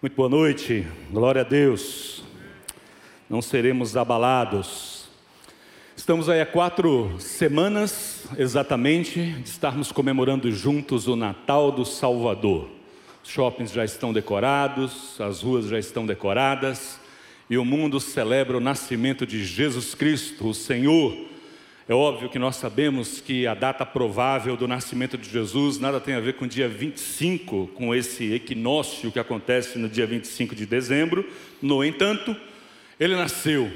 Muito 0.00 0.14
boa 0.14 0.28
noite, 0.28 0.86
glória 1.10 1.40
a 1.40 1.44
Deus. 1.44 2.22
Não 3.28 3.42
seremos 3.42 3.96
abalados. 3.96 5.08
Estamos 5.96 6.28
aí 6.28 6.40
há 6.40 6.46
quatro 6.46 7.16
semanas, 7.18 8.24
exatamente, 8.38 9.32
de 9.32 9.48
estarmos 9.48 9.90
comemorando 9.90 10.52
juntos 10.52 11.08
o 11.08 11.16
Natal 11.16 11.72
do 11.72 11.84
Salvador. 11.84 12.68
Os 13.24 13.30
shoppings 13.30 13.72
já 13.72 13.84
estão 13.84 14.12
decorados, 14.12 15.20
as 15.20 15.42
ruas 15.42 15.66
já 15.66 15.80
estão 15.80 16.06
decoradas, 16.06 17.00
e 17.50 17.58
o 17.58 17.64
mundo 17.64 17.98
celebra 17.98 18.56
o 18.56 18.60
nascimento 18.60 19.26
de 19.26 19.44
Jesus 19.44 19.96
Cristo, 19.96 20.46
o 20.46 20.54
Senhor 20.54 21.12
é 21.88 21.94
óbvio 21.94 22.28
que 22.28 22.38
nós 22.38 22.56
sabemos 22.56 23.18
que 23.18 23.46
a 23.46 23.54
data 23.54 23.86
provável 23.86 24.58
do 24.58 24.68
nascimento 24.68 25.16
de 25.16 25.26
Jesus 25.30 25.78
nada 25.78 25.98
tem 25.98 26.12
a 26.12 26.20
ver 26.20 26.34
com 26.34 26.44
o 26.44 26.48
dia 26.48 26.68
25, 26.68 27.68
com 27.68 27.94
esse 27.94 28.30
equinócio 28.30 29.10
que 29.10 29.18
acontece 29.18 29.78
no 29.78 29.88
dia 29.88 30.06
25 30.06 30.54
de 30.54 30.66
dezembro. 30.66 31.26
No 31.62 31.82
entanto, 31.82 32.36
ele 33.00 33.16
nasceu. 33.16 33.72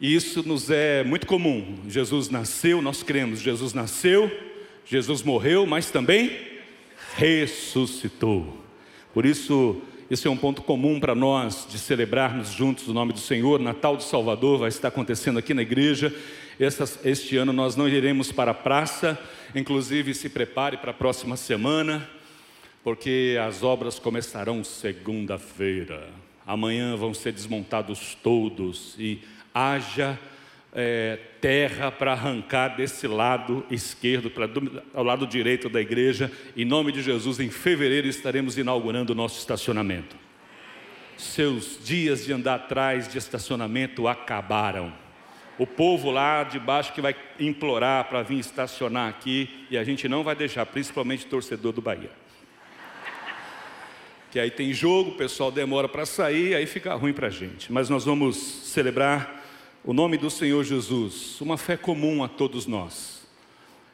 E 0.00 0.14
isso 0.14 0.46
nos 0.46 0.70
é 0.70 1.02
muito 1.02 1.26
comum. 1.26 1.78
Jesus 1.88 2.28
nasceu, 2.28 2.80
nós 2.80 3.02
cremos, 3.02 3.40
Jesus 3.40 3.74
nasceu, 3.74 4.30
Jesus 4.84 5.24
morreu, 5.24 5.66
mas 5.66 5.90
também 5.90 6.30
ressuscitou. 7.16 8.56
Por 9.12 9.26
isso, 9.26 9.82
esse 10.08 10.28
é 10.28 10.30
um 10.30 10.36
ponto 10.36 10.62
comum 10.62 11.00
para 11.00 11.12
nós 11.12 11.66
de 11.68 11.76
celebrarmos 11.76 12.52
juntos 12.52 12.86
o 12.86 12.94
nome 12.94 13.12
do 13.12 13.18
Senhor. 13.18 13.58
Natal 13.58 13.96
do 13.96 14.04
Salvador 14.04 14.60
vai 14.60 14.68
estar 14.68 14.86
acontecendo 14.86 15.40
aqui 15.40 15.52
na 15.52 15.62
igreja 15.62 16.14
este 16.58 17.36
ano 17.36 17.52
nós 17.52 17.76
não 17.76 17.86
iremos 17.88 18.32
para 18.32 18.52
a 18.52 18.54
praça, 18.54 19.18
inclusive 19.54 20.14
se 20.14 20.30
prepare 20.30 20.78
para 20.78 20.90
a 20.90 20.94
próxima 20.94 21.36
semana, 21.36 22.08
porque 22.82 23.36
as 23.46 23.62
obras 23.62 23.98
começarão 23.98 24.64
segunda-feira. 24.64 26.08
Amanhã 26.46 26.96
vão 26.96 27.12
ser 27.12 27.32
desmontados 27.32 28.16
todos 28.22 28.94
e 28.98 29.20
haja 29.52 30.18
é, 30.72 31.18
terra 31.40 31.90
para 31.90 32.12
arrancar 32.12 32.76
desse 32.76 33.06
lado 33.06 33.64
esquerdo 33.70 34.30
para 34.30 34.48
ao 34.94 35.02
lado 35.02 35.26
direito 35.26 35.68
da 35.68 35.80
igreja. 35.80 36.30
Em 36.56 36.64
nome 36.64 36.92
de 36.92 37.02
Jesus, 37.02 37.40
em 37.40 37.50
fevereiro 37.50 38.06
estaremos 38.06 38.56
inaugurando 38.56 39.12
o 39.12 39.16
nosso 39.16 39.38
estacionamento. 39.38 40.16
Seus 41.16 41.78
dias 41.84 42.24
de 42.24 42.32
andar 42.32 42.56
atrás 42.56 43.08
de 43.08 43.18
estacionamento 43.18 44.06
acabaram 44.06 44.92
o 45.58 45.66
povo 45.66 46.10
lá 46.10 46.44
de 46.44 46.58
baixo 46.58 46.92
que 46.92 47.00
vai 47.00 47.14
implorar 47.40 48.08
para 48.08 48.22
vir 48.22 48.38
estacionar 48.38 49.08
aqui 49.08 49.48
e 49.70 49.78
a 49.78 49.84
gente 49.84 50.08
não 50.08 50.22
vai 50.22 50.34
deixar, 50.34 50.66
principalmente 50.66 51.26
torcedor 51.26 51.72
do 51.72 51.80
Bahia. 51.80 52.10
Que 54.30 54.38
aí 54.38 54.50
tem 54.50 54.72
jogo, 54.74 55.10
o 55.10 55.16
pessoal 55.16 55.50
demora 55.50 55.88
para 55.88 56.04
sair, 56.04 56.54
aí 56.54 56.66
fica 56.66 56.94
ruim 56.94 57.12
para 57.12 57.28
a 57.28 57.30
gente. 57.30 57.72
Mas 57.72 57.88
nós 57.88 58.04
vamos 58.04 58.36
celebrar 58.36 59.44
o 59.82 59.92
nome 59.92 60.18
do 60.18 60.28
Senhor 60.28 60.62
Jesus, 60.64 61.40
uma 61.40 61.56
fé 61.56 61.76
comum 61.76 62.22
a 62.22 62.28
todos 62.28 62.66
nós. 62.66 63.26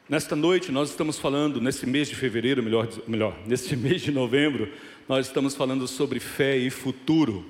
Nesta 0.09 0.35
noite 0.35 0.71
nós 0.71 0.89
estamos 0.89 1.17
falando, 1.17 1.61
nesse 1.61 1.85
mês 1.85 2.09
de 2.09 2.15
fevereiro, 2.15 2.61
melhor, 2.61 2.89
melhor, 3.07 3.37
nesse 3.47 3.75
mês 3.75 4.01
de 4.01 4.11
novembro, 4.11 4.69
nós 5.07 5.27
estamos 5.27 5.55
falando 5.55 5.87
sobre 5.87 6.19
fé 6.19 6.57
e 6.57 6.69
futuro. 6.69 7.45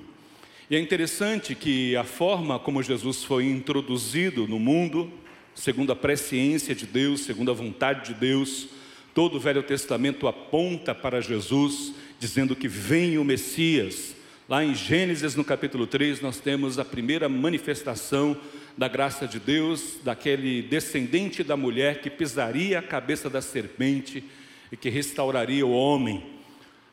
E 0.70 0.76
é 0.76 0.80
interessante 0.80 1.54
que 1.54 1.94
a 1.94 2.04
forma 2.04 2.58
como 2.58 2.82
Jesus 2.82 3.22
foi 3.22 3.44
introduzido 3.44 4.48
no 4.48 4.58
mundo, 4.58 5.12
segundo 5.54 5.92
a 5.92 5.96
presciência 5.96 6.74
de 6.74 6.86
Deus, 6.86 7.20
segundo 7.20 7.50
a 7.50 7.54
vontade 7.54 8.14
de 8.14 8.18
Deus, 8.18 8.68
todo 9.12 9.36
o 9.36 9.40
Velho 9.40 9.62
Testamento 9.62 10.26
aponta 10.26 10.94
para 10.94 11.20
Jesus, 11.20 11.92
dizendo 12.18 12.56
que 12.56 12.66
vem 12.66 13.18
o 13.18 13.24
Messias. 13.24 14.16
Lá 14.48 14.64
em 14.64 14.74
Gênesis, 14.74 15.34
no 15.34 15.44
capítulo 15.44 15.86
3, 15.86 16.22
nós 16.22 16.40
temos 16.40 16.78
a 16.78 16.84
primeira 16.84 17.28
manifestação 17.28 18.34
da 18.76 18.88
graça 18.88 19.28
de 19.28 19.38
Deus, 19.38 19.98
daquele 20.02 20.62
descendente 20.62 21.44
da 21.44 21.58
mulher 21.58 22.00
que 22.00 22.08
pisaria 22.08 22.78
a 22.78 22.82
cabeça 22.82 23.28
da 23.28 23.42
serpente 23.42 24.24
e 24.72 24.78
que 24.78 24.88
restauraria 24.88 25.66
o 25.66 25.72
homem 25.72 26.33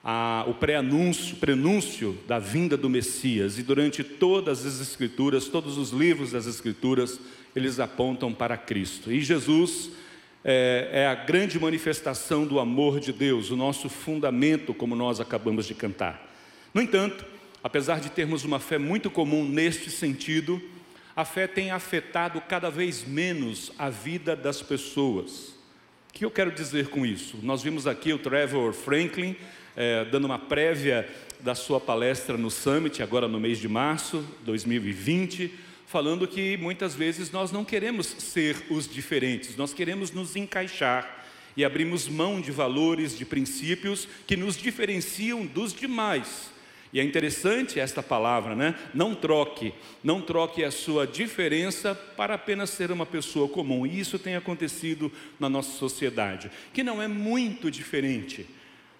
a, 0.03 0.45
o 0.47 0.53
pré-anúncio, 0.53 1.35
prenúncio 1.37 2.17
da 2.27 2.39
vinda 2.39 2.75
do 2.75 2.89
Messias, 2.89 3.59
e 3.59 3.63
durante 3.63 4.03
todas 4.03 4.65
as 4.65 4.81
Escrituras, 4.81 5.47
todos 5.47 5.77
os 5.77 5.91
livros 5.91 6.31
das 6.31 6.47
Escrituras, 6.47 7.19
eles 7.55 7.79
apontam 7.79 8.33
para 8.33 8.57
Cristo. 8.57 9.11
E 9.11 9.21
Jesus 9.21 9.91
é, 10.43 10.89
é 10.91 11.07
a 11.07 11.15
grande 11.15 11.59
manifestação 11.59 12.45
do 12.45 12.59
amor 12.59 12.99
de 12.99 13.13
Deus, 13.13 13.51
o 13.51 13.55
nosso 13.55 13.89
fundamento, 13.89 14.73
como 14.73 14.95
nós 14.95 15.19
acabamos 15.19 15.65
de 15.65 15.75
cantar. 15.75 16.29
No 16.73 16.81
entanto, 16.81 17.25
apesar 17.63 17.99
de 17.99 18.09
termos 18.09 18.43
uma 18.43 18.59
fé 18.59 18.77
muito 18.77 19.09
comum 19.09 19.47
neste 19.47 19.91
sentido, 19.91 20.61
a 21.15 21.25
fé 21.25 21.45
tem 21.45 21.71
afetado 21.71 22.41
cada 22.41 22.71
vez 22.71 23.05
menos 23.05 23.71
a 23.77 23.89
vida 23.89 24.35
das 24.35 24.61
pessoas. 24.61 25.49
O 26.09 26.13
que 26.13 26.25
eu 26.25 26.31
quero 26.31 26.51
dizer 26.51 26.87
com 26.87 27.05
isso? 27.05 27.37
Nós 27.43 27.61
vimos 27.61 27.85
aqui 27.85 28.13
o 28.13 28.19
Trevor 28.19 28.73
Franklin 28.73 29.35
é, 29.75 30.05
dando 30.05 30.25
uma 30.25 30.39
prévia 30.39 31.07
da 31.39 31.55
sua 31.55 31.79
palestra 31.79 32.37
no 32.37 32.51
Summit, 32.51 33.01
agora 33.01 33.27
no 33.27 33.39
mês 33.39 33.59
de 33.59 33.67
março 33.67 34.25
de 34.39 34.45
2020, 34.45 35.51
falando 35.87 36.27
que 36.27 36.55
muitas 36.57 36.95
vezes 36.95 37.31
nós 37.31 37.51
não 37.51 37.65
queremos 37.65 38.07
ser 38.07 38.55
os 38.69 38.87
diferentes, 38.87 39.55
nós 39.57 39.73
queremos 39.73 40.11
nos 40.11 40.35
encaixar 40.35 41.25
e 41.57 41.65
abrimos 41.65 42.07
mão 42.07 42.39
de 42.39 42.51
valores, 42.51 43.17
de 43.17 43.25
princípios 43.25 44.07
que 44.25 44.37
nos 44.37 44.55
diferenciam 44.55 45.45
dos 45.45 45.73
demais. 45.73 46.49
E 46.93 46.99
é 46.99 47.03
interessante 47.03 47.79
esta 47.79 48.03
palavra, 48.03 48.53
né? 48.53 48.75
Não 48.93 49.15
troque, 49.15 49.73
não 50.03 50.21
troque 50.21 50.63
a 50.63 50.71
sua 50.71 51.07
diferença 51.07 51.95
para 51.95 52.35
apenas 52.35 52.69
ser 52.69 52.91
uma 52.91 53.05
pessoa 53.05 53.47
comum. 53.47 53.85
E 53.85 53.97
isso 53.97 54.19
tem 54.19 54.35
acontecido 54.35 55.09
na 55.39 55.47
nossa 55.47 55.71
sociedade, 55.77 56.51
que 56.73 56.83
não 56.83 57.01
é 57.01 57.07
muito 57.07 57.71
diferente 57.71 58.45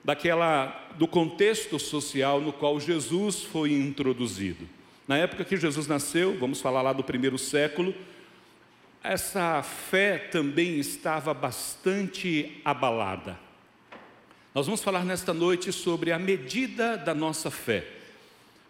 daquela 0.04 0.90
do 0.98 1.08
contexto 1.08 1.80
social 1.80 2.42
no 2.42 2.52
qual 2.52 2.80
Jesus 2.80 3.44
foi 3.44 3.72
introduzido. 3.72 4.68
Na 5.08 5.18
época 5.18 5.46
que 5.46 5.58
Jesus 5.58 5.88
nasceu, 5.88 6.38
vamos 6.38 6.62
falar 6.62 6.82
lá 6.82 6.94
do 6.94 7.04
primeiro 7.04 7.38
século, 7.38 7.94
essa 9.04 9.62
fé 9.64 10.18
também 10.18 10.80
estava 10.80 11.34
bastante 11.34 12.62
abalada. 12.64 13.38
Nós 14.54 14.66
vamos 14.66 14.84
falar 14.84 15.04
nesta 15.06 15.34
noite 15.34 15.72
sobre 15.72 16.12
a 16.12 16.20
medida 16.20 16.98
da 16.98 17.16
nossa 17.16 17.50
fé, 17.50 17.86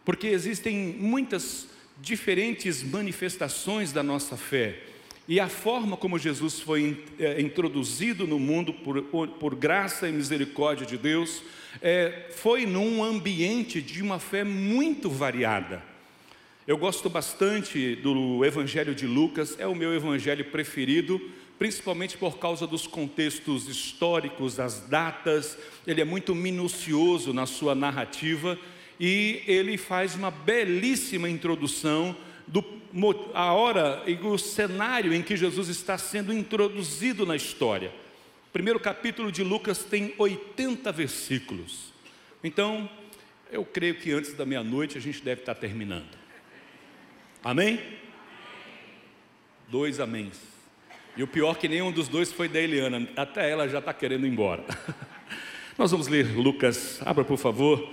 porque 0.06 0.28
existem 0.28 0.76
muitas 0.78 1.68
diferentes 2.00 2.84
manifestações 2.84 3.92
da 3.92 4.02
nossa 4.02 4.38
fé. 4.38 4.80
E 5.28 5.40
a 5.40 5.48
forma 5.48 5.96
como 5.96 6.18
Jesus 6.18 6.60
foi 6.60 7.04
é, 7.20 7.40
introduzido 7.40 8.26
no 8.26 8.40
mundo 8.40 8.74
por, 8.74 9.02
por, 9.04 9.56
graça 9.56 10.08
e 10.10 10.12
misericórdia 10.12 10.86
de 10.86 10.98
Deus, 10.98 11.44
é, 11.82 12.30
foi 12.32 12.66
num 12.66 13.04
ambiente 13.04 13.82
de 13.82 14.02
uma 14.02 14.20
fé 14.20 14.44
muito 14.44 15.10
variada. 15.10 15.84
Eu 16.68 16.78
gosto 16.78 17.10
bastante 17.10 17.96
do 17.98 18.44
Evangelho 18.44 18.96
de 18.96 19.06
Lucas, 19.06 19.56
é 19.60 19.68
o 19.68 19.76
meu 19.76 19.94
evangelho 19.94 20.46
preferido, 20.46 21.22
principalmente 21.58 22.18
por 22.18 22.40
causa 22.40 22.66
dos 22.66 22.88
contextos 22.88 23.68
históricos, 23.68 24.60
as 24.60 24.80
datas, 24.82 25.58
ele 25.86 26.02
é 26.02 26.06
muito 26.06 26.34
minucioso 26.34 27.34
na 27.34 27.46
sua 27.46 27.76
narrativa 27.76 28.58
e 29.00 29.44
ele 29.48 29.78
faz 29.78 30.16
uma 30.16 30.32
belíssima 30.32 31.30
introdução 31.30 32.16
do, 32.52 32.64
a 33.34 33.54
hora 33.54 34.04
e 34.06 34.14
o 34.16 34.38
cenário 34.38 35.14
em 35.14 35.22
que 35.22 35.38
Jesus 35.38 35.70
está 35.70 35.98
sendo 35.98 36.34
introduzido 36.34 37.26
na 37.26 37.36
história. 37.36 37.92
O 38.50 38.52
primeiro 38.52 38.80
capítulo 38.80 39.32
de 39.32 39.44
Lucas 39.44 39.86
tem 39.86 40.14
80 40.18 40.92
versículos. 40.92 41.94
Então, 42.44 42.90
eu 43.50 43.64
creio 43.64 43.96
que 43.96 44.12
antes 44.12 44.34
da 44.34 44.46
meia-noite 44.46 44.98
a 44.98 45.02
gente 45.02 45.22
deve 45.24 45.42
estar 45.42 45.56
terminando. 45.56 46.20
Amém? 47.42 47.80
Dois 49.70 50.02
améns. 50.02 50.38
E 51.16 51.24
o 51.24 51.28
pior 51.28 51.58
que 51.58 51.70
nenhum 51.70 51.92
dos 51.92 52.10
dois 52.10 52.32
foi 52.32 52.50
da 52.50 52.60
Eliana, 52.60 53.08
até 53.16 53.50
ela 53.50 53.68
já 53.70 53.80
está 53.80 53.94
querendo 53.94 54.26
ir 54.26 54.30
embora. 54.30 54.66
Nós 55.78 55.92
vamos 55.92 56.08
ler 56.08 56.36
Lucas, 56.36 57.02
abra 57.06 57.24
por 57.24 57.38
favor, 57.38 57.90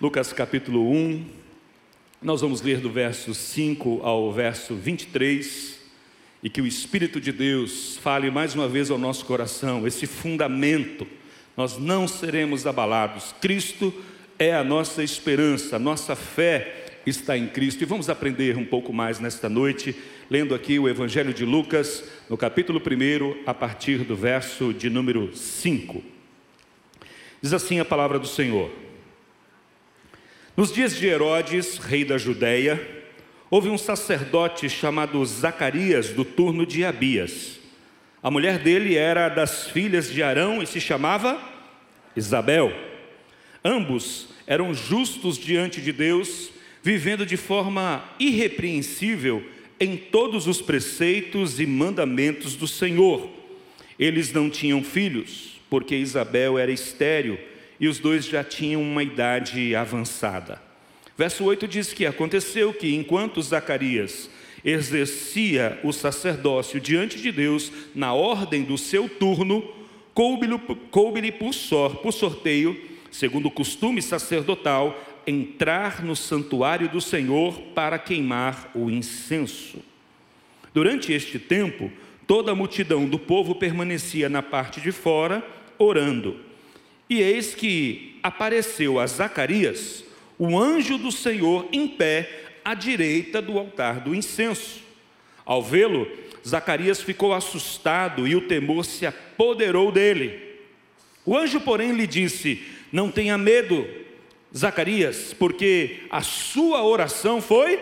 Lucas 0.00 0.32
capítulo 0.32 0.90
1. 0.90 1.45
Nós 2.22 2.40
vamos 2.40 2.62
ler 2.62 2.80
do 2.80 2.90
verso 2.90 3.34
5 3.34 4.00
ao 4.02 4.32
verso 4.32 4.74
23 4.74 5.78
e 6.42 6.48
que 6.48 6.62
o 6.62 6.66
Espírito 6.66 7.20
de 7.20 7.30
Deus 7.30 7.98
fale 7.98 8.30
mais 8.30 8.54
uma 8.54 8.66
vez 8.66 8.90
ao 8.90 8.96
nosso 8.96 9.26
coração, 9.26 9.86
esse 9.86 10.06
fundamento, 10.06 11.06
nós 11.54 11.76
não 11.76 12.08
seremos 12.08 12.66
abalados. 12.66 13.34
Cristo 13.38 13.92
é 14.38 14.54
a 14.54 14.64
nossa 14.64 15.02
esperança, 15.02 15.76
a 15.76 15.78
nossa 15.78 16.16
fé 16.16 17.00
está 17.06 17.36
em 17.36 17.48
Cristo. 17.48 17.82
E 17.82 17.86
vamos 17.86 18.08
aprender 18.08 18.56
um 18.56 18.64
pouco 18.64 18.94
mais 18.94 19.20
nesta 19.20 19.48
noite, 19.48 19.94
lendo 20.30 20.54
aqui 20.54 20.78
o 20.78 20.88
Evangelho 20.88 21.34
de 21.34 21.44
Lucas, 21.44 22.02
no 22.30 22.36
capítulo 22.38 22.80
1, 22.80 23.42
a 23.44 23.52
partir 23.52 23.98
do 23.98 24.16
verso 24.16 24.72
de 24.72 24.88
número 24.88 25.36
5. 25.36 26.02
Diz 27.42 27.52
assim 27.52 27.78
a 27.78 27.84
palavra 27.84 28.18
do 28.18 28.26
Senhor. 28.26 28.85
Nos 30.56 30.72
dias 30.72 30.96
de 30.96 31.06
Herodes, 31.06 31.76
rei 31.76 32.02
da 32.02 32.16
Judéia, 32.16 32.80
houve 33.50 33.68
um 33.68 33.76
sacerdote 33.76 34.70
chamado 34.70 35.22
Zacarias, 35.26 36.08
do 36.14 36.24
turno 36.24 36.64
de 36.64 36.82
Abias. 36.82 37.60
A 38.22 38.30
mulher 38.30 38.60
dele 38.60 38.94
era 38.96 39.28
das 39.28 39.68
filhas 39.68 40.10
de 40.10 40.22
Arão 40.22 40.62
e 40.62 40.66
se 40.66 40.80
chamava 40.80 41.38
Isabel. 42.16 42.72
Ambos 43.62 44.28
eram 44.46 44.72
justos 44.72 45.36
diante 45.36 45.82
de 45.82 45.92
Deus, 45.92 46.48
vivendo 46.82 47.26
de 47.26 47.36
forma 47.36 48.02
irrepreensível 48.18 49.44
em 49.78 49.94
todos 49.94 50.46
os 50.46 50.62
preceitos 50.62 51.60
e 51.60 51.66
mandamentos 51.66 52.56
do 52.56 52.66
Senhor. 52.66 53.28
Eles 53.98 54.32
não 54.32 54.48
tinham 54.48 54.82
filhos, 54.82 55.60
porque 55.68 55.96
Isabel 55.96 56.58
era 56.58 56.72
estéril 56.72 57.38
e 57.78 57.88
os 57.88 57.98
dois 57.98 58.24
já 58.24 58.42
tinham 58.42 58.82
uma 58.82 59.02
idade 59.02 59.74
avançada. 59.74 60.60
Verso 61.16 61.44
8 61.44 61.66
diz 61.66 61.92
que 61.92 62.04
aconteceu 62.04 62.72
que, 62.72 62.94
enquanto 62.94 63.40
Zacarias 63.40 64.28
exercia 64.64 65.78
o 65.84 65.92
sacerdócio 65.92 66.80
diante 66.80 67.20
de 67.20 67.30
Deus 67.30 67.72
na 67.94 68.12
ordem 68.12 68.64
do 68.64 68.76
seu 68.76 69.08
turno, 69.08 69.62
coube-lhe 70.12 70.58
coube 70.90 71.32
por, 71.32 71.54
sor, 71.54 71.96
por 71.96 72.12
sorteio, 72.12 72.78
segundo 73.10 73.46
o 73.46 73.50
costume 73.50 74.02
sacerdotal, 74.02 74.98
entrar 75.26 76.04
no 76.04 76.14
santuário 76.14 76.88
do 76.88 77.00
Senhor 77.00 77.60
para 77.74 77.98
queimar 77.98 78.70
o 78.74 78.90
incenso. 78.90 79.78
Durante 80.74 81.12
este 81.12 81.38
tempo, 81.38 81.90
toda 82.26 82.52
a 82.52 82.54
multidão 82.54 83.08
do 83.08 83.18
povo 83.18 83.54
permanecia 83.54 84.28
na 84.28 84.42
parte 84.42 84.80
de 84.80 84.92
fora, 84.92 85.46
orando. 85.78 86.36
E 87.08 87.20
eis 87.20 87.54
que 87.54 88.18
apareceu 88.22 88.98
a 88.98 89.06
Zacarias 89.06 90.04
o 90.38 90.58
anjo 90.58 90.98
do 90.98 91.10
Senhor 91.10 91.68
em 91.72 91.86
pé 91.88 92.28
à 92.64 92.74
direita 92.74 93.40
do 93.40 93.58
altar 93.58 94.00
do 94.00 94.14
incenso. 94.14 94.80
Ao 95.44 95.62
vê-lo, 95.62 96.06
Zacarias 96.46 97.00
ficou 97.00 97.32
assustado 97.32 98.26
e 98.26 98.34
o 98.34 98.42
temor 98.42 98.84
se 98.84 99.06
apoderou 99.06 99.92
dele. 99.92 100.40
O 101.24 101.36
anjo, 101.36 101.60
porém, 101.60 101.92
lhe 101.92 102.06
disse: 102.06 102.62
Não 102.92 103.10
tenha 103.10 103.38
medo, 103.38 103.86
Zacarias, 104.56 105.34
porque 105.38 106.00
a 106.10 106.22
sua 106.22 106.84
oração 106.84 107.40
foi 107.40 107.80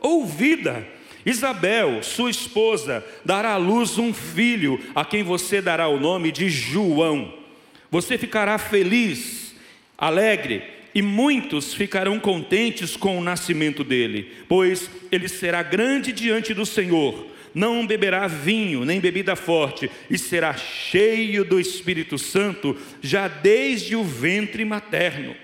ouvida. 0.00 0.86
Isabel, 1.24 2.04
sua 2.04 2.30
esposa, 2.30 3.04
dará 3.24 3.54
à 3.54 3.56
luz 3.56 3.98
um 3.98 4.14
filho, 4.14 4.80
a 4.94 5.04
quem 5.04 5.24
você 5.24 5.60
dará 5.60 5.88
o 5.88 5.98
nome 5.98 6.30
de 6.30 6.48
João. 6.48 7.45
Você 7.90 8.18
ficará 8.18 8.58
feliz, 8.58 9.54
alegre, 9.96 10.62
e 10.94 11.02
muitos 11.02 11.74
ficarão 11.74 12.18
contentes 12.18 12.96
com 12.96 13.18
o 13.18 13.22
nascimento 13.22 13.84
dele, 13.84 14.32
pois 14.48 14.90
ele 15.12 15.28
será 15.28 15.62
grande 15.62 16.10
diante 16.10 16.54
do 16.54 16.64
Senhor. 16.64 17.26
Não 17.54 17.86
beberá 17.86 18.26
vinho 18.26 18.84
nem 18.84 18.98
bebida 18.98 19.36
forte, 19.36 19.90
e 20.10 20.16
será 20.16 20.54
cheio 20.54 21.44
do 21.44 21.60
Espírito 21.60 22.16
Santo 22.16 22.76
já 23.02 23.28
desde 23.28 23.94
o 23.94 24.02
ventre 24.02 24.64
materno. 24.64 25.36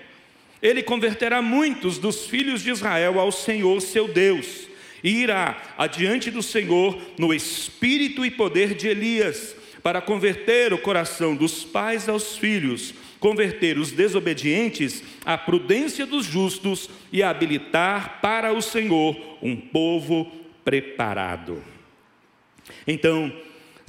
Ele 0.61 0.81
converterá 0.81 1.41
muitos 1.41 1.97
dos 1.99 2.25
filhos 2.25 2.63
de 2.63 2.71
Israel 2.71 3.19
ao 3.19 3.31
Senhor 3.31 3.79
seu 3.79 4.07
Deus, 4.07 4.67
e 5.03 5.21
irá 5.21 5.75
adiante 5.77 6.31
do 6.31 6.41
Senhor 6.41 6.99
no 7.17 7.33
espírito 7.33 8.25
e 8.25 8.31
poder 8.31 8.73
de 8.73 8.87
Elias 8.87 9.55
para 9.83 10.01
converter 10.01 10.73
o 10.73 10.77
coração 10.77 11.35
dos 11.35 11.65
pais 11.65 12.07
aos 12.07 12.37
filhos, 12.37 12.93
converter 13.19 13.77
os 13.77 13.91
desobedientes 13.91 15.03
à 15.25 15.37
prudência 15.37 16.05
dos 16.05 16.25
justos 16.25 16.89
e 17.11 17.21
habilitar 17.21 18.21
para 18.21 18.53
o 18.53 18.61
Senhor 18.61 19.15
um 19.41 19.57
povo 19.57 20.31
preparado. 20.63 21.61
Então, 22.87 23.31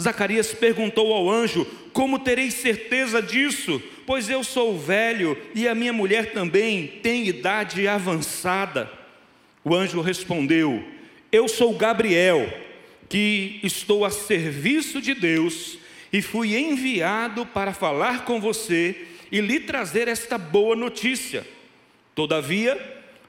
Zacarias 0.00 0.52
perguntou 0.52 1.12
ao 1.12 1.31
anjo: 1.31 1.64
Como 1.93 2.19
terei 2.19 2.50
certeza 2.50 3.23
disso? 3.23 3.81
Pois 4.05 4.29
eu 4.29 4.43
sou 4.43 4.76
velho 4.76 5.40
e 5.55 5.69
a 5.69 5.75
minha 5.76 5.93
mulher 5.93 6.32
também 6.32 6.88
tem 7.02 7.29
idade 7.29 7.87
avançada. 7.87 8.90
O 9.62 9.73
anjo 9.73 10.00
respondeu: 10.00 10.85
Eu 11.31 11.47
sou 11.47 11.73
Gabriel, 11.75 12.52
que 13.08 13.61
estou 13.62 14.05
a 14.05 14.11
serviço 14.11 15.00
de 15.00 15.14
Deus 15.14 15.79
e 16.14 16.22
fui 16.22 16.56
enviado 16.56 17.44
para 17.44 17.72
falar 17.72 18.25
com 18.25 18.40
você 18.40 19.08
e 19.32 19.40
lhe 19.40 19.58
trazer 19.58 20.06
esta 20.06 20.38
boa 20.38 20.76
notícia. 20.76 21.44
Todavia, 22.14 22.81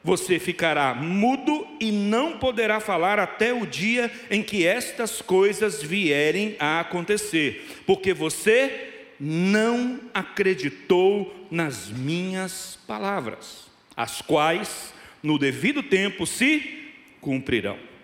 você 0.04 0.38
ficará 0.38 0.94
mudo 0.94 1.66
e 1.80 1.92
não 1.92 2.38
poderá 2.38 2.80
falar 2.80 3.18
até 3.18 3.52
o 3.52 3.66
dia 3.66 4.12
em 4.30 4.44
que 4.44 4.68
estas 4.68 5.20
coisas 5.20 5.82
vierem 5.82 6.56
a 6.60 6.80
acontecer, 6.80 7.82
porque 7.88 8.14
você 8.14 9.08
não 9.20 10.00
acreditou 10.14 11.48
nas 11.50 11.90
minhas 11.90 12.78
palavras, 12.86 13.66
as 13.98 14.22
quais, 14.22 14.94
no 15.24 15.40
devido 15.40 15.82
tempo, 15.82 16.28
se 16.28 16.92
cumprirão. 17.20 17.95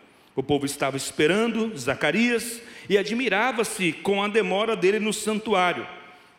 O 0.42 0.44
povo 0.44 0.66
estava 0.66 0.98
esperando 0.98 1.72
Zacarias 1.78 2.64
e 2.90 2.98
admirava-se 2.98 3.92
com 3.92 4.24
a 4.24 4.28
demora 4.28 4.76
dele 4.76 5.00
no 5.00 5.14
santuário. 5.14 5.86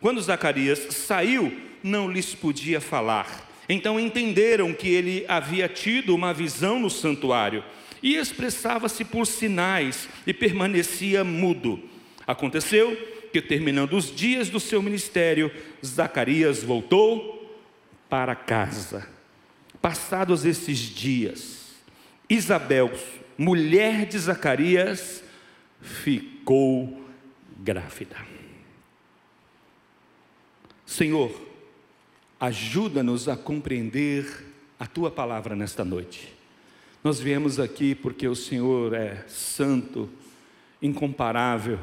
Quando 0.01 0.21
Zacarias 0.21 0.93
saiu, 0.93 1.57
não 1.81 2.11
lhes 2.11 2.35
podia 2.35 2.81
falar. 2.81 3.49
Então 3.69 3.97
entenderam 3.97 4.73
que 4.73 4.89
ele 4.89 5.23
havia 5.25 5.69
tido 5.69 6.13
uma 6.13 6.33
visão 6.33 6.81
no 6.81 6.89
santuário 6.89 7.63
e 8.01 8.17
expressava-se 8.17 9.05
por 9.05 9.25
sinais 9.25 10.09
e 10.27 10.33
permanecia 10.33 11.23
mudo. 11.23 11.81
Aconteceu 12.27 12.97
que, 13.31 13.41
terminando 13.41 13.93
os 13.93 14.13
dias 14.13 14.49
do 14.49 14.59
seu 14.59 14.81
ministério, 14.81 15.49
Zacarias 15.81 16.61
voltou 16.61 17.57
para 18.09 18.35
casa. 18.35 19.07
Passados 19.81 20.43
esses 20.43 20.77
dias, 20.77 21.71
Isabel, 22.29 22.91
mulher 23.37 24.05
de 24.05 24.17
Zacarias, 24.19 25.23
ficou 25.81 27.01
grávida. 27.57 28.17
Senhor, 30.85 31.31
ajuda-nos 32.39 33.27
a 33.27 33.35
compreender 33.35 34.45
a 34.79 34.85
tua 34.85 35.09
palavra 35.09 35.55
nesta 35.55 35.83
noite. 35.83 36.33
Nós 37.03 37.19
viemos 37.19 37.59
aqui 37.59 37.95
porque 37.95 38.27
o 38.27 38.35
Senhor 38.35 38.93
é 38.93 39.25
santo, 39.27 40.09
incomparável. 40.81 41.79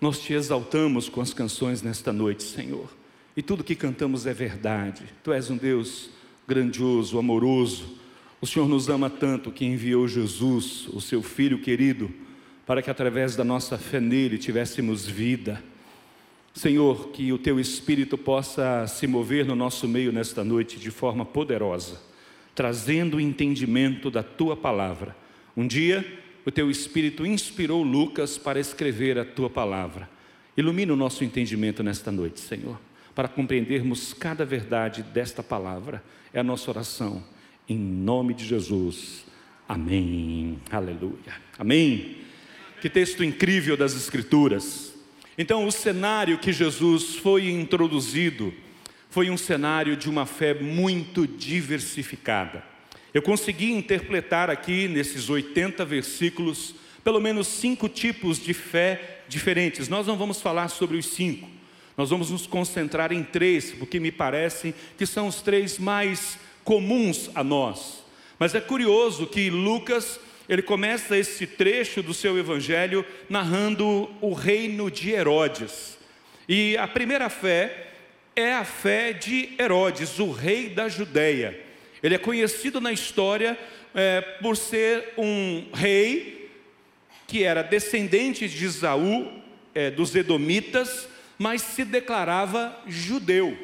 Nós 0.00 0.20
te 0.20 0.32
exaltamos 0.32 1.08
com 1.08 1.20
as 1.20 1.32
canções 1.32 1.82
nesta 1.82 2.12
noite, 2.12 2.42
Senhor. 2.42 2.88
E 3.36 3.42
tudo 3.42 3.62
que 3.62 3.74
cantamos 3.74 4.26
é 4.26 4.32
verdade. 4.32 5.04
Tu 5.22 5.32
és 5.32 5.50
um 5.50 5.56
Deus 5.56 6.10
grandioso, 6.48 7.18
amoroso. 7.18 7.98
O 8.46 8.48
Senhor 8.48 8.68
nos 8.68 8.88
ama 8.88 9.10
tanto 9.10 9.50
que 9.50 9.64
enviou 9.64 10.06
Jesus, 10.06 10.86
o 10.92 11.00
seu 11.00 11.20
filho 11.20 11.58
querido, 11.58 12.08
para 12.64 12.80
que 12.80 12.88
através 12.88 13.34
da 13.34 13.42
nossa 13.42 13.76
fé 13.76 13.98
nele 13.98 14.38
tivéssemos 14.38 15.04
vida. 15.04 15.60
Senhor, 16.54 17.08
que 17.08 17.32
o 17.32 17.38
teu 17.38 17.58
espírito 17.58 18.16
possa 18.16 18.86
se 18.86 19.04
mover 19.08 19.44
no 19.44 19.56
nosso 19.56 19.88
meio 19.88 20.12
nesta 20.12 20.44
noite 20.44 20.78
de 20.78 20.92
forma 20.92 21.24
poderosa, 21.24 22.00
trazendo 22.54 23.16
o 23.16 23.20
entendimento 23.20 24.12
da 24.12 24.22
tua 24.22 24.56
palavra. 24.56 25.16
Um 25.56 25.66
dia, 25.66 26.06
o 26.44 26.50
teu 26.52 26.70
espírito 26.70 27.26
inspirou 27.26 27.82
Lucas 27.82 28.38
para 28.38 28.60
escrever 28.60 29.18
a 29.18 29.24
tua 29.24 29.50
palavra. 29.50 30.08
Ilumina 30.56 30.92
o 30.92 30.96
nosso 30.96 31.24
entendimento 31.24 31.82
nesta 31.82 32.12
noite, 32.12 32.38
Senhor, 32.38 32.80
para 33.12 33.26
compreendermos 33.26 34.14
cada 34.14 34.44
verdade 34.44 35.02
desta 35.02 35.42
palavra. 35.42 36.00
É 36.32 36.38
a 36.38 36.44
nossa 36.44 36.70
oração. 36.70 37.34
Em 37.68 37.78
nome 37.78 38.32
de 38.32 38.44
Jesus. 38.44 39.24
Amém. 39.68 40.58
Aleluia. 40.70 41.34
Amém. 41.58 42.18
Que 42.80 42.88
texto 42.88 43.24
incrível 43.24 43.76
das 43.76 43.96
Escrituras. 43.96 44.94
Então, 45.36 45.66
o 45.66 45.72
cenário 45.72 46.38
que 46.38 46.52
Jesus 46.52 47.16
foi 47.16 47.50
introduzido 47.50 48.54
foi 49.10 49.30
um 49.30 49.36
cenário 49.36 49.96
de 49.96 50.08
uma 50.08 50.26
fé 50.26 50.54
muito 50.54 51.26
diversificada. 51.26 52.62
Eu 53.12 53.22
consegui 53.22 53.72
interpretar 53.72 54.48
aqui, 54.48 54.86
nesses 54.86 55.28
80 55.28 55.84
versículos, 55.84 56.74
pelo 57.02 57.20
menos 57.20 57.48
cinco 57.48 57.88
tipos 57.88 58.38
de 58.38 58.54
fé 58.54 59.22
diferentes. 59.26 59.88
Nós 59.88 60.06
não 60.06 60.16
vamos 60.16 60.40
falar 60.40 60.68
sobre 60.68 60.96
os 60.96 61.06
cinco, 61.06 61.48
nós 61.96 62.10
vamos 62.10 62.30
nos 62.30 62.46
concentrar 62.46 63.10
em 63.10 63.24
três, 63.24 63.72
porque 63.72 63.98
me 63.98 64.12
parece 64.12 64.74
que 64.96 65.06
são 65.06 65.26
os 65.26 65.40
três 65.40 65.78
mais 65.78 66.38
comuns 66.66 67.30
a 67.32 67.44
nós. 67.44 68.04
Mas 68.40 68.54
é 68.54 68.60
curioso 68.60 69.26
que 69.26 69.48
Lucas 69.48 70.20
ele 70.48 70.62
começa 70.62 71.16
esse 71.16 71.46
trecho 71.46 72.02
do 72.02 72.12
seu 72.12 72.36
evangelho 72.36 73.06
narrando 73.28 74.10
o 74.20 74.32
reino 74.32 74.90
de 74.90 75.10
Herodes. 75.10 75.96
E 76.48 76.76
a 76.76 76.86
primeira 76.86 77.28
fé 77.28 77.86
é 78.34 78.52
a 78.52 78.64
fé 78.64 79.12
de 79.12 79.50
Herodes, 79.58 80.18
o 80.18 80.30
rei 80.30 80.68
da 80.68 80.88
Judéia. 80.88 81.58
Ele 82.02 82.16
é 82.16 82.18
conhecido 82.18 82.80
na 82.80 82.92
história 82.92 83.58
é, 83.94 84.20
por 84.20 84.56
ser 84.56 85.14
um 85.16 85.66
rei 85.72 86.50
que 87.28 87.44
era 87.44 87.62
descendente 87.62 88.48
de 88.48 88.64
Isaú, 88.64 89.32
é, 89.74 89.90
dos 89.90 90.14
Edomitas, 90.14 91.08
mas 91.38 91.62
se 91.62 91.84
declarava 91.84 92.76
judeu. 92.86 93.56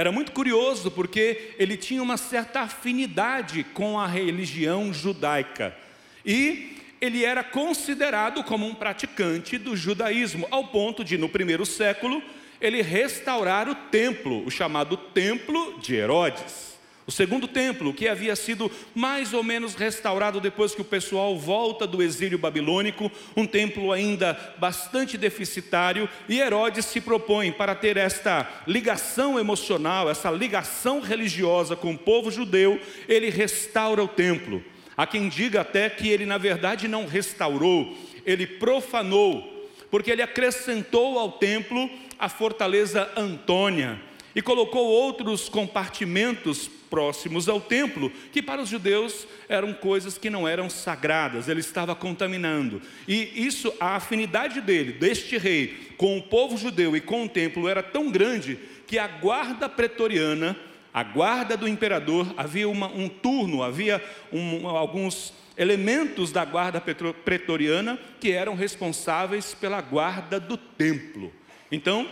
Era 0.00 0.10
muito 0.10 0.32
curioso 0.32 0.90
porque 0.90 1.52
ele 1.58 1.76
tinha 1.76 2.02
uma 2.02 2.16
certa 2.16 2.60
afinidade 2.62 3.62
com 3.62 4.00
a 4.00 4.06
religião 4.06 4.94
judaica. 4.94 5.76
E 6.24 6.78
ele 7.02 7.22
era 7.22 7.44
considerado 7.44 8.42
como 8.42 8.66
um 8.66 8.74
praticante 8.74 9.58
do 9.58 9.76
judaísmo, 9.76 10.48
ao 10.50 10.68
ponto 10.68 11.04
de, 11.04 11.18
no 11.18 11.28
primeiro 11.28 11.66
século, 11.66 12.22
ele 12.62 12.80
restaurar 12.80 13.68
o 13.68 13.74
templo, 13.74 14.42
o 14.46 14.50
chamado 14.50 14.96
Templo 14.96 15.78
de 15.80 15.96
Herodes. 15.96 16.69
O 17.10 17.12
segundo 17.12 17.48
templo, 17.48 17.92
que 17.92 18.06
havia 18.06 18.36
sido 18.36 18.70
mais 18.94 19.34
ou 19.34 19.42
menos 19.42 19.74
restaurado 19.74 20.40
depois 20.40 20.76
que 20.76 20.80
o 20.80 20.84
pessoal 20.84 21.36
volta 21.36 21.84
do 21.84 22.00
exílio 22.00 22.38
babilônico, 22.38 23.10
um 23.36 23.44
templo 23.44 23.90
ainda 23.90 24.38
bastante 24.58 25.18
deficitário, 25.18 26.08
e 26.28 26.38
Herodes 26.38 26.84
se 26.84 27.00
propõe 27.00 27.50
para 27.50 27.74
ter 27.74 27.96
esta 27.96 28.48
ligação 28.64 29.40
emocional, 29.40 30.08
essa 30.08 30.30
ligação 30.30 31.00
religiosa 31.00 31.74
com 31.74 31.94
o 31.94 31.98
povo 31.98 32.30
judeu, 32.30 32.80
ele 33.08 33.28
restaura 33.28 34.04
o 34.04 34.06
templo. 34.06 34.62
Há 34.96 35.04
quem 35.04 35.28
diga 35.28 35.62
até 35.62 35.90
que 35.90 36.08
ele, 36.08 36.24
na 36.24 36.38
verdade, 36.38 36.86
não 36.86 37.08
restaurou, 37.08 37.92
ele 38.24 38.46
profanou, 38.46 39.68
porque 39.90 40.12
ele 40.12 40.22
acrescentou 40.22 41.18
ao 41.18 41.32
templo 41.32 41.90
a 42.20 42.28
fortaleza 42.28 43.10
Antônia 43.16 44.00
e 44.32 44.40
colocou 44.40 44.86
outros 44.86 45.48
compartimentos 45.48 46.70
próximos 46.90 47.48
ao 47.48 47.60
templo, 47.60 48.12
que 48.32 48.42
para 48.42 48.60
os 48.60 48.68
judeus 48.68 49.26
eram 49.48 49.72
coisas 49.72 50.18
que 50.18 50.28
não 50.28 50.46
eram 50.46 50.68
sagradas, 50.68 51.48
ele 51.48 51.60
estava 51.60 51.94
contaminando. 51.94 52.82
E 53.06 53.46
isso, 53.46 53.72
a 53.80 53.94
afinidade 53.94 54.60
dele, 54.60 54.92
deste 54.92 55.38
rei, 55.38 55.94
com 55.96 56.18
o 56.18 56.22
povo 56.22 56.58
judeu 56.58 56.96
e 56.96 57.00
com 57.00 57.24
o 57.24 57.28
templo 57.28 57.68
era 57.68 57.82
tão 57.82 58.10
grande 58.10 58.58
que 58.86 58.98
a 58.98 59.06
guarda 59.06 59.68
pretoriana, 59.68 60.56
a 60.92 61.04
guarda 61.04 61.56
do 61.56 61.68
imperador, 61.68 62.34
havia 62.36 62.68
uma, 62.68 62.88
um 62.88 63.08
turno, 63.08 63.62
havia 63.62 64.04
um, 64.32 64.66
alguns 64.66 65.32
elementos 65.56 66.32
da 66.32 66.44
guarda 66.44 66.80
pretoriana 66.80 67.98
que 68.18 68.32
eram 68.32 68.56
responsáveis 68.56 69.54
pela 69.54 69.80
guarda 69.80 70.40
do 70.40 70.56
templo. 70.56 71.32
Então, 71.70 72.08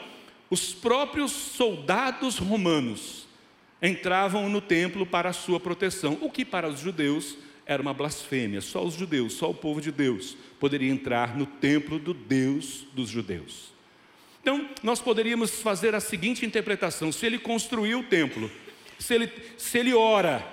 os 0.51 0.73
próprios 0.73 1.33
soldados 1.33 2.39
romanos 2.39 3.28
entravam 3.83 4.49
no 4.49 4.61
templo 4.61 5.07
para 5.07 5.31
a 5.31 5.33
sua 5.33 5.61
proteção, 5.61 6.19
o 6.21 6.31
que 6.31 6.45
para 6.45 6.69
os 6.69 6.81
judeus 6.81 7.37
era 7.67 7.83
uma 7.83 7.95
blasfêmia. 7.95 8.61
Só 8.61 8.85
os 8.85 8.95
judeus, 8.95 9.35
só 9.35 9.51
o 9.51 9.55
povo 9.55 9.81
de 9.81 9.93
Deus 9.93 10.37
poderia 10.59 10.91
entrar 10.91 11.37
no 11.37 11.47
templo 11.47 11.99
do 11.99 12.15
Deus 12.15 12.87
dos 12.93 13.09
judeus. 13.09 13.73
Então, 14.41 14.69
nós 14.83 15.01
poderíamos 15.01 15.61
fazer 15.61 15.95
a 15.95 16.01
seguinte 16.01 16.47
interpretação: 16.47 17.13
se 17.13 17.27
ele 17.27 17.39
construiu 17.39 18.01
o 18.01 18.05
templo, 18.05 18.51
se 18.99 19.15
ele, 19.15 19.31
se 19.57 19.79
ele 19.79 19.93
ora, 19.93 20.47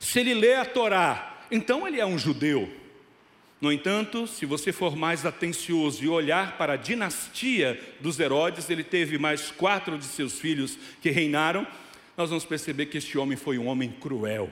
se 0.00 0.20
ele 0.20 0.34
lê 0.34 0.54
a 0.54 0.64
Torá, 0.64 1.44
então 1.50 1.86
ele 1.86 2.00
é 2.00 2.06
um 2.06 2.18
judeu. 2.18 2.68
No 3.60 3.72
entanto, 3.72 4.26
se 4.26 4.44
você 4.44 4.70
for 4.70 4.94
mais 4.94 5.24
atencioso 5.24 6.04
e 6.04 6.08
olhar 6.08 6.58
para 6.58 6.74
a 6.74 6.76
dinastia 6.76 7.80
dos 8.00 8.20
Herodes, 8.20 8.68
ele 8.68 8.84
teve 8.84 9.16
mais 9.16 9.50
quatro 9.50 9.96
de 9.96 10.04
seus 10.04 10.38
filhos 10.38 10.78
que 11.00 11.10
reinaram, 11.10 11.66
nós 12.16 12.30
vamos 12.30 12.44
perceber 12.44 12.86
que 12.86 12.98
este 12.98 13.18
homem 13.18 13.36
foi 13.36 13.58
um 13.58 13.66
homem 13.66 13.90
cruel. 13.90 14.50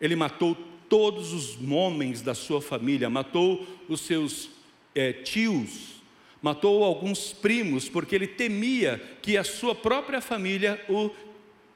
Ele 0.00 0.14
matou 0.14 0.56
todos 0.88 1.32
os 1.32 1.58
homens 1.70 2.22
da 2.22 2.34
sua 2.34 2.62
família, 2.62 3.10
matou 3.10 3.66
os 3.88 4.02
seus 4.02 4.50
é, 4.94 5.12
tios, 5.12 6.02
matou 6.40 6.84
alguns 6.84 7.32
primos, 7.32 7.88
porque 7.88 8.14
ele 8.14 8.26
temia 8.26 9.02
que 9.20 9.36
a 9.36 9.42
sua 9.42 9.74
própria 9.74 10.20
família 10.20 10.80
o 10.88 11.10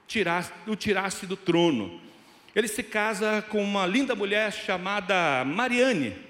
tirasse, 0.07 0.53
o 0.67 0.77
tirasse 0.77 1.27
do 1.27 1.37
trono. 1.37 2.01
Ele 2.55 2.69
se 2.69 2.83
casa 2.83 3.43
com 3.43 3.63
uma 3.63 3.87
linda 3.87 4.15
mulher 4.15 4.53
chamada 4.53 5.45
Mariane. 5.45 6.28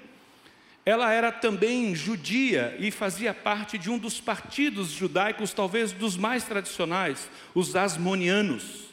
Ela 0.89 1.13
era 1.13 1.31
também 1.31 1.93
judia 1.93 2.75
e 2.79 2.89
fazia 2.89 3.31
parte 3.31 3.77
de 3.77 3.91
um 3.91 3.97
dos 3.99 4.19
partidos 4.19 4.89
judaicos, 4.89 5.53
talvez 5.53 5.91
dos 5.91 6.17
mais 6.17 6.45
tradicionais, 6.45 7.29
os 7.53 7.75
asmonianos. 7.75 8.85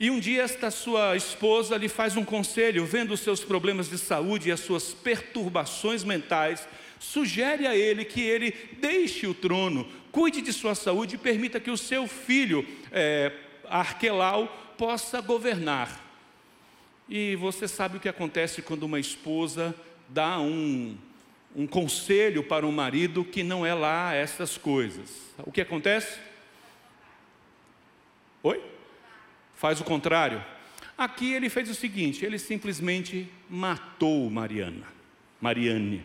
E 0.00 0.10
um 0.10 0.18
dia 0.18 0.42
esta 0.42 0.70
sua 0.70 1.14
esposa 1.14 1.76
lhe 1.76 1.86
faz 1.86 2.16
um 2.16 2.24
conselho, 2.24 2.86
vendo 2.86 3.12
os 3.12 3.20
seus 3.20 3.44
problemas 3.44 3.90
de 3.90 3.98
saúde 3.98 4.48
e 4.48 4.52
as 4.52 4.60
suas 4.60 4.94
perturbações 4.94 6.02
mentais, 6.02 6.66
sugere 6.98 7.66
a 7.66 7.76
ele 7.76 8.06
que 8.06 8.22
ele 8.22 8.54
deixe 8.80 9.26
o 9.26 9.34
trono, 9.34 9.86
cuide 10.10 10.40
de 10.40 10.50
sua 10.50 10.74
saúde 10.74 11.16
e 11.16 11.18
permita 11.18 11.60
que 11.60 11.70
o 11.70 11.76
seu 11.76 12.08
filho, 12.08 12.66
é, 12.90 13.30
Arquelau, 13.68 14.46
possa 14.78 15.20
governar. 15.20 16.00
E 17.06 17.36
você 17.36 17.68
sabe 17.68 17.98
o 17.98 18.00
que 18.00 18.08
acontece 18.08 18.62
quando 18.62 18.84
uma 18.84 18.98
esposa 18.98 19.74
dá 20.12 20.38
um, 20.38 20.96
um 21.56 21.66
conselho 21.66 22.42
para 22.42 22.66
um 22.66 22.72
marido 22.72 23.24
que 23.24 23.42
não 23.42 23.64
é 23.64 23.74
lá 23.74 24.14
essas 24.14 24.58
coisas. 24.58 25.10
O 25.38 25.50
que 25.50 25.60
acontece? 25.60 26.18
Oi? 28.42 28.62
Faz 29.54 29.80
o 29.80 29.84
contrário. 29.84 30.44
Aqui 30.96 31.32
ele 31.32 31.48
fez 31.48 31.70
o 31.70 31.74
seguinte: 31.74 32.24
ele 32.24 32.38
simplesmente 32.38 33.28
matou 33.48 34.28
Mariana, 34.28 34.86
Mariane. 35.40 36.04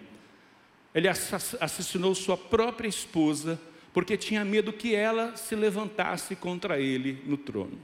Ele 0.95 1.07
assassinou 1.07 2.15
sua 2.15 2.37
própria 2.37 2.87
esposa 2.87 3.59
porque 3.93 4.17
tinha 4.17 4.45
medo 4.45 4.73
que 4.73 4.95
ela 4.95 5.35
se 5.35 5.55
levantasse 5.55 6.35
contra 6.35 6.79
ele 6.79 7.21
no 7.25 7.37
trono. 7.37 7.77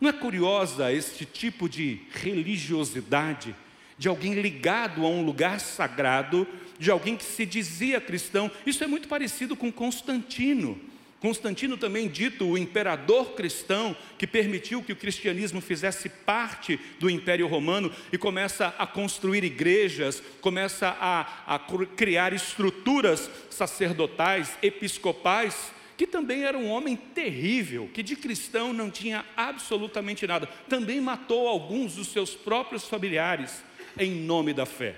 Não 0.00 0.10
é 0.10 0.12
curiosa 0.12 0.92
este 0.92 1.24
tipo 1.24 1.68
de 1.68 2.00
religiosidade? 2.10 3.54
De 3.98 4.08
alguém 4.08 4.34
ligado 4.34 5.04
a 5.04 5.08
um 5.08 5.24
lugar 5.24 5.60
sagrado, 5.60 6.46
de 6.78 6.90
alguém 6.90 7.16
que 7.16 7.24
se 7.24 7.46
dizia 7.46 8.00
cristão. 8.00 8.50
Isso 8.66 8.84
é 8.84 8.86
muito 8.86 9.08
parecido 9.08 9.56
com 9.56 9.72
Constantino. 9.72 10.78
Constantino 11.18 11.78
também 11.78 12.08
dito 12.08 12.46
o 12.46 12.58
imperador 12.58 13.32
cristão 13.32 13.96
que 14.18 14.26
permitiu 14.26 14.82
que 14.82 14.92
o 14.92 14.96
cristianismo 14.96 15.62
fizesse 15.62 16.08
parte 16.08 16.78
do 17.00 17.08
Império 17.08 17.46
Romano 17.46 17.90
e 18.12 18.18
começa 18.18 18.74
a 18.78 18.86
construir 18.86 19.42
igrejas, 19.42 20.22
começa 20.42 20.94
a, 21.00 21.54
a 21.54 21.58
criar 21.96 22.34
estruturas 22.34 23.30
sacerdotais, 23.48 24.58
episcopais, 24.62 25.72
que 25.96 26.06
também 26.06 26.44
era 26.44 26.58
um 26.58 26.68
homem 26.68 26.94
terrível, 26.94 27.88
que 27.94 28.02
de 28.02 28.14
cristão 28.14 28.74
não 28.74 28.90
tinha 28.90 29.24
absolutamente 29.34 30.26
nada. 30.26 30.46
Também 30.68 31.00
matou 31.00 31.48
alguns 31.48 31.94
dos 31.94 32.08
seus 32.08 32.34
próprios 32.34 32.84
familiares 32.84 33.64
em 33.98 34.10
nome 34.10 34.52
da 34.52 34.66
fé. 34.66 34.96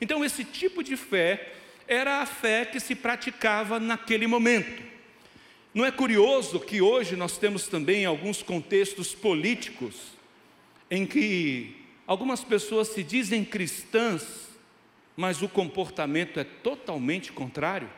Então, 0.00 0.24
esse 0.24 0.44
tipo 0.44 0.82
de 0.82 0.96
fé 0.96 1.52
era 1.86 2.20
a 2.20 2.26
fé 2.26 2.64
que 2.64 2.78
se 2.78 2.94
praticava 2.94 3.80
naquele 3.80 4.26
momento. 4.26 4.82
Não 5.74 5.84
é 5.84 5.90
curioso 5.90 6.60
que 6.60 6.80
hoje 6.80 7.16
nós 7.16 7.38
temos 7.38 7.66
também 7.66 8.04
alguns 8.04 8.42
contextos 8.42 9.14
políticos 9.14 10.12
em 10.90 11.06
que 11.06 11.76
algumas 12.06 12.42
pessoas 12.42 12.88
se 12.88 13.02
dizem 13.02 13.44
cristãs, 13.44 14.48
mas 15.16 15.42
o 15.42 15.48
comportamento 15.48 16.38
é 16.40 16.44
totalmente 16.44 17.32
contrário? 17.32 17.90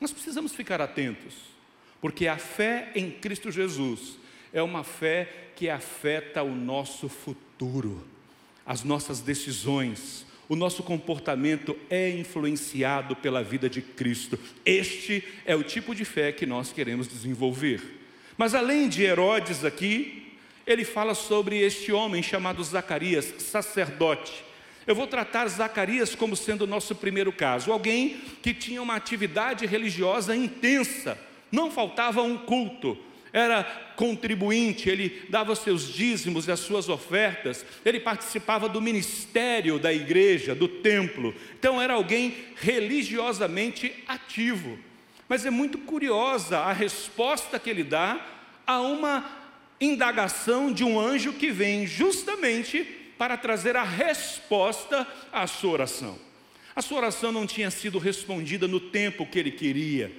Nós 0.00 0.12
precisamos 0.12 0.52
ficar 0.52 0.80
atentos, 0.80 1.34
porque 2.00 2.26
a 2.26 2.36
fé 2.36 2.90
em 2.94 3.10
Cristo 3.10 3.50
Jesus 3.50 4.16
é 4.52 4.62
uma 4.62 4.82
fé 4.82 5.50
que 5.54 5.70
afeta 5.70 6.42
o 6.42 6.54
nosso 6.54 7.08
futuro 7.08 8.04
as 8.66 8.84
nossas 8.84 9.20
decisões, 9.20 10.24
o 10.48 10.56
nosso 10.56 10.82
comportamento 10.82 11.76
é 11.88 12.10
influenciado 12.10 13.16
pela 13.16 13.42
vida 13.42 13.70
de 13.70 13.80
Cristo. 13.80 14.38
Este 14.64 15.24
é 15.44 15.56
o 15.56 15.62
tipo 15.62 15.94
de 15.94 16.04
fé 16.04 16.32
que 16.32 16.44
nós 16.44 16.72
queremos 16.72 17.08
desenvolver. 17.08 17.80
Mas 18.36 18.54
além 18.54 18.88
de 18.88 19.02
Herodes 19.02 19.64
aqui, 19.64 20.34
ele 20.66 20.84
fala 20.84 21.14
sobre 21.14 21.58
este 21.58 21.92
homem 21.92 22.22
chamado 22.22 22.62
Zacarias, 22.62 23.34
sacerdote. 23.38 24.44
Eu 24.86 24.94
vou 24.94 25.06
tratar 25.06 25.46
Zacarias 25.48 26.14
como 26.14 26.36
sendo 26.36 26.62
o 26.62 26.66
nosso 26.66 26.94
primeiro 26.94 27.32
caso, 27.32 27.72
alguém 27.72 28.20
que 28.42 28.52
tinha 28.52 28.82
uma 28.82 28.96
atividade 28.96 29.64
religiosa 29.64 30.34
intensa, 30.34 31.18
não 31.50 31.70
faltava 31.70 32.22
um 32.22 32.36
culto, 32.36 32.98
era 33.32 33.64
contribuinte, 33.96 34.88
ele 34.88 35.22
dava 35.28 35.54
seus 35.54 35.92
dízimos 35.92 36.46
e 36.46 36.52
as 36.52 36.60
suas 36.60 36.88
ofertas, 36.88 37.64
ele 37.84 37.98
participava 37.98 38.68
do 38.68 38.80
ministério 38.80 39.78
da 39.78 39.92
igreja, 39.92 40.54
do 40.54 40.68
templo. 40.68 41.34
Então 41.58 41.80
era 41.80 41.94
alguém 41.94 42.34
religiosamente 42.56 43.92
ativo. 44.06 44.78
Mas 45.28 45.46
é 45.46 45.50
muito 45.50 45.78
curiosa 45.78 46.58
a 46.58 46.72
resposta 46.72 47.58
que 47.58 47.70
ele 47.70 47.84
dá 47.84 48.20
a 48.66 48.80
uma 48.80 49.24
indagação 49.80 50.72
de 50.72 50.84
um 50.84 51.00
anjo 51.00 51.32
que 51.32 51.50
vem 51.50 51.86
justamente 51.86 52.84
para 53.16 53.36
trazer 53.36 53.76
a 53.76 53.82
resposta 53.82 55.06
à 55.32 55.46
sua 55.46 55.72
oração. 55.72 56.18
A 56.74 56.82
sua 56.82 56.98
oração 56.98 57.32
não 57.32 57.46
tinha 57.46 57.70
sido 57.70 57.98
respondida 57.98 58.66
no 58.66 58.80
tempo 58.80 59.26
que 59.26 59.38
ele 59.38 59.50
queria. 59.50 60.12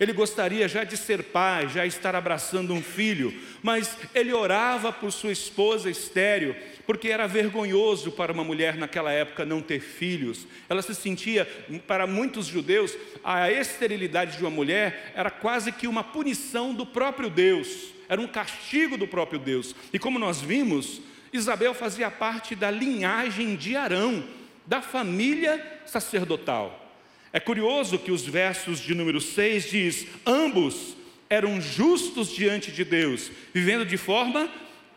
Ele 0.00 0.12
gostaria 0.12 0.68
já 0.68 0.84
de 0.84 0.96
ser 0.96 1.24
pai, 1.24 1.68
já 1.68 1.84
estar 1.84 2.14
abraçando 2.14 2.72
um 2.72 2.82
filho, 2.82 3.34
mas 3.62 3.96
ele 4.14 4.32
orava 4.32 4.92
por 4.92 5.10
sua 5.10 5.32
esposa 5.32 5.90
estéreo, 5.90 6.54
porque 6.86 7.08
era 7.08 7.26
vergonhoso 7.26 8.12
para 8.12 8.32
uma 8.32 8.44
mulher 8.44 8.76
naquela 8.76 9.10
época 9.12 9.44
não 9.44 9.60
ter 9.60 9.80
filhos. 9.80 10.46
Ela 10.68 10.82
se 10.82 10.94
sentia, 10.94 11.46
para 11.86 12.06
muitos 12.06 12.46
judeus, 12.46 12.96
a 13.24 13.50
esterilidade 13.50 14.36
de 14.36 14.42
uma 14.42 14.50
mulher 14.50 15.12
era 15.16 15.30
quase 15.30 15.72
que 15.72 15.88
uma 15.88 16.04
punição 16.04 16.72
do 16.72 16.86
próprio 16.86 17.28
Deus, 17.28 17.92
era 18.08 18.20
um 18.20 18.28
castigo 18.28 18.96
do 18.96 19.06
próprio 19.06 19.38
Deus. 19.38 19.74
E 19.92 19.98
como 19.98 20.18
nós 20.18 20.40
vimos, 20.40 21.02
Isabel 21.32 21.74
fazia 21.74 22.10
parte 22.10 22.54
da 22.54 22.70
linhagem 22.70 23.56
de 23.56 23.76
Arão, 23.76 24.24
da 24.64 24.80
família 24.80 25.80
sacerdotal. 25.84 26.87
É 27.32 27.38
curioso 27.38 27.98
que 27.98 28.10
os 28.10 28.24
versos 28.24 28.80
de 28.80 28.94
número 28.94 29.20
6 29.20 29.70
diz: 29.70 30.06
ambos 30.24 30.96
eram 31.28 31.60
justos 31.60 32.34
diante 32.34 32.72
de 32.72 32.84
Deus, 32.84 33.30
vivendo 33.52 33.84
de 33.84 33.96
forma 33.96 34.50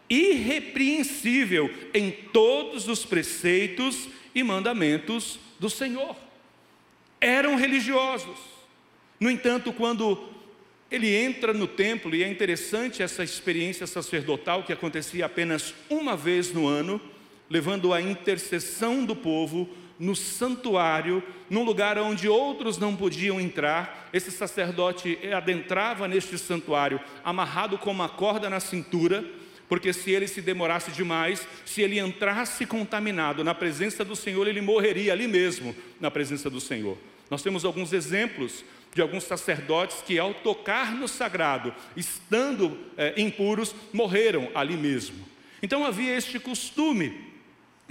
irrepreensível 0.10 1.74
em 1.94 2.12
todos 2.12 2.88
os 2.88 3.06
preceitos 3.06 4.10
e 4.34 4.44
mandamentos 4.44 5.40
do 5.60 5.70
Senhor. 5.70 6.16
Eram 7.20 7.56
religiosos. 7.56 8.38
No 9.20 9.30
entanto, 9.30 9.72
quando 9.72 10.30
ele 10.90 11.16
entra 11.16 11.54
no 11.54 11.68
templo, 11.68 12.14
e 12.14 12.24
é 12.24 12.28
interessante 12.28 13.02
essa 13.02 13.24
experiência 13.24 13.88
sacerdotal 13.88 14.64
que 14.64 14.74
acontecia 14.74 15.26
apenas 15.26 15.74
uma 15.90 16.18
vez 16.18 16.52
no 16.52 16.68
ano, 16.68 17.00
levando 17.50 17.94
a 17.94 18.02
intercessão 18.02 19.06
do 19.06 19.16
povo 19.16 19.70
no 20.02 20.16
santuário, 20.16 21.22
num 21.48 21.64
lugar 21.64 21.96
onde 22.00 22.28
outros 22.28 22.80
não 22.80 22.96
podiam 22.96 23.40
entrar. 23.40 24.10
Esse 24.12 24.32
sacerdote 24.32 25.20
adentrava 25.32 26.08
neste 26.08 26.40
santuário 26.40 27.00
amarrado 27.24 27.78
com 27.78 27.92
uma 27.92 28.10
corda 28.10 28.50
na 28.50 28.60
cintura, 28.60 29.24
porque 29.70 29.94
se 29.94 30.10
ele 30.10 30.28
se 30.28 30.42
demorasse 30.42 30.90
demais, 30.92 31.48
se 31.64 31.84
ele 31.84 32.00
entrasse 32.00 32.66
contaminado 32.66 33.44
na 33.44 33.54
presença 33.54 34.04
do 34.04 34.16
Senhor, 34.16 34.48
ele 34.48 34.60
morreria 34.60 35.14
ali 35.14 35.28
mesmo, 35.28 35.76
na 36.00 36.10
presença 36.10 36.50
do 36.50 36.60
Senhor. 36.60 36.98
Nós 37.30 37.44
temos 37.44 37.64
alguns 37.64 37.94
exemplos 37.94 38.66
de 38.94 39.04
alguns 39.04 39.24
sacerdotes 39.24 40.02
que, 40.02 40.18
ao 40.18 40.34
tocar 40.34 40.96
no 40.96 41.08
sagrado, 41.08 41.74
estando 41.96 42.76
é, 42.98 43.14
impuros, 43.22 43.76
morreram 43.94 44.50
ali 44.56 44.76
mesmo. 44.76 45.24
Então 45.62 45.86
havia 45.86 46.18
este 46.18 46.40
costume 46.40 47.31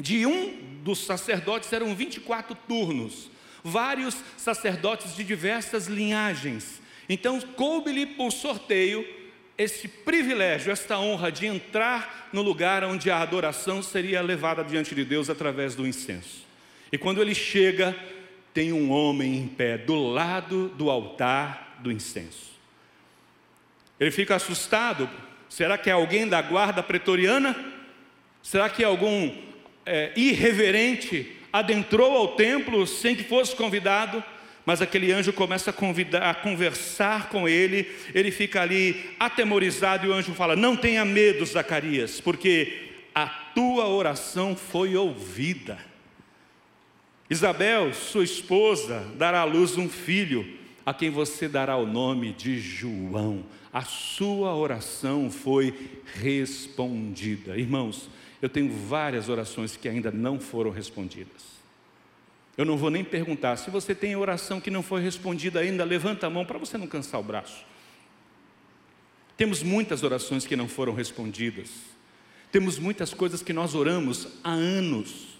de 0.00 0.26
um 0.26 0.58
dos 0.82 1.04
sacerdotes 1.04 1.72
eram 1.72 1.94
24 1.94 2.54
turnos, 2.66 3.30
vários 3.62 4.16
sacerdotes 4.36 5.14
de 5.14 5.22
diversas 5.22 5.86
linhagens. 5.86 6.80
Então, 7.08 7.40
coube-lhe 7.40 8.06
por 8.06 8.30
sorteio 8.30 9.06
esse 9.58 9.86
privilégio, 9.86 10.72
esta 10.72 10.98
honra 10.98 11.30
de 11.30 11.46
entrar 11.46 12.30
no 12.32 12.40
lugar 12.40 12.82
onde 12.82 13.10
a 13.10 13.20
adoração 13.20 13.82
seria 13.82 14.22
levada 14.22 14.64
diante 14.64 14.94
de 14.94 15.04
Deus 15.04 15.28
através 15.28 15.74
do 15.74 15.86
incenso. 15.86 16.46
E 16.90 16.96
quando 16.96 17.20
ele 17.20 17.34
chega, 17.34 17.94
tem 18.54 18.72
um 18.72 18.90
homem 18.90 19.36
em 19.36 19.46
pé 19.46 19.76
do 19.76 19.96
lado 20.08 20.68
do 20.70 20.90
altar 20.90 21.78
do 21.80 21.92
incenso. 21.92 22.50
Ele 23.98 24.10
fica 24.10 24.36
assustado. 24.36 25.08
Será 25.48 25.76
que 25.76 25.90
é 25.90 25.92
alguém 25.92 26.26
da 26.26 26.40
guarda 26.40 26.82
pretoriana? 26.82 27.54
Será 28.42 28.70
que 28.70 28.82
é 28.82 28.86
algum 28.86 29.49
é, 29.84 30.12
irreverente 30.16 31.36
adentrou 31.52 32.16
ao 32.16 32.28
templo 32.36 32.86
sem 32.86 33.16
que 33.16 33.24
fosse 33.24 33.54
convidado, 33.56 34.22
mas 34.64 34.80
aquele 34.80 35.10
anjo 35.10 35.32
começa 35.32 35.70
a, 35.70 35.72
convidar, 35.72 36.30
a 36.30 36.34
conversar 36.34 37.28
com 37.28 37.48
ele, 37.48 37.90
ele 38.14 38.30
fica 38.30 38.62
ali 38.62 39.10
atemorizado 39.18 40.06
e 40.06 40.08
o 40.08 40.12
anjo 40.12 40.32
fala: 40.34 40.54
Não 40.54 40.76
tenha 40.76 41.04
medo, 41.04 41.44
Zacarias, 41.44 42.20
porque 42.20 42.90
a 43.14 43.26
tua 43.26 43.88
oração 43.88 44.54
foi 44.54 44.96
ouvida. 44.96 45.78
Isabel, 47.28 47.94
sua 47.94 48.24
esposa, 48.24 49.06
dará 49.16 49.40
à 49.40 49.44
luz 49.44 49.76
um 49.76 49.88
filho, 49.88 50.58
a 50.84 50.92
quem 50.92 51.10
você 51.10 51.48
dará 51.48 51.76
o 51.76 51.86
nome 51.86 52.32
de 52.32 52.58
João. 52.58 53.44
A 53.72 53.82
sua 53.82 54.54
oração 54.54 55.30
foi 55.30 55.72
respondida. 56.20 57.56
Irmãos, 57.56 58.10
eu 58.40 58.48
tenho 58.48 58.72
várias 58.72 59.28
orações 59.28 59.76
que 59.76 59.88
ainda 59.88 60.10
não 60.10 60.40
foram 60.40 60.70
respondidas. 60.70 61.60
Eu 62.56 62.64
não 62.64 62.76
vou 62.76 62.90
nem 62.90 63.04
perguntar. 63.04 63.56
Se 63.56 63.70
você 63.70 63.94
tem 63.94 64.16
oração 64.16 64.60
que 64.60 64.70
não 64.70 64.82
foi 64.82 65.00
respondida 65.02 65.60
ainda, 65.60 65.84
levanta 65.84 66.26
a 66.26 66.30
mão 66.30 66.44
para 66.44 66.58
você 66.58 66.76
não 66.76 66.86
cansar 66.86 67.20
o 67.20 67.24
braço. 67.24 67.64
Temos 69.36 69.62
muitas 69.62 70.02
orações 70.02 70.46
que 70.46 70.56
não 70.56 70.68
foram 70.68 70.92
respondidas. 70.92 71.70
Temos 72.52 72.78
muitas 72.78 73.14
coisas 73.14 73.42
que 73.42 73.52
nós 73.52 73.74
oramos 73.74 74.28
há 74.42 74.50
anos. 74.50 75.38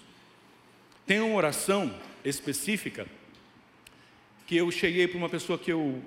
Tem 1.05 1.19
uma 1.19 1.35
oração 1.35 1.93
específica 2.23 3.05
que 4.47 4.55
eu 4.57 4.71
cheguei 4.71 5.07
para 5.07 5.17
uma 5.17 5.29
pessoa 5.29 5.59
que 5.59 5.71
eu 5.71 6.01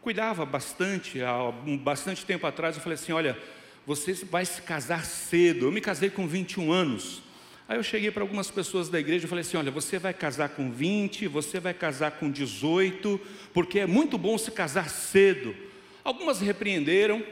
cuidava 0.00 0.46
bastante, 0.46 1.20
há 1.22 1.52
bastante 1.82 2.24
tempo 2.24 2.46
atrás, 2.46 2.76
eu 2.76 2.82
falei 2.82 2.94
assim: 2.94 3.12
olha, 3.12 3.38
você 3.86 4.12
vai 4.14 4.44
se 4.44 4.60
casar 4.62 5.04
cedo. 5.04 5.66
Eu 5.66 5.72
me 5.72 5.80
casei 5.80 6.10
com 6.10 6.26
21 6.26 6.72
anos. 6.72 7.22
Aí 7.68 7.78
eu 7.78 7.82
cheguei 7.82 8.10
para 8.10 8.22
algumas 8.22 8.50
pessoas 8.50 8.88
da 8.88 8.98
igreja 8.98 9.26
e 9.26 9.28
falei 9.28 9.42
assim: 9.42 9.56
olha, 9.56 9.70
você 9.70 9.98
vai 9.98 10.12
casar 10.12 10.50
com 10.50 10.70
20, 10.70 11.28
você 11.28 11.60
vai 11.60 11.72
casar 11.72 12.12
com 12.12 12.30
18, 12.30 13.20
porque 13.54 13.80
é 13.80 13.86
muito 13.86 14.18
bom 14.18 14.36
se 14.36 14.50
casar 14.50 14.90
cedo. 14.90 15.54
Algumas 16.02 16.40
repreenderam, 16.40 17.24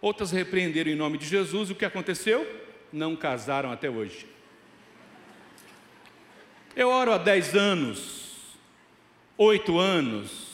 outras 0.00 0.30
repreenderam 0.30 0.90
em 0.90 0.96
nome 0.96 1.18
de 1.18 1.26
Jesus, 1.26 1.68
e 1.68 1.72
o 1.72 1.76
que 1.76 1.84
aconteceu? 1.84 2.46
Não 2.92 3.16
casaram 3.16 3.72
até 3.72 3.90
hoje. 3.90 4.26
Eu 6.74 6.88
oro 6.88 7.12
há 7.12 7.18
10 7.18 7.54
anos, 7.54 8.56
8 9.38 9.78
anos, 9.78 10.48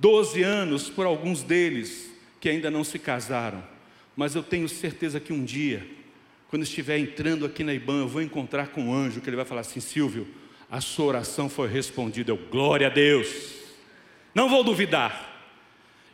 12 0.00 0.42
anos 0.42 0.90
por 0.90 1.06
alguns 1.06 1.42
deles 1.42 2.10
que 2.40 2.48
ainda 2.48 2.70
não 2.70 2.82
se 2.84 2.98
casaram 2.98 3.77
mas 4.18 4.34
eu 4.34 4.42
tenho 4.42 4.68
certeza 4.68 5.20
que 5.20 5.32
um 5.32 5.44
dia, 5.44 5.86
quando 6.48 6.64
estiver 6.64 6.98
entrando 6.98 7.46
aqui 7.46 7.62
na 7.62 7.72
IBAN, 7.72 8.00
eu 8.00 8.08
vou 8.08 8.20
encontrar 8.20 8.66
com 8.66 8.86
um 8.86 8.92
anjo 8.92 9.20
que 9.20 9.30
ele 9.30 9.36
vai 9.36 9.44
falar 9.44 9.60
assim: 9.60 9.78
Silvio, 9.78 10.26
a 10.68 10.80
sua 10.80 11.04
oração 11.04 11.48
foi 11.48 11.68
respondida. 11.68 12.32
Eu, 12.32 12.36
glória 12.36 12.88
a 12.88 12.90
Deus. 12.90 13.28
Não 14.34 14.48
vou 14.48 14.64
duvidar. 14.64 15.40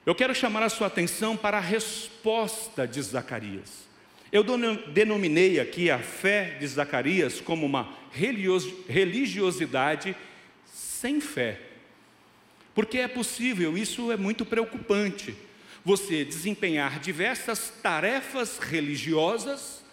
Eu 0.05 0.15
quero 0.15 0.35
chamar 0.35 0.63
a 0.63 0.69
sua 0.69 0.89
atenção 0.89 1.35
para 1.35 1.57
a 1.57 1.63
resposta 1.63 2.87
de 2.87 3.01
Zacarias. 3.01 3.89
Eu 4.31 4.45
denominei 4.93 5.59
aqui 5.59 5.91
a 5.91 5.99
fé 5.99 6.59
de 6.61 6.67
Zacarias 6.67 7.41
como 7.41 7.65
uma 7.65 7.89
religiosidade 8.13 10.15
sem 10.67 11.23
fé. 11.23 11.59
Porque 12.75 12.99
é 12.99 13.09
possível, 13.09 13.79
isso 13.79 14.13
é 14.13 14.17
muito 14.19 14.45
preocupante 14.45 15.35
você 15.85 16.25
desempenhar 16.25 16.99
diversas 16.99 17.73
tarefas 17.83 18.59
religiosas, 18.59 19.85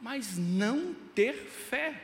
mas 0.00 0.38
não 0.38 0.94
ter 1.14 1.34
fé. 1.68 1.94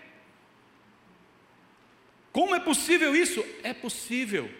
Como 2.33 2.55
é 2.55 2.61
possível 2.61 3.14
isso? 3.14 3.44
É 3.62 3.72
possível. 3.72 4.51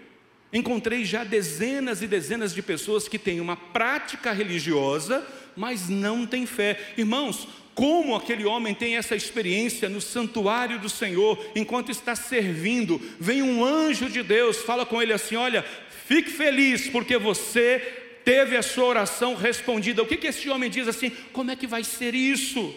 Encontrei 0.53 1.05
já 1.05 1.25
dezenas 1.25 2.03
e 2.03 2.07
dezenas 2.07 2.55
de 2.55 2.63
pessoas 2.63 3.09
que 3.09 3.19
têm 3.19 3.41
uma 3.41 3.57
prática 3.57 4.33
religiosa, 4.33 5.27
mas 5.57 5.89
não 5.89 6.25
têm 6.25 6.47
fé. 6.47 6.95
Irmãos, 6.97 7.47
como 7.75 8.17
aquele 8.17 8.45
homem 8.45 8.75
tem 8.75 8.97
essa 8.97 9.15
experiência 9.15 9.89
no 9.89 10.01
santuário 10.01 10.79
do 10.79 10.89
Senhor, 10.89 11.39
enquanto 11.55 11.91
está 11.91 12.15
servindo, 12.17 13.01
vem 13.21 13.43
um 13.43 13.65
anjo 13.65 14.09
de 14.09 14.23
Deus, 14.23 14.59
fala 14.59 14.87
com 14.87 15.03
ele 15.03 15.13
assim: 15.13 15.37
Olha, 15.37 15.65
fique 16.07 16.31
feliz, 16.31 16.89
porque 16.89 17.19
você 17.19 18.08
teve 18.25 18.57
a 18.57 18.63
sua 18.63 18.85
oração 18.85 19.35
respondida. 19.35 20.03
O 20.03 20.07
que, 20.07 20.17
que 20.17 20.27
esse 20.27 20.49
homem 20.49 20.71
diz 20.71 20.89
assim? 20.89 21.11
Como 21.33 21.51
é 21.51 21.57
que 21.57 21.67
vai 21.67 21.85
ser 21.85 22.15
isso? 22.15 22.75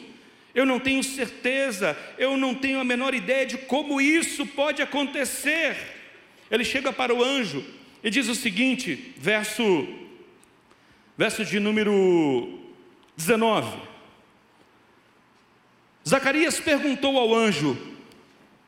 Eu 0.53 0.65
não 0.65 0.79
tenho 0.79 1.03
certeza, 1.03 1.97
eu 2.17 2.35
não 2.37 2.53
tenho 2.53 2.79
a 2.79 2.83
menor 2.83 3.13
ideia 3.13 3.45
de 3.45 3.57
como 3.57 4.01
isso 4.01 4.45
pode 4.45 4.81
acontecer. 4.81 5.77
Ele 6.49 6.65
chega 6.65 6.91
para 6.91 7.13
o 7.15 7.23
anjo 7.23 7.65
e 8.03 8.09
diz 8.09 8.27
o 8.27 8.35
seguinte, 8.35 9.13
verso, 9.17 9.87
verso 11.17 11.45
de 11.45 11.59
número 11.59 12.59
19. 13.15 13.77
Zacarias 16.07 16.59
perguntou 16.59 17.17
ao 17.17 17.33
anjo, 17.33 17.77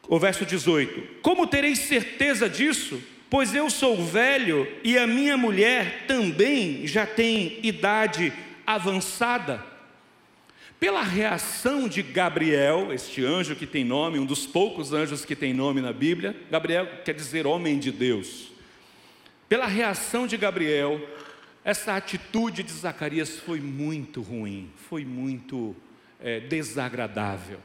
o 0.08 0.20
verso 0.20 0.46
18: 0.46 1.22
Como 1.22 1.48
tereis 1.48 1.80
certeza 1.80 2.50
disso? 2.50 3.02
Pois 3.34 3.56
eu 3.56 3.68
sou 3.68 4.06
velho 4.06 4.68
e 4.84 4.96
a 4.96 5.08
minha 5.08 5.36
mulher 5.36 6.06
também 6.06 6.86
já 6.86 7.04
tem 7.04 7.58
idade 7.64 8.32
avançada. 8.64 9.66
Pela 10.80 11.02
reação 11.02 11.88
de 11.88 12.04
Gabriel, 12.04 12.94
este 12.94 13.26
anjo 13.26 13.56
que 13.56 13.66
tem 13.66 13.84
nome, 13.84 14.20
um 14.20 14.26
dos 14.28 14.46
poucos 14.46 14.94
anjos 14.94 15.26
que 15.26 15.36
tem 15.36 15.52
nome 15.52 15.82
na 15.82 15.92
Bíblia, 15.92 16.40
Gabriel 16.52 16.86
quer 17.04 17.16
dizer 17.16 17.48
homem 17.48 17.80
de 17.80 17.92
Deus. 17.92 18.52
Pela 19.50 19.66
reação 19.66 20.28
de 20.28 20.38
Gabriel, 20.38 21.02
essa 21.66 21.96
atitude 21.96 22.62
de 22.62 22.72
Zacarias 22.72 23.40
foi 23.40 23.60
muito 23.60 24.22
ruim, 24.22 24.70
foi 24.88 25.04
muito 25.04 25.76
é, 26.20 26.40
desagradável. 26.40 27.58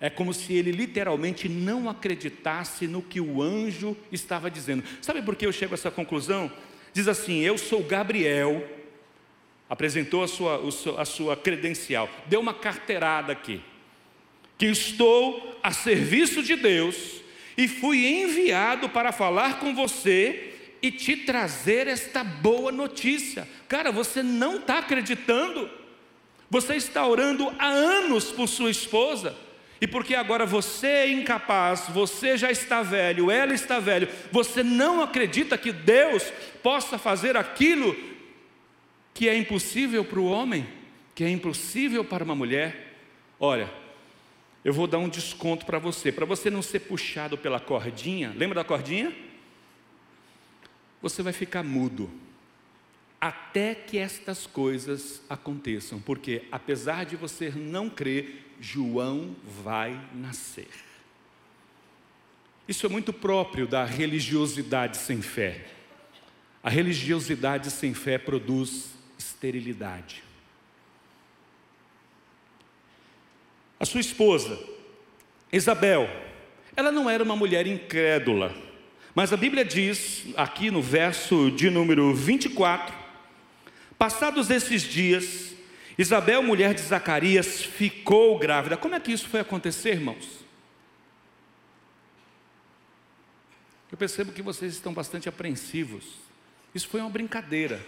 É 0.00 0.10
como 0.10 0.34
se 0.34 0.52
ele 0.52 0.72
literalmente 0.72 1.48
não 1.48 1.88
acreditasse 1.88 2.86
no 2.86 3.00
que 3.00 3.20
o 3.20 3.40
anjo 3.40 3.96
estava 4.12 4.50
dizendo. 4.50 4.84
Sabe 5.00 5.22
por 5.22 5.36
que 5.36 5.46
eu 5.46 5.52
chego 5.52 5.72
a 5.72 5.76
essa 5.76 5.90
conclusão? 5.90 6.52
Diz 6.92 7.08
assim: 7.08 7.40
Eu 7.40 7.56
sou 7.56 7.82
Gabriel, 7.82 8.66
apresentou 9.68 10.22
a 10.22 10.28
sua, 10.28 10.60
a 10.98 11.04
sua 11.04 11.36
credencial, 11.36 12.08
deu 12.26 12.40
uma 12.40 12.54
carteirada 12.54 13.32
aqui, 13.32 13.62
que 14.58 14.66
estou 14.66 15.58
a 15.62 15.72
serviço 15.72 16.42
de 16.42 16.56
Deus 16.56 17.22
e 17.56 17.66
fui 17.66 18.06
enviado 18.06 18.88
para 18.90 19.12
falar 19.12 19.58
com 19.60 19.74
você 19.74 20.52
e 20.82 20.90
te 20.90 21.16
trazer 21.16 21.86
esta 21.86 22.22
boa 22.22 22.70
notícia. 22.70 23.48
Cara, 23.66 23.90
você 23.90 24.22
não 24.22 24.56
está 24.56 24.78
acreditando, 24.78 25.68
você 26.50 26.76
está 26.76 27.06
orando 27.06 27.52
há 27.58 27.66
anos 27.66 28.30
por 28.30 28.46
sua 28.46 28.70
esposa. 28.70 29.34
E 29.80 29.86
porque 29.86 30.14
agora 30.14 30.46
você 30.46 30.86
é 30.86 31.10
incapaz, 31.10 31.86
você 31.88 32.36
já 32.36 32.50
está 32.50 32.82
velho, 32.82 33.30
ela 33.30 33.52
está 33.52 33.78
velho, 33.78 34.08
você 34.32 34.62
não 34.62 35.02
acredita 35.02 35.58
que 35.58 35.70
Deus 35.70 36.22
possa 36.62 36.96
fazer 36.96 37.36
aquilo 37.36 37.94
que 39.12 39.28
é 39.28 39.36
impossível 39.36 40.04
para 40.04 40.20
o 40.20 40.26
homem, 40.26 40.66
que 41.14 41.24
é 41.24 41.28
impossível 41.28 42.04
para 42.04 42.24
uma 42.24 42.34
mulher. 42.34 42.94
Olha, 43.38 43.70
eu 44.64 44.72
vou 44.72 44.86
dar 44.86 44.98
um 44.98 45.08
desconto 45.08 45.66
para 45.66 45.78
você, 45.78 46.10
para 46.10 46.24
você 46.24 46.50
não 46.50 46.62
ser 46.62 46.80
puxado 46.80 47.36
pela 47.36 47.60
cordinha. 47.60 48.32
Lembra 48.34 48.56
da 48.56 48.64
cordinha? 48.64 49.14
Você 51.02 51.22
vai 51.22 51.32
ficar 51.32 51.62
mudo 51.62 52.10
até 53.20 53.74
que 53.74 53.98
estas 53.98 54.46
coisas 54.46 55.22
aconteçam, 55.28 56.00
porque 56.00 56.44
apesar 56.50 57.04
de 57.04 57.16
você 57.16 57.50
não 57.50 57.88
crer, 57.88 58.45
João 58.60 59.36
vai 59.62 60.00
nascer. 60.14 60.68
Isso 62.68 62.84
é 62.84 62.88
muito 62.88 63.12
próprio 63.12 63.66
da 63.66 63.84
religiosidade 63.84 64.96
sem 64.96 65.22
fé. 65.22 65.66
A 66.62 66.68
religiosidade 66.68 67.70
sem 67.70 67.94
fé 67.94 68.18
produz 68.18 68.90
esterilidade. 69.18 70.22
A 73.78 73.84
sua 73.84 74.00
esposa, 74.00 74.58
Isabel, 75.52 76.08
ela 76.74 76.90
não 76.90 77.08
era 77.08 77.22
uma 77.22 77.36
mulher 77.36 77.66
incrédula, 77.66 78.54
mas 79.14 79.32
a 79.32 79.36
Bíblia 79.36 79.64
diz, 79.64 80.26
aqui 80.36 80.70
no 80.70 80.82
verso 80.82 81.50
de 81.50 81.70
número 81.70 82.12
24, 82.14 82.94
passados 83.96 84.50
esses 84.50 84.82
dias, 84.82 85.55
Isabel, 85.98 86.42
mulher 86.42 86.74
de 86.74 86.82
Zacarias, 86.82 87.62
ficou 87.62 88.38
grávida. 88.38 88.76
Como 88.76 88.94
é 88.94 89.00
que 89.00 89.12
isso 89.12 89.28
foi 89.28 89.40
acontecer, 89.40 89.92
irmãos? 89.92 90.44
Eu 93.90 93.96
percebo 93.96 94.32
que 94.32 94.42
vocês 94.42 94.74
estão 94.74 94.92
bastante 94.92 95.28
apreensivos. 95.28 96.04
Isso 96.74 96.88
foi 96.88 97.00
uma 97.00 97.08
brincadeira. 97.08 97.80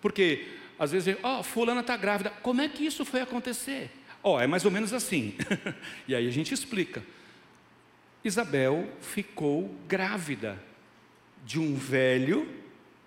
Porque 0.00 0.48
às 0.78 0.90
vezes, 0.90 1.16
ó, 1.22 1.38
oh, 1.38 1.42
fulana 1.44 1.80
está 1.80 1.96
grávida. 1.96 2.30
Como 2.42 2.60
é 2.60 2.68
que 2.68 2.84
isso 2.84 3.04
foi 3.04 3.20
acontecer? 3.20 3.90
Ó, 4.20 4.34
oh, 4.34 4.40
é 4.40 4.48
mais 4.48 4.64
ou 4.64 4.70
menos 4.70 4.92
assim. 4.92 5.36
e 6.08 6.14
aí 6.14 6.26
a 6.26 6.30
gente 6.30 6.52
explica. 6.52 7.04
Isabel 8.24 8.88
ficou 9.00 9.72
grávida 9.86 10.60
de 11.44 11.60
um 11.60 11.76
velho 11.76 12.61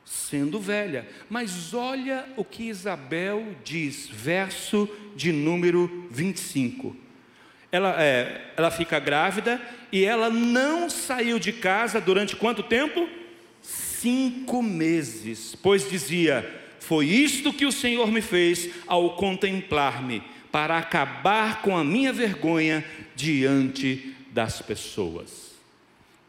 sendo 0.05 0.59
velha. 0.59 1.07
Mas 1.29 1.73
olha 1.73 2.25
o 2.37 2.45
que 2.45 2.69
Isabel 2.69 3.55
diz, 3.63 4.07
verso 4.07 4.87
de 5.15 5.31
número 5.31 6.07
25. 6.11 6.95
Ela, 7.71 8.01
é, 8.01 8.53
ela 8.55 8.71
fica 8.71 8.99
grávida 8.99 9.59
e 9.91 10.05
ela 10.05 10.29
não 10.29 10.89
saiu 10.89 11.39
de 11.39 11.51
casa 11.51 11.99
durante 11.99 12.35
quanto 12.35 12.63
tempo? 12.63 13.09
Cinco 13.61 14.61
meses, 14.61 15.55
pois 15.55 15.89
dizia: 15.89 16.47
foi 16.79 17.07
isto 17.07 17.51
que 17.51 17.65
o 17.65 17.71
Senhor 17.71 18.11
me 18.11 18.21
fez 18.21 18.69
ao 18.85 19.15
contemplar-me, 19.15 20.21
para 20.51 20.77
acabar 20.77 21.63
com 21.63 21.75
a 21.75 21.83
minha 21.83 22.13
vergonha 22.13 22.85
diante 23.15 24.15
das 24.31 24.61
pessoas. 24.61 25.54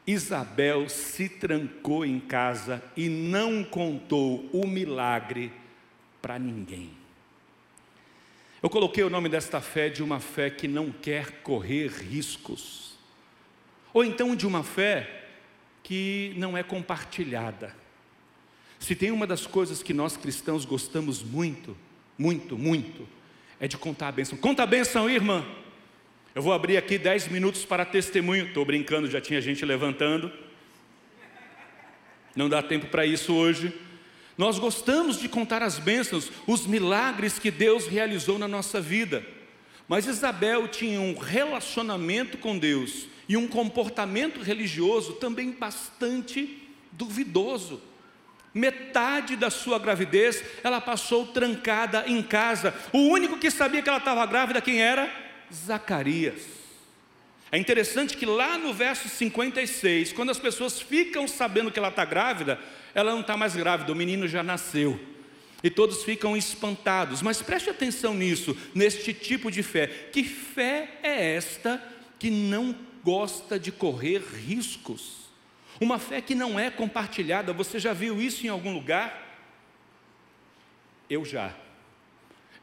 Isabel 0.06 0.88
se 0.88 1.28
trancou 1.28 2.04
em 2.04 2.20
casa 2.20 2.82
e 2.96 3.08
não 3.08 3.64
contou 3.64 4.48
o 4.52 4.66
milagre 4.66 5.50
para 6.22 6.38
ninguém. 6.38 6.90
Eu 8.62 8.70
coloquei 8.70 9.02
o 9.02 9.10
nome 9.10 9.28
desta 9.28 9.60
fé 9.60 9.88
de 9.88 10.02
uma 10.02 10.20
fé 10.20 10.48
que 10.48 10.68
não 10.68 10.90
quer 10.90 11.42
correr 11.42 11.88
riscos, 11.88 12.96
ou 13.92 14.04
então 14.04 14.36
de 14.36 14.46
uma 14.46 14.62
fé 14.62 15.24
que 15.82 16.34
não 16.36 16.56
é 16.56 16.62
compartilhada. 16.62 17.74
Se 18.78 18.94
tem 18.94 19.10
uma 19.10 19.26
das 19.26 19.46
coisas 19.46 19.82
que 19.82 19.94
nós 19.94 20.16
cristãos 20.16 20.64
gostamos 20.64 21.22
muito, 21.22 21.76
muito, 22.18 22.56
muito, 22.56 23.08
é 23.58 23.66
de 23.66 23.76
contar 23.76 24.08
a 24.08 24.12
bênção. 24.12 24.38
Conta 24.38 24.62
a 24.62 24.66
bênção, 24.66 25.08
irmã. 25.08 25.44
Eu 26.36 26.42
vou 26.42 26.52
abrir 26.52 26.76
aqui 26.76 26.98
dez 26.98 27.26
minutos 27.28 27.64
para 27.64 27.82
testemunho. 27.82 28.48
Estou 28.48 28.62
brincando, 28.62 29.10
já 29.10 29.22
tinha 29.22 29.40
gente 29.40 29.64
levantando. 29.64 30.30
Não 32.36 32.46
dá 32.46 32.62
tempo 32.62 32.88
para 32.88 33.06
isso 33.06 33.32
hoje. 33.32 33.72
Nós 34.36 34.58
gostamos 34.58 35.18
de 35.18 35.30
contar 35.30 35.62
as 35.62 35.78
bênçãos, 35.78 36.30
os 36.46 36.66
milagres 36.66 37.38
que 37.38 37.50
Deus 37.50 37.86
realizou 37.86 38.38
na 38.38 38.46
nossa 38.46 38.82
vida. 38.82 39.24
Mas 39.88 40.06
Isabel 40.06 40.68
tinha 40.68 41.00
um 41.00 41.16
relacionamento 41.16 42.36
com 42.36 42.58
Deus 42.58 43.08
e 43.26 43.34
um 43.34 43.48
comportamento 43.48 44.42
religioso 44.42 45.14
também 45.14 45.52
bastante 45.52 46.68
duvidoso 46.92 47.80
metade 48.52 49.36
da 49.36 49.50
sua 49.50 49.78
gravidez, 49.78 50.42
ela 50.64 50.80
passou 50.80 51.26
trancada 51.26 52.04
em 52.06 52.22
casa. 52.22 52.74
O 52.90 53.00
único 53.00 53.36
que 53.36 53.50
sabia 53.50 53.82
que 53.82 53.88
ela 53.90 53.98
estava 53.98 54.24
grávida, 54.24 54.62
quem 54.62 54.80
era? 54.80 55.25
Zacarias. 55.52 56.42
É 57.50 57.58
interessante 57.58 58.16
que 58.16 58.26
lá 58.26 58.58
no 58.58 58.74
verso 58.74 59.08
56, 59.08 60.12
quando 60.12 60.30
as 60.30 60.38
pessoas 60.38 60.80
ficam 60.80 61.28
sabendo 61.28 61.70
que 61.70 61.78
ela 61.78 61.88
está 61.88 62.04
grávida, 62.04 62.58
ela 62.94 63.12
não 63.12 63.20
está 63.20 63.36
mais 63.36 63.54
grávida, 63.54 63.92
o 63.92 63.96
menino 63.96 64.26
já 64.26 64.42
nasceu. 64.42 64.98
E 65.62 65.70
todos 65.70 66.04
ficam 66.04 66.36
espantados. 66.36 67.22
Mas 67.22 67.40
preste 67.40 67.70
atenção 67.70 68.14
nisso, 68.14 68.56
neste 68.74 69.14
tipo 69.14 69.50
de 69.50 69.62
fé. 69.62 69.86
Que 70.12 70.24
fé 70.24 70.98
é 71.02 71.34
esta 71.34 71.82
que 72.18 72.30
não 72.30 72.76
gosta 73.02 73.58
de 73.58 73.70
correr 73.70 74.18
riscos? 74.18 75.26
Uma 75.80 75.98
fé 75.98 76.20
que 76.20 76.34
não 76.34 76.58
é 76.58 76.70
compartilhada, 76.70 77.52
você 77.52 77.78
já 77.78 77.92
viu 77.92 78.20
isso 78.20 78.46
em 78.46 78.48
algum 78.48 78.72
lugar? 78.72 79.22
Eu 81.08 81.24
já. 81.24 81.54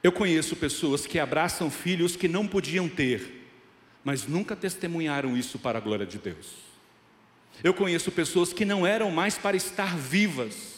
Eu 0.03 0.11
conheço 0.11 0.55
pessoas 0.55 1.07
que 1.07 1.17
abraçam 1.17 1.71
filhos 1.71 2.15
que 2.15 2.27
não 2.27 2.45
podiam 2.45 2.89
ter, 2.89 3.47
mas 4.03 4.27
nunca 4.27 4.55
testemunharam 4.55 5.37
isso 5.37 5.57
para 5.57 5.77
a 5.77 5.81
glória 5.81 6.05
de 6.05 6.17
Deus. 6.17 6.51
Eu 7.63 7.73
conheço 7.73 8.11
pessoas 8.11 8.51
que 8.51 8.65
não 8.65 8.85
eram 8.85 9.09
mais 9.09 9.37
para 9.37 9.55
estar 9.55 9.97
vivas. 9.97 10.73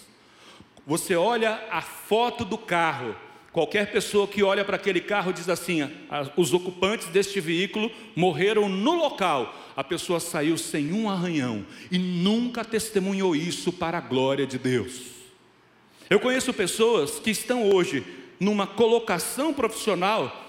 Você 0.85 1.15
olha 1.15 1.59
a 1.71 1.81
foto 1.81 2.45
do 2.45 2.57
carro, 2.57 3.15
qualquer 3.51 3.91
pessoa 3.91 4.27
que 4.27 4.43
olha 4.43 4.63
para 4.63 4.75
aquele 4.75 5.01
carro 5.01 5.33
diz 5.33 5.49
assim: 5.49 5.89
os 6.37 6.53
ocupantes 6.53 7.07
deste 7.07 7.41
veículo 7.41 7.91
morreram 8.15 8.69
no 8.69 8.93
local 8.93 9.65
a 9.75 9.83
pessoa 9.83 10.19
saiu 10.19 10.57
sem 10.57 10.93
um 10.93 11.09
arranhão 11.09 11.65
e 11.91 11.97
nunca 11.97 12.63
testemunhou 12.63 13.35
isso 13.35 13.73
para 13.73 13.97
a 13.97 14.01
glória 14.01 14.47
de 14.47 14.57
Deus. 14.57 15.01
Eu 16.09 16.19
conheço 16.19 16.53
pessoas 16.53 17.19
que 17.19 17.31
estão 17.31 17.69
hoje 17.69 18.05
numa 18.39 18.67
colocação 18.67 19.53
profissional 19.53 20.45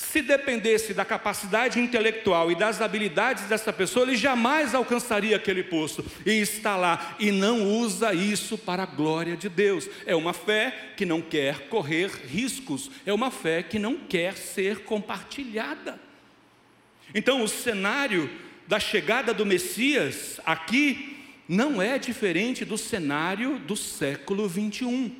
se 0.00 0.22
dependesse 0.22 0.94
da 0.94 1.04
capacidade 1.04 1.78
intelectual 1.78 2.50
e 2.50 2.54
das 2.54 2.80
habilidades 2.80 3.44
dessa 3.44 3.70
pessoa, 3.70 4.06
ele 4.06 4.16
jamais 4.16 4.74
alcançaria 4.74 5.36
aquele 5.36 5.62
posto. 5.62 6.02
E 6.24 6.32
está 6.32 6.74
lá 6.74 7.16
e 7.20 7.30
não 7.30 7.64
usa 7.64 8.14
isso 8.14 8.56
para 8.56 8.84
a 8.84 8.86
glória 8.86 9.36
de 9.36 9.50
Deus. 9.50 9.88
É 10.06 10.16
uma 10.16 10.32
fé 10.32 10.92
que 10.96 11.04
não 11.04 11.20
quer 11.20 11.68
correr 11.68 12.10
riscos, 12.26 12.90
é 13.04 13.12
uma 13.12 13.30
fé 13.30 13.62
que 13.62 13.78
não 13.78 13.98
quer 13.98 14.36
ser 14.38 14.84
compartilhada. 14.84 16.00
Então, 17.14 17.42
o 17.44 17.48
cenário 17.48 18.30
da 18.66 18.80
chegada 18.80 19.34
do 19.34 19.44
Messias 19.44 20.40
aqui 20.46 21.18
não 21.46 21.82
é 21.82 21.98
diferente 21.98 22.64
do 22.64 22.78
cenário 22.78 23.58
do 23.58 23.76
século 23.76 24.48
21. 24.48 25.19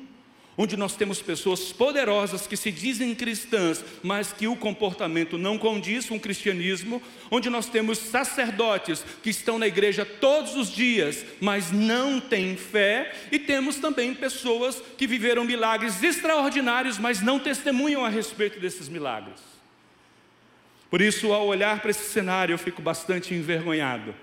Onde 0.61 0.77
nós 0.77 0.95
temos 0.95 1.19
pessoas 1.19 1.73
poderosas 1.73 2.45
que 2.45 2.55
se 2.55 2.71
dizem 2.71 3.15
cristãs, 3.15 3.83
mas 4.03 4.31
que 4.31 4.47
o 4.47 4.55
comportamento 4.55 5.35
não 5.35 5.57
condiz 5.57 6.07
com 6.07 6.17
o 6.17 6.19
cristianismo, 6.19 7.01
onde 7.31 7.49
nós 7.49 7.65
temos 7.65 7.97
sacerdotes 7.97 9.03
que 9.23 9.31
estão 9.31 9.57
na 9.57 9.65
igreja 9.65 10.05
todos 10.05 10.55
os 10.55 10.71
dias, 10.71 11.25
mas 11.39 11.71
não 11.71 12.19
têm 12.19 12.55
fé, 12.55 13.11
e 13.31 13.39
temos 13.39 13.77
também 13.77 14.13
pessoas 14.13 14.79
que 14.95 15.07
viveram 15.07 15.43
milagres 15.43 16.03
extraordinários, 16.03 16.99
mas 16.99 17.23
não 17.23 17.39
testemunham 17.39 18.05
a 18.05 18.09
respeito 18.09 18.59
desses 18.59 18.87
milagres. 18.87 19.41
Por 20.91 21.01
isso, 21.01 21.33
ao 21.33 21.47
olhar 21.47 21.81
para 21.81 21.89
esse 21.89 22.07
cenário, 22.11 22.53
eu 22.53 22.59
fico 22.59 22.83
bastante 22.83 23.33
envergonhado. 23.33 24.13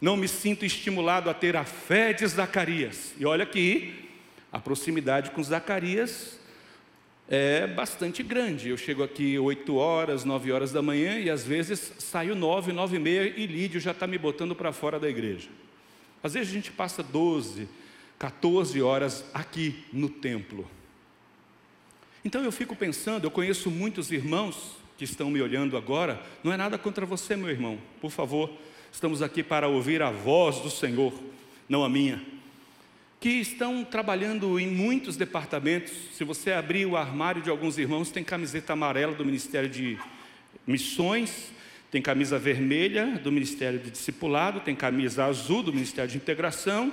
Não 0.00 0.16
me 0.16 0.26
sinto 0.26 0.64
estimulado 0.64 1.30
a 1.30 1.34
ter 1.34 1.54
a 1.54 1.64
fé 1.64 2.12
de 2.12 2.26
Zacarias. 2.26 3.14
E 3.16 3.24
olha 3.24 3.44
aqui, 3.44 4.03
a 4.54 4.60
proximidade 4.60 5.32
com 5.32 5.42
Zacarias 5.42 6.38
é 7.28 7.66
bastante 7.66 8.22
grande. 8.22 8.68
Eu 8.68 8.76
chego 8.76 9.02
aqui 9.02 9.36
8 9.36 9.74
horas, 9.74 10.24
9 10.24 10.52
horas 10.52 10.70
da 10.70 10.80
manhã 10.80 11.18
e 11.18 11.28
às 11.28 11.42
vezes 11.42 11.92
saio 11.98 12.36
9, 12.36 12.72
9 12.72 12.94
e 12.94 13.00
meia 13.00 13.34
e 13.36 13.46
Lídio 13.48 13.80
já 13.80 13.90
está 13.90 14.06
me 14.06 14.16
botando 14.16 14.54
para 14.54 14.72
fora 14.72 15.00
da 15.00 15.10
igreja. 15.10 15.48
Às 16.22 16.34
vezes 16.34 16.50
a 16.50 16.52
gente 16.52 16.70
passa 16.70 17.02
12, 17.02 17.68
14 18.16 18.80
horas 18.80 19.24
aqui 19.34 19.82
no 19.92 20.08
templo. 20.08 20.70
Então 22.24 22.44
eu 22.44 22.52
fico 22.52 22.76
pensando, 22.76 23.24
eu 23.24 23.32
conheço 23.32 23.72
muitos 23.72 24.12
irmãos 24.12 24.76
que 24.96 25.02
estão 25.02 25.30
me 25.30 25.42
olhando 25.42 25.76
agora, 25.76 26.22
não 26.44 26.52
é 26.52 26.56
nada 26.56 26.78
contra 26.78 27.04
você, 27.04 27.34
meu 27.34 27.50
irmão, 27.50 27.76
por 28.00 28.12
favor, 28.12 28.48
estamos 28.92 29.20
aqui 29.20 29.42
para 29.42 29.66
ouvir 29.66 30.00
a 30.00 30.12
voz 30.12 30.60
do 30.60 30.70
Senhor, 30.70 31.12
não 31.68 31.82
a 31.82 31.88
minha 31.88 32.33
que 33.24 33.40
estão 33.40 33.82
trabalhando 33.82 34.60
em 34.60 34.66
muitos 34.66 35.16
departamentos. 35.16 35.94
Se 36.12 36.22
você 36.24 36.52
abrir 36.52 36.84
o 36.84 36.94
armário 36.94 37.40
de 37.40 37.48
alguns 37.48 37.78
irmãos, 37.78 38.10
tem 38.10 38.22
camiseta 38.22 38.74
amarela 38.74 39.14
do 39.14 39.24
Ministério 39.24 39.66
de 39.66 39.98
Missões, 40.66 41.50
tem 41.90 42.02
camisa 42.02 42.38
vermelha 42.38 43.18
do 43.24 43.32
Ministério 43.32 43.78
de 43.78 43.90
Discipulado, 43.90 44.60
tem 44.60 44.76
camisa 44.76 45.24
azul 45.24 45.62
do 45.62 45.72
Ministério 45.72 46.10
de 46.10 46.18
Integração, 46.18 46.92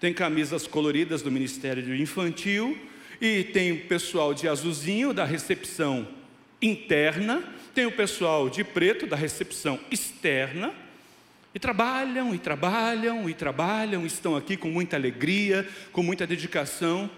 tem 0.00 0.14
camisas 0.14 0.66
coloridas 0.66 1.20
do 1.20 1.30
Ministério 1.30 1.82
de 1.82 2.00
Infantil 2.00 2.78
e 3.20 3.44
tem 3.44 3.72
o 3.72 3.80
pessoal 3.84 4.32
de 4.32 4.48
azulzinho 4.48 5.12
da 5.12 5.26
recepção 5.26 6.08
interna, 6.62 7.44
tem 7.74 7.84
o 7.84 7.92
pessoal 7.92 8.48
de 8.48 8.64
preto 8.64 9.06
da 9.06 9.14
recepção 9.14 9.78
externa 9.90 10.72
e 11.56 11.58
trabalham, 11.58 12.34
e 12.34 12.38
trabalham, 12.38 13.30
e 13.30 13.32
trabalham, 13.32 14.04
estão 14.04 14.36
aqui 14.36 14.58
com 14.58 14.68
muita 14.68 14.94
alegria, 14.94 15.66
com 15.90 16.02
muita 16.02 16.26
dedicação. 16.26 17.10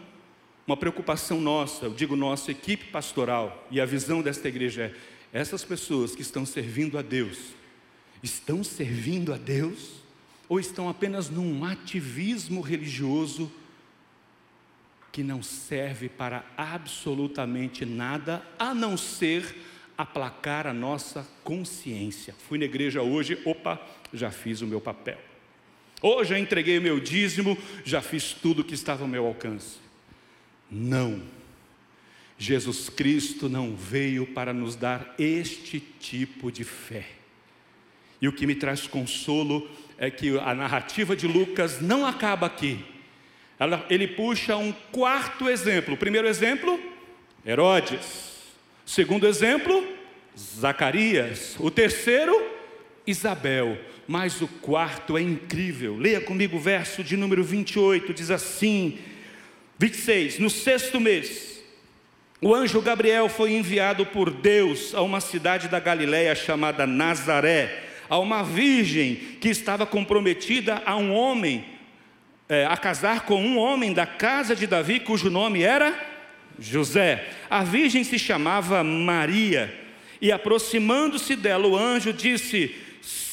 Uma 0.65 0.77
preocupação 0.77 1.41
nossa, 1.41 1.87
eu 1.87 1.93
digo 1.93 2.15
nossa 2.15 2.53
equipe 2.53 2.85
pastoral, 2.85 3.67
e 3.69 3.81
a 3.81 3.85
visão 3.85 4.23
desta 4.23 4.47
igreja 4.47 4.95
é: 5.33 5.39
essas 5.41 5.65
pessoas 5.65 6.15
que 6.15 6.23
estão 6.23 6.47
servindo 6.47 6.97
a 6.97 7.03
Deus, 7.03 7.37
estão 8.23 8.63
servindo 8.63 9.35
a 9.35 9.37
Deus? 9.37 10.05
Ou 10.49 10.61
estão 10.61 10.89
apenas 10.89 11.29
num 11.29 11.65
ativismo 11.65 12.61
religioso 12.61 13.51
que 15.11 15.25
não 15.25 15.43
serve 15.43 16.09
para 16.09 16.45
absolutamente 16.57 17.85
nada, 17.85 18.41
a 18.57 18.73
não 18.73 18.97
ser 18.97 19.43
aplacar 19.99 20.65
a 20.65 20.73
nossa 20.73 21.27
consciência. 21.43 22.33
Fui 22.49 22.57
na 22.57 22.67
igreja 22.67 23.03
hoje, 23.03 23.37
opa, 23.45 23.85
já 24.13 24.31
fiz 24.31 24.61
o 24.61 24.67
meu 24.67 24.81
papel. 24.81 25.19
Hoje 26.01 26.39
entreguei 26.39 26.79
o 26.79 26.83
meu 26.83 27.01
dízimo, 27.01 27.59
já 27.85 28.01
fiz 28.01 28.33
tudo 28.33 28.65
que 28.65 28.75
estava 28.75 29.03
ao 29.03 29.09
meu 29.09 29.27
alcance. 29.27 29.79
Não. 30.71 31.23
Jesus 32.39 32.89
Cristo 32.89 33.49
não 33.49 33.75
veio 33.75 34.25
para 34.27 34.53
nos 34.53 34.77
dar 34.77 35.15
este 35.19 35.81
tipo 35.81 36.53
de 36.53 36.63
fé. 36.63 37.05
E 38.23 38.29
o 38.29 38.33
que 38.33 38.47
me 38.47 38.55
traz 38.55 38.87
consolo 38.87 39.69
é 39.97 40.11
que 40.11 40.39
a 40.39 40.55
narrativa 40.55 41.17
de 41.17 41.27
Lucas 41.27 41.81
não 41.81 42.07
acaba 42.07 42.47
aqui. 42.47 42.85
Ela, 43.59 43.85
ele 43.91 44.07
puxa 44.07 44.57
um 44.57 44.73
quarto 44.93 45.49
exemplo. 45.49 45.95
O 45.95 45.99
primeiro 45.99 46.29
exemplo, 46.29 46.81
Herodes. 47.45 48.39
Segundo 48.87 49.27
exemplo, 49.27 49.85
Zacarias. 50.37 51.57
O 51.59 51.71
terceiro, 51.71 52.33
Isabel. 53.09 53.79
Mas 54.07 54.41
o 54.41 54.49
quarto 54.49 55.17
é 55.17 55.23
incrível. 55.23 55.97
Leia 55.97 56.21
comigo 56.21 56.57
o 56.57 56.61
verso 56.61 57.03
de 57.03 57.17
número 57.17 57.43
28, 57.43 58.13
diz 58.15 58.31
assim: 58.31 58.99
26. 59.79 60.39
No 60.39 60.51
sexto 60.51 61.01
mês, 61.01 61.63
o 62.41 62.55
anjo 62.55 62.81
Gabriel 62.81 63.29
foi 63.29 63.53
enviado 63.53 64.07
por 64.07 64.31
Deus 64.31 64.95
a 64.95 65.03
uma 65.03 65.21
cidade 65.21 65.69
da 65.69 65.81
Galiléia 65.81 66.35
chamada 66.35 66.87
Nazaré, 66.87 67.85
a 68.09 68.19
uma 68.19 68.43
virgem 68.43 69.17
que 69.41 69.49
estava 69.49 69.85
comprometida 69.85 70.83
a 70.87 70.97
um 70.97 71.13
homem, 71.13 71.65
é, 72.49 72.65
a 72.67 72.77
casar 72.77 73.23
com 73.23 73.43
um 73.43 73.59
homem 73.59 73.93
da 73.93 74.07
casa 74.07 74.55
de 74.55 74.67
Davi, 74.67 75.01
cujo 75.01 75.31
nome 75.31 75.63
era 75.63 75.93
José. 76.59 77.27
A 77.51 77.63
virgem 77.63 78.05
se 78.05 78.19
chamava 78.19 78.83
Maria, 78.83 79.75
e 80.21 80.33
aproximando-se 80.33 81.37
dela, 81.37 81.67
o 81.67 81.77
anjo 81.77 82.13
disse: 82.13 82.75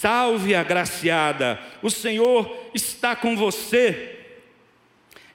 Salve, 0.05 0.53
agraciada, 0.53 1.59
o 1.81 1.89
Senhor 1.89 2.69
está 2.75 3.15
com 3.15 3.35
você. 3.35 4.19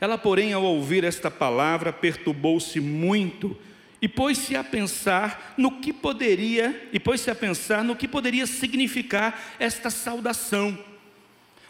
Ela, 0.00 0.16
porém, 0.16 0.52
ao 0.52 0.62
ouvir 0.62 1.02
esta 1.02 1.28
palavra, 1.28 1.92
perturbou-se 1.92 2.78
muito 2.78 3.58
e 4.00 4.06
pôs-se 4.06 4.54
a 4.54 4.62
pensar 4.62 5.54
no 5.56 5.80
que 5.80 5.92
poderia, 5.92 6.88
e 6.92 7.00
pôs-se 7.00 7.28
a 7.28 7.34
pensar 7.34 7.82
no 7.82 7.96
que 7.96 8.06
poderia 8.06 8.46
significar 8.46 9.56
esta 9.58 9.90
saudação. 9.90 10.78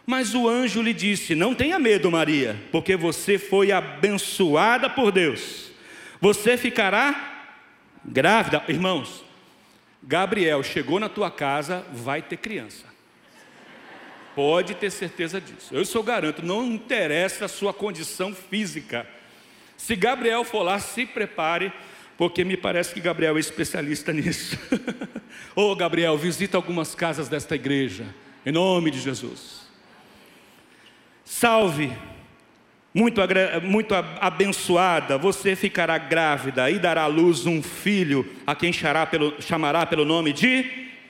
Mas 0.04 0.34
o 0.34 0.46
anjo 0.46 0.82
lhe 0.82 0.92
disse: 0.92 1.34
Não 1.34 1.54
tenha 1.54 1.78
medo, 1.78 2.10
Maria, 2.10 2.54
porque 2.70 2.96
você 2.96 3.38
foi 3.38 3.72
abençoada 3.72 4.90
por 4.90 5.10
Deus. 5.10 5.70
Você 6.20 6.58
ficará 6.58 7.48
grávida. 8.04 8.62
Irmãos, 8.68 9.24
Gabriel 10.02 10.62
chegou 10.62 11.00
na 11.00 11.08
tua 11.08 11.30
casa, 11.30 11.82
vai 11.94 12.20
ter 12.20 12.36
criança. 12.36 12.89
Pode 14.42 14.74
ter 14.74 14.90
certeza 14.90 15.38
disso. 15.38 15.68
Eu 15.70 15.85
sou 15.85 16.03
garanto, 16.03 16.42
não 16.42 16.64
interessa 16.64 17.44
a 17.44 17.48
sua 17.48 17.74
condição 17.74 18.35
física. 18.35 19.07
Se 19.76 19.94
Gabriel 19.94 20.44
for 20.44 20.62
lá, 20.62 20.79
se 20.79 21.05
prepare, 21.05 21.70
porque 22.16 22.42
me 22.42 22.57
parece 22.57 22.94
que 22.94 23.03
Gabriel 23.03 23.37
é 23.37 23.40
especialista 23.40 24.14
nisso. 24.14 24.59
Ô 25.55 25.72
oh, 25.72 25.76
Gabriel, 25.76 26.16
visita 26.16 26.57
algumas 26.57 26.94
casas 26.94 27.29
desta 27.29 27.55
igreja, 27.55 28.07
em 28.46 28.50
nome 28.50 28.90
de 28.90 28.98
Jesus. 28.98 29.61
Salve 31.22 31.92
muito, 32.94 33.20
muito 33.62 33.94
abençoada, 33.94 35.18
você 35.18 35.55
ficará 35.55 35.98
grávida 35.98 36.70
e 36.70 36.79
dará 36.79 37.03
à 37.03 37.09
luz 37.09 37.44
um 37.44 37.62
filho, 37.62 38.26
a 38.46 38.55
quem 38.55 38.72
pelo, 39.11 39.35
chamará 39.42 39.85
pelo 39.85 40.07
nome 40.07 40.33
de 40.33 40.64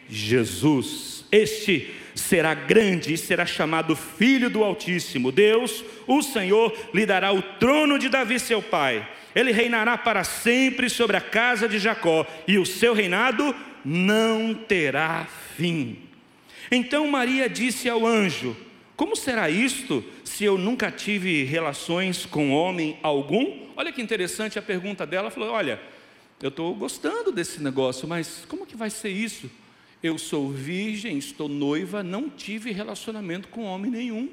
Jesus. 0.08 1.24
Este 1.30 1.99
será 2.14 2.54
grande 2.54 3.12
e 3.12 3.18
será 3.18 3.46
chamado 3.46 3.96
Filho 3.96 4.50
do 4.50 4.62
Altíssimo. 4.64 5.32
Deus, 5.32 5.84
o 6.06 6.22
Senhor, 6.22 6.76
lhe 6.92 7.06
dará 7.06 7.32
o 7.32 7.42
trono 7.42 7.98
de 7.98 8.08
Davi, 8.08 8.38
seu 8.38 8.62
pai. 8.62 9.06
Ele 9.34 9.52
reinará 9.52 9.96
para 9.96 10.24
sempre 10.24 10.88
sobre 10.88 11.16
a 11.16 11.20
casa 11.20 11.68
de 11.68 11.78
Jacó, 11.78 12.26
e 12.46 12.58
o 12.58 12.66
seu 12.66 12.92
reinado 12.92 13.54
não 13.84 14.54
terá 14.54 15.26
fim. 15.56 15.98
Então 16.70 17.06
Maria 17.08 17.48
disse 17.48 17.88
ao 17.88 18.06
anjo: 18.06 18.56
Como 18.96 19.14
será 19.16 19.48
isto? 19.48 20.04
se 20.40 20.44
eu 20.46 20.56
nunca 20.56 20.90
tive 20.90 21.44
relações 21.44 22.24
com 22.24 22.50
homem 22.50 22.98
algum? 23.02 23.66
Olha 23.76 23.92
que 23.92 24.00
interessante 24.00 24.58
a 24.58 24.62
pergunta 24.62 25.04
dela. 25.04 25.24
Ela 25.24 25.30
falou: 25.30 25.50
Olha, 25.50 25.78
eu 26.40 26.48
estou 26.48 26.74
gostando 26.74 27.30
desse 27.30 27.62
negócio, 27.62 28.08
mas 28.08 28.46
como 28.48 28.64
que 28.64 28.74
vai 28.74 28.88
ser 28.88 29.10
isso? 29.10 29.50
Eu 30.02 30.16
sou 30.18 30.50
virgem, 30.50 31.18
estou 31.18 31.48
noiva, 31.48 32.02
não 32.02 32.30
tive 32.30 32.72
relacionamento 32.72 33.48
com 33.48 33.64
homem 33.64 33.90
nenhum. 33.90 34.30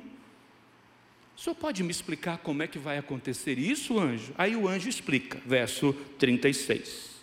O 1.36 1.39
senhor 1.39 1.56
pode 1.56 1.84
me 1.84 1.91
explicar 1.91 2.39
como 2.39 2.63
é 2.63 2.67
que 2.67 2.80
vai 2.80 2.97
acontecer 2.97 3.60
isso, 3.60 3.99
anjo? 3.99 4.34
Aí 4.38 4.56
o 4.56 4.67
anjo 4.67 4.89
explica, 4.89 5.39
verso 5.45 5.93
36. 6.17 7.17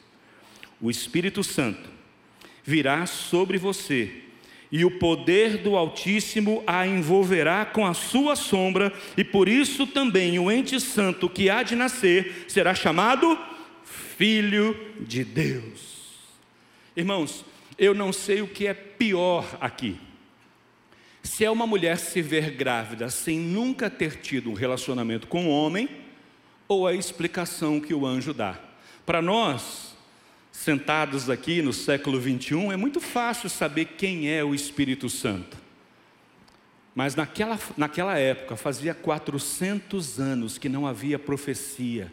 O 0.81 0.91
Espírito 0.91 1.43
Santo 1.43 1.89
virá 2.63 3.07
sobre 3.07 3.59
você 3.59 4.25
e 4.71 4.85
o 4.85 4.91
poder 4.91 5.59
do 5.59 5.77
Altíssimo 5.77 6.65
a 6.67 6.85
envolverá 6.85 7.65
com 7.65 7.87
a 7.87 7.95
sua 7.95 8.35
sombra, 8.35 8.93
e 9.17 9.23
por 9.23 9.49
isso 9.49 9.87
também 9.87 10.37
o 10.37 10.51
ente 10.51 10.81
santo 10.81 11.29
que 11.29 11.49
há 11.49 11.63
de 11.63 11.77
nascer 11.77 12.45
será 12.49 12.75
chamado 12.75 13.39
Filho 13.85 14.77
de 15.01 15.25
Deus. 15.25 16.09
Irmãos, 16.97 17.45
eu 17.79 17.95
não 17.95 18.13
sei 18.13 18.43
o 18.43 18.49
que 18.49 18.67
é 18.67 18.75
pior 18.75 19.57
aqui. 19.61 19.99
Se 21.23 21.45
é 21.45 21.51
uma 21.51 21.67
mulher 21.67 21.99
se 21.99 22.21
ver 22.21 22.51
grávida 22.51 23.09
sem 23.09 23.39
nunca 23.39 23.89
ter 23.89 24.21
tido 24.21 24.51
um 24.51 24.55
relacionamento 24.55 25.27
com 25.27 25.45
um 25.45 25.51
homem, 25.51 25.89
ou 26.69 26.87
a 26.87 26.95
explicação 26.95 27.81
que 27.81 27.95
o 27.95 28.07
anjo 28.07 28.33
dá. 28.33 28.59
Para 29.05 29.21
nós, 29.21 29.95
sentados 30.51 31.29
aqui 31.29 31.61
no 31.61 31.73
século 31.73 32.19
21, 32.19 32.73
é 32.73 32.77
muito 32.77 33.01
fácil 33.01 33.49
saber 33.51 33.87
quem 33.99 34.31
é 34.31 34.43
o 34.43 34.55
Espírito 34.55 35.09
Santo. 35.09 35.57
Mas 36.95 37.15
naquela, 37.17 37.59
naquela 37.77 38.17
época, 38.17 38.57
fazia 38.57 38.95
400 38.95 40.21
anos 40.21 40.59
que 40.59 40.69
não 40.69 40.87
havia 40.87 41.19
profecia, 41.19 42.11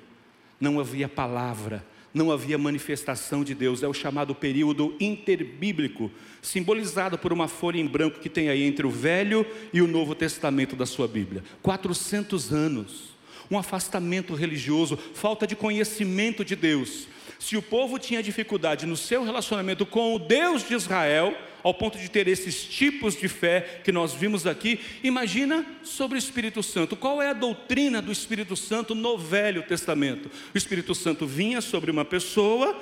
não 0.60 0.80
havia 0.80 1.08
palavra, 1.08 1.86
não 2.14 2.32
havia 2.32 2.58
manifestação 2.58 3.44
de 3.44 3.54
Deus. 3.56 3.84
É 3.84 3.88
o 3.88 3.94
chamado 3.94 4.36
período 4.36 4.96
interbíblico, 5.00 6.12
simbolizado 6.42 7.18
por 7.18 7.32
uma 7.32 7.48
folha 7.48 7.80
em 7.80 7.88
branco 7.88 8.20
que 8.20 8.30
tem 8.30 8.50
aí 8.50 8.64
entre 8.64 8.86
o 8.86 8.90
Velho 8.90 9.46
e 9.74 9.82
o 9.82 9.88
Novo 9.88 10.16
Testamento 10.16 10.76
da 10.76 10.86
sua 10.86 11.08
Bíblia. 11.08 11.44
400 11.62 12.52
anos. 12.52 13.12
Um 13.50 13.58
afastamento 13.58 14.34
religioso, 14.34 14.98
falta 15.14 15.46
de 15.46 15.56
conhecimento 15.56 16.46
de 16.46 16.56
Deus. 16.56 17.08
Se 17.38 17.58
o 17.58 17.62
povo 17.62 17.98
tinha 18.00 18.24
dificuldade 18.24 18.86
no 18.86 18.96
seu 18.96 19.24
relacionamento 19.24 19.86
com 19.86 20.16
o 20.16 20.20
Deus 20.20 20.66
de 20.66 20.74
Israel, 20.74 21.36
ao 21.64 21.74
ponto 21.74 21.98
de 21.98 22.10
ter 22.10 22.28
esses 22.28 22.64
tipos 22.64 23.16
de 23.16 23.28
fé 23.28 23.82
que 23.84 23.92
nós 23.92 24.14
vimos 24.14 24.48
aqui, 24.48 24.80
imagina 25.04 25.66
sobre 25.84 26.18
o 26.18 26.20
Espírito 26.20 26.64
Santo. 26.64 26.96
Qual 26.96 27.22
é 27.22 27.30
a 27.30 27.34
doutrina 27.34 28.02
do 28.02 28.12
Espírito 28.12 28.56
Santo 28.56 28.96
no 28.96 29.18
Velho 29.18 29.64
Testamento? 29.64 30.30
O 30.54 30.58
Espírito 30.58 30.96
Santo 30.96 31.26
vinha 31.26 31.62
sobre 31.62 31.92
uma 31.92 32.06
pessoa, 32.06 32.80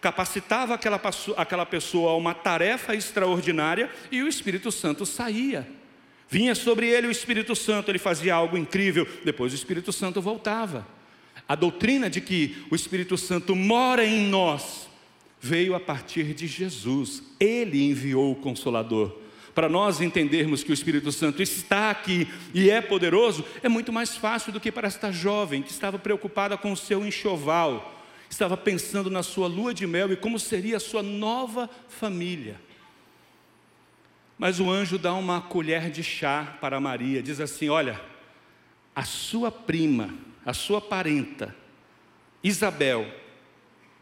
capacitava 0.00 0.74
aquela, 0.74 1.00
aquela 1.36 1.66
pessoa 1.66 2.12
a 2.12 2.16
uma 2.16 2.34
tarefa 2.34 2.94
extraordinária 2.94 3.90
e 4.10 4.22
o 4.22 4.28
Espírito 4.28 4.72
Santo 4.72 5.06
saía. 5.06 5.68
Vinha 6.28 6.54
sobre 6.54 6.88
ele 6.88 7.06
o 7.06 7.10
Espírito 7.10 7.54
Santo, 7.54 7.90
ele 7.90 7.98
fazia 7.98 8.34
algo 8.34 8.56
incrível, 8.56 9.06
depois 9.22 9.52
o 9.52 9.56
Espírito 9.56 9.92
Santo 9.92 10.20
voltava. 10.20 10.86
A 11.46 11.54
doutrina 11.54 12.08
de 12.08 12.20
que 12.20 12.64
o 12.70 12.74
Espírito 12.74 13.18
Santo 13.18 13.54
mora 13.54 14.04
em 14.04 14.26
nós 14.28 14.88
veio 15.42 15.74
a 15.74 15.80
partir 15.80 16.32
de 16.32 16.46
Jesus. 16.46 17.20
Ele 17.40 17.82
enviou 17.82 18.30
o 18.30 18.36
Consolador. 18.36 19.18
Para 19.52 19.68
nós 19.68 20.00
entendermos 20.00 20.62
que 20.62 20.70
o 20.70 20.72
Espírito 20.72 21.10
Santo 21.10 21.42
está 21.42 21.90
aqui 21.90 22.26
e 22.54 22.70
é 22.70 22.80
poderoso, 22.80 23.44
é 23.62 23.68
muito 23.68 23.92
mais 23.92 24.16
fácil 24.16 24.52
do 24.52 24.60
que 24.60 24.72
para 24.72 24.86
esta 24.86 25.12
jovem 25.12 25.60
que 25.60 25.70
estava 25.70 25.98
preocupada 25.98 26.56
com 26.56 26.72
o 26.72 26.76
seu 26.76 27.04
enxoval, 27.04 28.00
estava 28.30 28.56
pensando 28.56 29.10
na 29.10 29.22
sua 29.22 29.48
lua 29.48 29.74
de 29.74 29.86
mel 29.86 30.10
e 30.10 30.16
como 30.16 30.38
seria 30.38 30.78
a 30.78 30.80
sua 30.80 31.02
nova 31.02 31.68
família. 31.88 32.58
Mas 34.38 34.58
o 34.58 34.70
anjo 34.70 34.96
dá 34.96 35.12
uma 35.12 35.42
colher 35.42 35.90
de 35.90 36.02
chá 36.02 36.56
para 36.60 36.80
Maria, 36.80 37.22
diz 37.22 37.38
assim: 37.38 37.68
Olha, 37.68 38.00
a 38.96 39.04
sua 39.04 39.52
prima, 39.52 40.14
a 40.46 40.54
sua 40.54 40.80
parenta, 40.80 41.54
Isabel, 42.42 43.06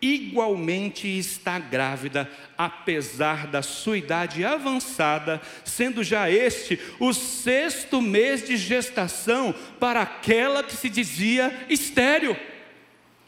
igualmente 0.01 1.07
está 1.07 1.59
grávida, 1.59 2.31
apesar 2.57 3.47
da 3.47 3.63
sua 3.63 3.99
idade 3.99 4.45
avançada, 4.45 5.41
sendo 5.65 6.03
já 6.03 6.31
este 6.31 6.81
o 6.99 7.13
sexto 7.13 8.01
mês 8.01 8.47
de 8.47 8.57
gestação 8.57 9.55
para 9.79 10.03
aquela 10.03 10.63
que 10.63 10.75
se 10.75 10.89
dizia 10.89 11.67
estéreo. 11.69 12.37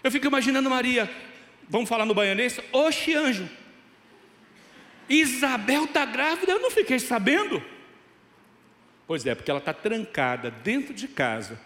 Eu 0.02 0.10
fico 0.10 0.26
imaginando 0.26 0.70
Maria, 0.70 1.10
vamos 1.68 1.88
falar 1.88 2.06
no 2.06 2.14
baianês, 2.14 2.58
oxe 2.72 3.14
anjo, 3.14 3.48
Isabel 5.08 5.84
está 5.84 6.04
grávida, 6.04 6.52
eu 6.52 6.60
não 6.60 6.70
fiquei 6.70 6.98
sabendo. 6.98 7.62
Pois 9.06 9.26
é, 9.26 9.34
porque 9.34 9.50
ela 9.50 9.60
está 9.60 9.74
trancada 9.74 10.50
dentro 10.50 10.94
de 10.94 11.06
casa, 11.06 11.60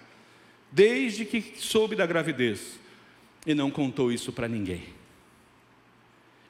desde 0.73 1.25
que 1.25 1.55
soube 1.57 1.95
da 1.95 2.07
gravidez, 2.07 2.81
e 3.47 3.55
não 3.55 3.71
contou 3.71 4.11
isso 4.11 4.33
para 4.33 4.49
ninguém. 4.49 4.96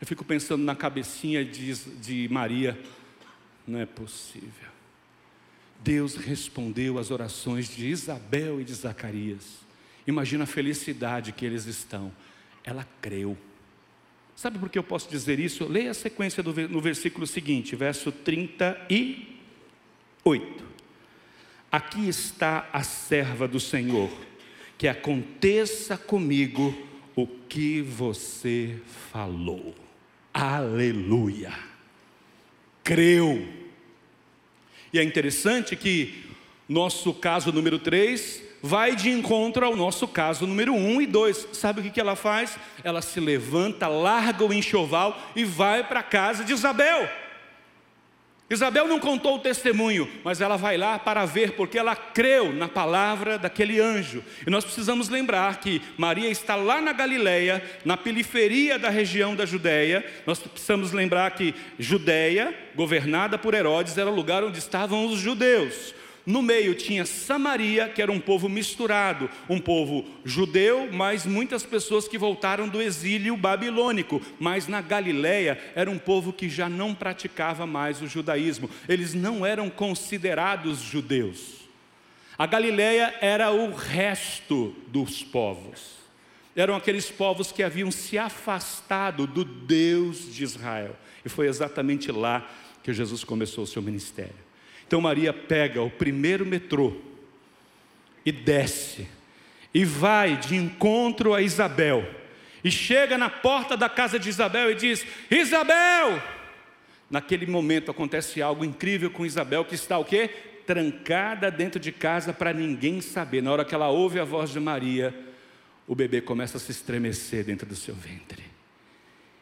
Eu 0.06 0.08
fico 0.08 0.24
pensando 0.24 0.62
na 0.62 0.76
cabecinha 0.76 1.44
de, 1.44 1.74
de 1.74 2.28
Maria, 2.30 2.80
não 3.66 3.80
é 3.80 3.86
possível. 3.86 4.70
Deus 5.82 6.14
respondeu 6.14 6.96
às 6.96 7.10
orações 7.10 7.68
de 7.68 7.88
Isabel 7.88 8.60
e 8.60 8.64
de 8.64 8.72
Zacarias. 8.72 9.42
Imagina 10.06 10.44
a 10.44 10.46
felicidade 10.46 11.32
que 11.32 11.44
eles 11.44 11.66
estão. 11.66 12.12
Ela 12.62 12.86
creu. 13.02 13.36
Sabe 14.36 14.60
por 14.60 14.68
que 14.68 14.78
eu 14.78 14.84
posso 14.84 15.10
dizer 15.10 15.40
isso? 15.40 15.66
Leia 15.66 15.90
a 15.90 15.94
sequência 15.94 16.40
do, 16.40 16.52
no 16.68 16.80
versículo 16.80 17.26
seguinte, 17.26 17.74
verso 17.74 18.12
38. 18.12 20.64
Aqui 21.72 22.08
está 22.08 22.70
a 22.72 22.84
serva 22.84 23.48
do 23.48 23.58
Senhor, 23.58 24.08
que 24.78 24.86
aconteça 24.86 25.98
comigo 25.98 26.72
o 27.16 27.26
que 27.26 27.82
você 27.82 28.80
falou. 29.10 29.85
Aleluia. 30.38 31.50
Creu. 32.84 33.48
E 34.92 34.98
é 34.98 35.02
interessante 35.02 35.74
que 35.74 36.26
nosso 36.68 37.14
caso 37.14 37.50
número 37.50 37.78
3 37.78 38.42
vai 38.62 38.94
de 38.94 39.08
encontro 39.08 39.64
ao 39.64 39.74
nosso 39.74 40.06
caso 40.06 40.46
número 40.46 40.74
1 40.74 41.00
e 41.00 41.06
2. 41.06 41.48
Sabe 41.54 41.80
o 41.80 41.90
que 41.90 41.98
ela 41.98 42.14
faz? 42.14 42.58
Ela 42.84 43.00
se 43.00 43.18
levanta, 43.18 43.88
larga 43.88 44.44
o 44.44 44.52
enxoval 44.52 45.18
e 45.34 45.42
vai 45.42 45.82
para 45.82 46.00
a 46.00 46.02
casa 46.02 46.44
de 46.44 46.52
Isabel. 46.52 47.08
Isabel 48.48 48.86
não 48.86 49.00
contou 49.00 49.36
o 49.36 49.40
testemunho, 49.40 50.08
mas 50.22 50.40
ela 50.40 50.56
vai 50.56 50.76
lá 50.76 51.00
para 51.00 51.24
ver, 51.24 51.52
porque 51.52 51.76
ela 51.76 51.96
creu 51.96 52.52
na 52.52 52.68
palavra 52.68 53.36
daquele 53.36 53.80
anjo. 53.80 54.22
E 54.46 54.50
nós 54.50 54.64
precisamos 54.64 55.08
lembrar 55.08 55.58
que 55.58 55.82
Maria 55.98 56.30
está 56.30 56.54
lá 56.54 56.80
na 56.80 56.92
Galileia, 56.92 57.60
na 57.84 57.96
periferia 57.96 58.78
da 58.78 58.88
região 58.88 59.34
da 59.34 59.44
Judéia. 59.44 60.04
Nós 60.24 60.38
precisamos 60.38 60.92
lembrar 60.92 61.32
que 61.32 61.56
Judéia, 61.76 62.54
governada 62.76 63.36
por 63.36 63.52
Herodes, 63.52 63.98
era 63.98 64.08
o 64.08 64.14
lugar 64.14 64.44
onde 64.44 64.60
estavam 64.60 65.06
os 65.06 65.18
judeus. 65.18 65.92
No 66.26 66.42
meio 66.42 66.74
tinha 66.74 67.06
Samaria, 67.06 67.88
que 67.88 68.02
era 68.02 68.10
um 68.10 68.18
povo 68.18 68.48
misturado, 68.48 69.30
um 69.48 69.60
povo 69.60 70.04
judeu, 70.24 70.88
mas 70.92 71.24
muitas 71.24 71.64
pessoas 71.64 72.08
que 72.08 72.18
voltaram 72.18 72.68
do 72.68 72.82
exílio 72.82 73.36
babilônico. 73.36 74.20
Mas 74.40 74.66
na 74.66 74.80
Galiléia 74.80 75.56
era 75.76 75.88
um 75.88 75.98
povo 75.98 76.32
que 76.32 76.48
já 76.48 76.68
não 76.68 76.92
praticava 76.92 77.64
mais 77.64 78.02
o 78.02 78.08
judaísmo. 78.08 78.68
Eles 78.88 79.14
não 79.14 79.46
eram 79.46 79.70
considerados 79.70 80.80
judeus. 80.80 81.64
A 82.36 82.44
Galiléia 82.44 83.14
era 83.20 83.52
o 83.52 83.72
resto 83.72 84.74
dos 84.88 85.22
povos. 85.22 85.94
Eram 86.56 86.74
aqueles 86.74 87.08
povos 87.08 87.52
que 87.52 87.62
haviam 87.62 87.92
se 87.92 88.18
afastado 88.18 89.28
do 89.28 89.44
Deus 89.44 90.34
de 90.34 90.42
Israel. 90.42 90.96
E 91.24 91.28
foi 91.28 91.46
exatamente 91.46 92.10
lá 92.10 92.50
que 92.82 92.92
Jesus 92.92 93.22
começou 93.22 93.62
o 93.62 93.66
seu 93.66 93.80
ministério. 93.80 94.45
Então 94.86 95.00
Maria 95.00 95.32
pega 95.32 95.82
o 95.82 95.90
primeiro 95.90 96.46
metrô 96.46 96.96
e 98.24 98.32
desce, 98.32 99.06
e 99.74 99.84
vai 99.84 100.36
de 100.36 100.56
encontro 100.56 101.34
a 101.34 101.42
Isabel, 101.42 102.08
e 102.62 102.70
chega 102.70 103.18
na 103.18 103.28
porta 103.28 103.76
da 103.76 103.88
casa 103.88 104.18
de 104.18 104.28
Isabel 104.28 104.70
e 104.70 104.74
diz: 104.74 105.06
Isabel! 105.30 106.22
Naquele 107.08 107.46
momento 107.46 107.90
acontece 107.90 108.42
algo 108.42 108.64
incrível 108.64 109.10
com 109.10 109.24
Isabel, 109.24 109.64
que 109.64 109.76
está 109.76 109.96
o 109.98 110.04
quê? 110.04 110.28
Trancada 110.66 111.50
dentro 111.50 111.78
de 111.78 111.92
casa 111.92 112.32
para 112.32 112.52
ninguém 112.52 113.00
saber. 113.00 113.40
Na 113.40 113.52
hora 113.52 113.64
que 113.64 113.74
ela 113.74 113.88
ouve 113.88 114.18
a 114.18 114.24
voz 114.24 114.50
de 114.50 114.58
Maria, 114.58 115.14
o 115.86 115.94
bebê 115.94 116.20
começa 116.20 116.56
a 116.56 116.60
se 116.60 116.72
estremecer 116.72 117.44
dentro 117.44 117.64
do 117.64 117.76
seu 117.76 117.94
ventre. 117.94 118.42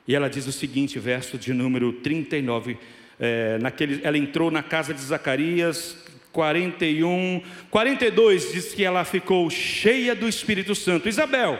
E 0.07 0.15
ela 0.15 0.29
diz 0.29 0.47
o 0.47 0.53
seguinte, 0.53 0.99
verso 0.99 1.39
de 1.39 1.55
número 1.55 1.91
39 1.95 2.77
é, 3.19 3.59
naquele, 3.59 4.01
ela 4.05 4.19
entrou 4.19 4.51
na 4.51 4.63
casa 4.63 4.93
de 4.93 5.01
Zacarias, 5.01 5.97
41, 6.33 7.43
42 7.71 8.53
diz 8.53 8.75
que 8.75 8.85
ela 8.85 9.05
ficou 9.05 9.49
cheia 9.49 10.15
do 10.15 10.29
Espírito 10.29 10.75
Santo. 10.75 11.09
Isabel, 11.09 11.59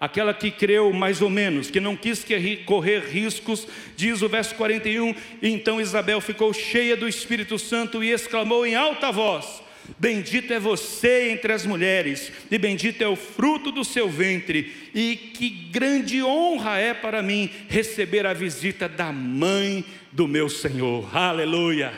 aquela 0.00 0.34
que 0.34 0.50
creu 0.50 0.92
mais 0.92 1.22
ou 1.22 1.30
menos, 1.30 1.70
que 1.70 1.80
não 1.80 1.96
quis 1.96 2.24
correr 2.64 3.00
riscos, 3.00 3.66
diz 3.96 4.22
o 4.22 4.28
verso 4.28 4.54
41, 4.56 5.14
então 5.40 5.80
Isabel 5.80 6.20
ficou 6.20 6.52
cheia 6.52 6.96
do 6.96 7.08
Espírito 7.08 7.58
Santo 7.58 8.02
e 8.02 8.10
exclamou 8.10 8.66
em 8.66 8.74
alta 8.74 9.12
voz: 9.12 9.62
Bendito 9.98 10.52
é 10.52 10.58
você 10.58 11.30
entre 11.30 11.52
as 11.52 11.64
mulheres, 11.64 12.32
e 12.50 12.58
bendito 12.58 13.02
é 13.02 13.08
o 13.08 13.16
fruto 13.16 13.70
do 13.70 13.84
seu 13.84 14.08
ventre, 14.08 14.90
e 14.94 15.16
que 15.16 15.48
grande 15.48 16.22
honra 16.22 16.78
é 16.78 16.92
para 16.92 17.22
mim 17.22 17.50
receber 17.68 18.26
a 18.26 18.32
visita 18.32 18.88
da 18.88 19.12
mãe 19.12 19.84
do 20.12 20.26
meu 20.26 20.48
Senhor. 20.48 21.16
Aleluia. 21.16 21.92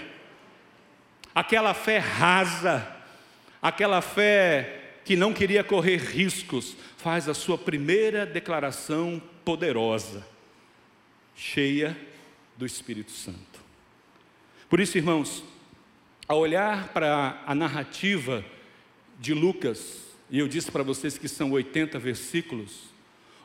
Aquela 1.35 1.75
fé 1.75 1.99
rasa, 1.99 2.87
aquela 3.63 4.01
fé 4.01 4.99
que 5.05 5.17
não 5.17 5.33
queria 5.33 5.65
correr 5.65 5.97
riscos, 5.97 6.77
faz 6.99 7.29
a 7.29 7.35
sua 7.35 7.57
primeira 7.57 8.27
declaração 8.27 9.23
poderosa, 9.45 10.27
cheia 11.35 11.97
do 12.57 12.67
Espírito 12.67 13.13
Santo. 13.13 13.39
Por 14.69 14.81
isso, 14.81 14.99
irmãos, 14.99 15.43
ao 16.29 16.41
olhar 16.41 16.89
para 16.89 17.43
a 17.47 17.55
narrativa 17.55 18.45
de 19.19 19.33
Lucas, 19.33 19.97
e 20.31 20.39
eu 20.39 20.47
disse 20.47 20.71
para 20.71 20.83
vocês 20.83 21.17
que 21.17 21.27
são 21.27 21.53
80 21.53 21.99
versículos. 21.99 22.83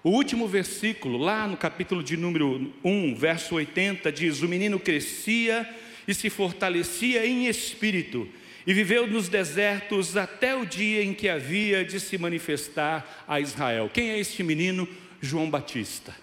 O 0.04 0.10
último 0.10 0.50
versículo, 0.50 1.18
lá 1.18 1.48
no 1.48 1.56
capítulo 1.56 2.04
de 2.04 2.18
número 2.18 2.74
1, 2.84 3.16
verso 3.16 3.56
80, 3.56 4.12
diz: 4.12 4.42
O 4.42 4.50
menino 4.50 4.78
crescia 4.78 5.68
e 6.06 6.14
se 6.14 6.30
fortalecia 6.30 7.26
em 7.26 7.48
espírito, 7.48 8.28
e 8.68 8.74
viveu 8.74 9.08
nos 9.08 9.30
desertos 9.30 10.18
até 10.18 10.54
o 10.54 10.66
dia 10.66 11.02
em 11.02 11.14
que 11.14 11.30
havia 11.30 11.86
de 11.86 12.02
se 12.02 12.18
manifestar 12.18 13.24
a 13.26 13.40
Israel. 13.40 13.90
Quem 13.94 14.10
é 14.10 14.20
este 14.20 14.44
menino? 14.44 14.86
João 15.22 15.50
Batista. 15.50 16.14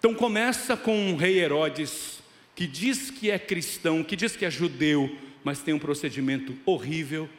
Então 0.00 0.12
começa 0.12 0.76
com 0.76 1.12
o 1.12 1.16
rei 1.16 1.38
Herodes, 1.38 2.20
que 2.56 2.66
diz 2.66 3.08
que 3.08 3.30
é 3.30 3.38
cristão, 3.38 4.02
que 4.02 4.16
diz 4.16 4.34
que 4.34 4.44
é 4.44 4.50
judeu, 4.50 5.16
mas 5.46 5.60
tem 5.60 5.72
um 5.72 5.78
procedimento 5.78 6.56
horrível, 6.66 7.30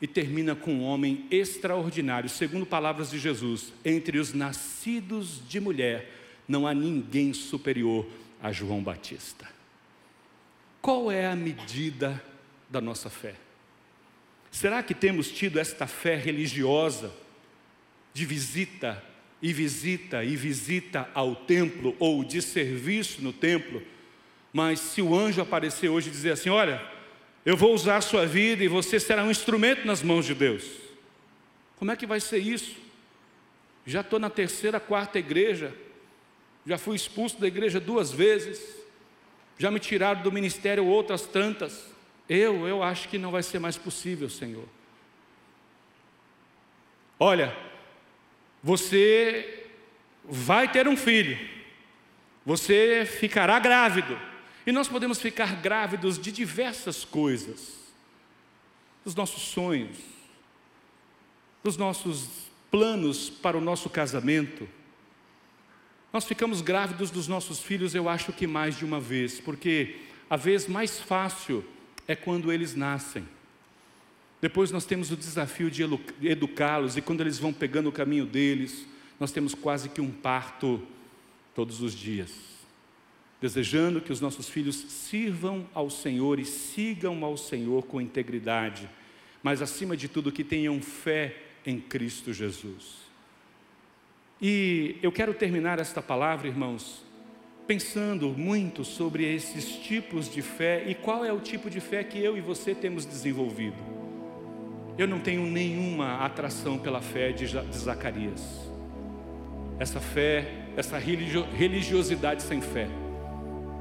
e 0.00 0.06
termina 0.06 0.54
com 0.54 0.72
um 0.72 0.82
homem 0.84 1.26
extraordinário, 1.30 2.30
segundo 2.30 2.64
palavras 2.64 3.10
de 3.10 3.18
Jesus: 3.18 3.74
entre 3.84 4.18
os 4.18 4.32
nascidos 4.32 5.46
de 5.46 5.60
mulher, 5.60 6.10
não 6.48 6.66
há 6.66 6.72
ninguém 6.72 7.34
superior 7.34 8.06
a 8.42 8.50
João 8.52 8.82
Batista. 8.82 9.46
Qual 10.80 11.12
é 11.12 11.26
a 11.26 11.36
medida 11.36 12.24
da 12.70 12.80
nossa 12.80 13.10
fé? 13.10 13.34
Será 14.50 14.82
que 14.82 14.94
temos 14.94 15.30
tido 15.30 15.58
esta 15.58 15.86
fé 15.86 16.16
religiosa 16.16 17.12
de 18.14 18.24
visita 18.24 19.04
e 19.42 19.52
visita 19.52 20.24
e 20.24 20.34
visita 20.36 21.06
ao 21.12 21.36
templo 21.36 21.94
ou 21.98 22.24
de 22.24 22.40
serviço 22.40 23.20
no 23.20 23.30
templo? 23.30 23.82
Mas 24.54 24.80
se 24.80 25.02
o 25.02 25.14
anjo 25.14 25.42
aparecer 25.42 25.90
hoje 25.90 26.08
e 26.08 26.12
dizer 26.12 26.32
assim: 26.32 26.48
Olha, 26.48 26.95
eu 27.46 27.56
vou 27.56 27.72
usar 27.72 27.98
a 27.98 28.00
sua 28.00 28.26
vida 28.26 28.64
e 28.64 28.68
você 28.68 28.98
será 28.98 29.22
um 29.22 29.30
instrumento 29.30 29.86
nas 29.86 30.02
mãos 30.02 30.26
de 30.26 30.34
Deus. 30.34 30.64
Como 31.76 31.92
é 31.92 31.96
que 31.96 32.04
vai 32.04 32.18
ser 32.18 32.38
isso? 32.38 32.76
Já 33.86 34.00
estou 34.00 34.18
na 34.18 34.28
terceira, 34.28 34.80
quarta 34.80 35.20
igreja, 35.20 35.72
já 36.66 36.76
fui 36.76 36.96
expulso 36.96 37.40
da 37.40 37.46
igreja 37.46 37.78
duas 37.78 38.10
vezes, 38.10 38.60
já 39.56 39.70
me 39.70 39.78
tiraram 39.78 40.22
do 40.22 40.32
ministério 40.32 40.84
outras 40.84 41.22
tantas. 41.22 41.86
Eu, 42.28 42.66
eu 42.66 42.82
acho 42.82 43.08
que 43.08 43.16
não 43.16 43.30
vai 43.30 43.44
ser 43.44 43.60
mais 43.60 43.76
possível, 43.76 44.28
Senhor. 44.28 44.68
Olha, 47.16 47.56
você 48.60 49.68
vai 50.24 50.66
ter 50.66 50.88
um 50.88 50.96
filho, 50.96 51.38
você 52.44 53.06
ficará 53.06 53.56
grávido, 53.60 54.18
e 54.66 54.72
nós 54.72 54.88
podemos 54.88 55.20
ficar 55.20 55.54
grávidos 55.62 56.18
de 56.18 56.32
diversas 56.32 57.04
coisas, 57.04 57.76
dos 59.04 59.14
nossos 59.14 59.42
sonhos, 59.44 59.96
dos 61.62 61.76
nossos 61.76 62.28
planos 62.68 63.30
para 63.30 63.56
o 63.56 63.60
nosso 63.60 63.88
casamento. 63.88 64.68
Nós 66.12 66.24
ficamos 66.24 66.60
grávidos 66.60 67.12
dos 67.12 67.28
nossos 67.28 67.60
filhos, 67.60 67.94
eu 67.94 68.08
acho 68.08 68.32
que 68.32 68.46
mais 68.46 68.76
de 68.76 68.84
uma 68.84 68.98
vez, 68.98 69.40
porque 69.40 70.00
a 70.28 70.36
vez 70.36 70.66
mais 70.66 70.98
fácil 70.98 71.64
é 72.08 72.16
quando 72.16 72.52
eles 72.52 72.74
nascem. 72.74 73.26
Depois 74.40 74.72
nós 74.72 74.84
temos 74.84 75.12
o 75.12 75.16
desafio 75.16 75.70
de 75.70 75.84
educá-los, 76.22 76.96
e 76.96 77.00
quando 77.00 77.20
eles 77.20 77.38
vão 77.38 77.52
pegando 77.52 77.88
o 77.88 77.92
caminho 77.92 78.26
deles, 78.26 78.84
nós 79.20 79.30
temos 79.30 79.54
quase 79.54 79.88
que 79.88 80.00
um 80.00 80.10
parto 80.10 80.82
todos 81.54 81.80
os 81.80 81.94
dias 81.94 82.55
desejando 83.40 84.00
que 84.00 84.12
os 84.12 84.20
nossos 84.20 84.48
filhos 84.48 84.76
sirvam 84.76 85.66
ao 85.74 85.90
Senhor 85.90 86.38
e 86.38 86.44
sigam 86.44 87.24
ao 87.24 87.36
Senhor 87.36 87.84
com 87.84 88.00
integridade, 88.00 88.88
mas 89.42 89.60
acima 89.60 89.96
de 89.96 90.08
tudo 90.08 90.32
que 90.32 90.42
tenham 90.42 90.80
fé 90.80 91.36
em 91.64 91.78
Cristo 91.78 92.32
Jesus. 92.32 93.06
E 94.40 94.96
eu 95.02 95.12
quero 95.12 95.34
terminar 95.34 95.78
esta 95.78 96.02
palavra, 96.02 96.48
irmãos, 96.48 97.04
pensando 97.66 98.28
muito 98.30 98.84
sobre 98.84 99.24
esses 99.24 99.76
tipos 99.76 100.30
de 100.30 100.40
fé 100.40 100.84
e 100.86 100.94
qual 100.94 101.24
é 101.24 101.32
o 101.32 101.40
tipo 101.40 101.68
de 101.68 101.80
fé 101.80 102.04
que 102.04 102.18
eu 102.18 102.36
e 102.36 102.40
você 102.40 102.74
temos 102.74 103.04
desenvolvido. 103.04 103.76
Eu 104.96 105.06
não 105.06 105.20
tenho 105.20 105.42
nenhuma 105.46 106.24
atração 106.24 106.78
pela 106.78 107.02
fé 107.02 107.32
de 107.32 107.46
Zacarias. 107.46 108.42
Essa 109.78 110.00
fé, 110.00 110.68
essa 110.74 110.96
religiosidade 110.96 112.42
sem 112.42 112.62
fé 112.62 112.88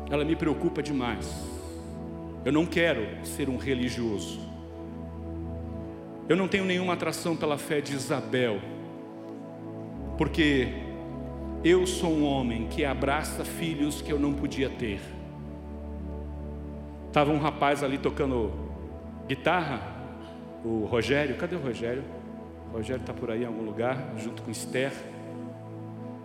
ela 0.10 0.24
me 0.24 0.36
preocupa 0.36 0.82
demais. 0.84 1.46
Eu 2.44 2.52
não 2.52 2.66
quero 2.66 3.26
ser 3.26 3.50
um 3.50 3.58
religioso. 3.58 4.40
Eu 6.30 6.36
não 6.36 6.48
tenho 6.48 6.66
nenhuma 6.66 6.94
atração 6.94 7.36
pela 7.36 7.58
fé 7.58 7.82
de 7.82 7.94
Isabel, 7.94 8.60
porque 10.18 10.68
eu 11.64 11.86
sou 11.86 12.12
um 12.12 12.24
homem 12.24 12.68
que 12.68 12.86
abraça 12.86 13.44
filhos 13.44 14.02
que 14.02 14.12
eu 14.12 14.20
não 14.20 14.34
podia 14.34 14.70
ter. 14.70 15.00
Estava 17.08 17.32
um 17.32 17.40
rapaz 17.40 17.84
ali 17.84 17.98
tocando 17.98 18.52
guitarra, 19.28 19.82
o 20.64 20.86
Rogério, 20.86 21.36
cadê 21.38 21.56
o 21.56 21.60
Rogério? 21.60 22.04
O 22.70 22.78
Rogério 22.78 23.02
está 23.02 23.14
por 23.14 23.32
aí 23.32 23.44
em 23.44 23.46
algum 23.46 23.64
lugar, 23.64 24.14
junto 24.18 24.42
com 24.42 24.52
Esther. 24.52 24.92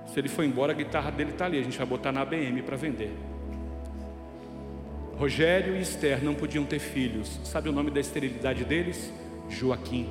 Se 0.06 0.18
ele 0.18 0.28
foi 0.28 0.46
embora, 0.46 0.72
a 0.72 0.74
guitarra 0.74 1.10
dele 1.10 1.30
está 1.30 1.44
ali, 1.44 1.58
a 1.58 1.62
gente 1.62 1.78
vai 1.78 1.86
botar 1.86 2.10
na 2.10 2.22
ABM 2.22 2.62
para 2.62 2.76
vender. 2.76 3.29
Rogério 5.20 5.76
e 5.76 5.82
Esther 5.82 6.24
não 6.24 6.34
podiam 6.34 6.64
ter 6.64 6.78
filhos. 6.78 7.38
Sabe 7.44 7.68
o 7.68 7.72
nome 7.72 7.90
da 7.90 8.00
esterilidade 8.00 8.64
deles? 8.64 9.12
Joaquim. 9.50 10.08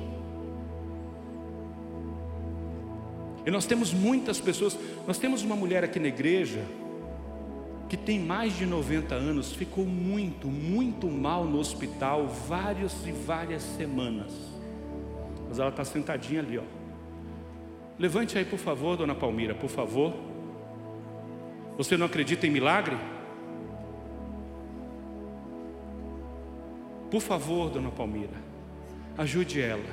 E 3.44 3.50
nós 3.50 3.66
temos 3.66 3.92
muitas 3.92 4.38
pessoas, 4.38 4.78
nós 5.08 5.18
temos 5.18 5.42
uma 5.42 5.56
mulher 5.56 5.82
aqui 5.82 5.98
na 5.98 6.06
igreja 6.06 6.60
que 7.88 7.96
tem 7.96 8.20
mais 8.20 8.56
de 8.56 8.64
90 8.64 9.12
anos, 9.16 9.52
ficou 9.52 9.84
muito, 9.84 10.46
muito 10.46 11.08
mal 11.08 11.44
no 11.44 11.58
hospital 11.58 12.28
várias 12.28 13.04
e 13.04 13.10
várias 13.10 13.64
semanas. 13.64 14.32
Mas 15.48 15.58
ela 15.58 15.70
está 15.70 15.84
sentadinha 15.84 16.40
ali, 16.40 16.56
ó. 16.56 16.62
Levante 17.98 18.38
aí, 18.38 18.44
por 18.44 18.60
favor, 18.60 18.96
dona 18.96 19.16
Palmira, 19.16 19.56
por 19.56 19.70
favor. 19.70 20.14
Você 21.76 21.96
não 21.96 22.06
acredita 22.06 22.46
em 22.46 22.50
milagre? 22.50 22.96
Por 27.10 27.20
favor, 27.20 27.70
dona 27.70 27.90
Palmira, 27.90 28.36
ajude 29.18 29.60
ela 29.60 29.84